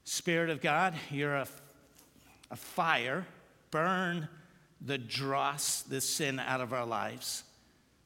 Spirit 0.03 0.51
of 0.51 0.61
God, 0.61 0.93
you're 1.09 1.38
a, 1.38 1.47
a 2.51 2.55
fire. 2.55 3.26
Burn 3.72 4.28
the 4.80 4.99
dross, 4.99 5.82
the 5.82 6.01
sin 6.01 6.38
out 6.38 6.61
of 6.61 6.72
our 6.72 6.86
lives 6.86 7.43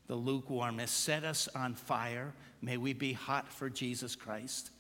the 0.08 0.16
lukewarmness. 0.16 0.92
Set 0.92 1.24
us 1.24 1.48
on 1.54 1.76
fire. 1.76 2.34
May 2.62 2.78
we 2.78 2.94
be 2.94 3.14
hot 3.14 3.52
for 3.52 3.70
Jesus 3.70 4.16
Christ. 4.16 4.72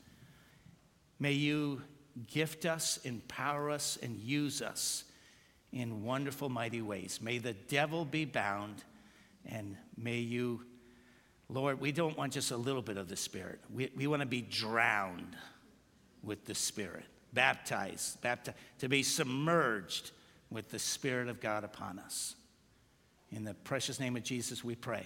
May 1.19 1.33
you 1.33 1.81
gift 2.27 2.65
us, 2.65 2.97
empower 3.03 3.69
us, 3.69 3.97
and 4.01 4.17
use 4.17 4.61
us 4.61 5.03
in 5.73 6.03
wonderful, 6.03 6.49
mighty 6.49 6.81
ways. 6.81 7.19
May 7.21 7.37
the 7.37 7.53
devil 7.53 8.05
be 8.05 8.25
bound, 8.25 8.83
and 9.45 9.75
may 9.97 10.19
you, 10.19 10.63
Lord, 11.49 11.79
we 11.79 11.91
don't 11.91 12.17
want 12.17 12.33
just 12.33 12.51
a 12.51 12.57
little 12.57 12.81
bit 12.81 12.97
of 12.97 13.07
the 13.07 13.15
Spirit. 13.15 13.59
We, 13.73 13.89
we 13.95 14.07
want 14.07 14.21
to 14.21 14.27
be 14.27 14.41
drowned 14.41 15.35
with 16.23 16.45
the 16.45 16.55
Spirit, 16.55 17.05
baptized, 17.33 18.21
baptized, 18.21 18.57
to 18.79 18.89
be 18.89 19.03
submerged 19.03 20.11
with 20.49 20.69
the 20.69 20.79
Spirit 20.79 21.29
of 21.29 21.39
God 21.39 21.63
upon 21.63 21.99
us. 21.99 22.35
In 23.31 23.43
the 23.43 23.53
precious 23.53 23.99
name 23.99 24.15
of 24.17 24.23
Jesus, 24.23 24.63
we 24.63 24.75
pray. 24.75 25.05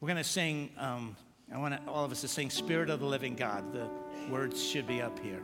We're 0.00 0.08
going 0.08 0.16
to 0.16 0.24
sing, 0.24 0.70
um, 0.78 1.16
I 1.52 1.58
want 1.58 1.78
all 1.88 2.04
of 2.04 2.12
us 2.12 2.22
to 2.22 2.28
sing 2.28 2.50
Spirit 2.50 2.90
of 2.90 3.00
the 3.00 3.06
Living 3.06 3.34
God. 3.34 3.72
The 3.72 3.88
words 4.30 4.62
should 4.62 4.86
be 4.86 5.00
up 5.02 5.18
here. 5.18 5.42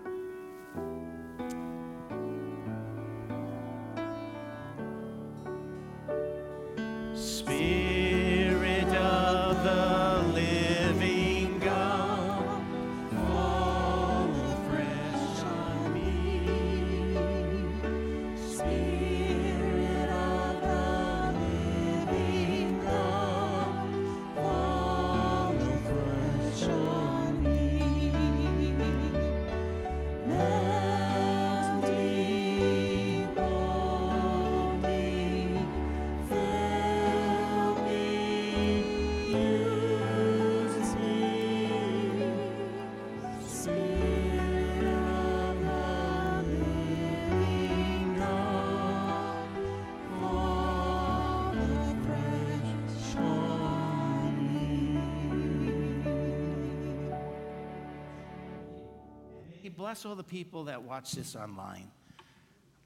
Bless 59.91 60.07
all 60.07 60.15
the 60.15 60.23
people 60.23 60.63
that 60.67 60.85
watch 60.85 61.11
this 61.11 61.35
online. 61.35 61.91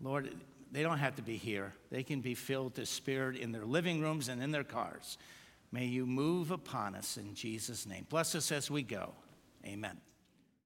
Lord, 0.00 0.34
they 0.72 0.82
don't 0.82 0.96
have 0.96 1.14
to 1.16 1.22
be 1.22 1.36
here. 1.36 1.74
They 1.90 2.02
can 2.02 2.22
be 2.22 2.34
filled 2.34 2.76
to 2.76 2.86
Spirit 2.86 3.36
in 3.36 3.52
their 3.52 3.66
living 3.66 4.00
rooms 4.00 4.30
and 4.30 4.42
in 4.42 4.50
their 4.50 4.64
cars. 4.64 5.18
May 5.70 5.84
you 5.84 6.06
move 6.06 6.50
upon 6.50 6.94
us 6.94 7.18
in 7.18 7.34
Jesus' 7.34 7.84
name. 7.84 8.06
Bless 8.08 8.34
us 8.34 8.50
as 8.50 8.70
we 8.70 8.82
go. 8.82 9.12
Amen. 9.66 10.00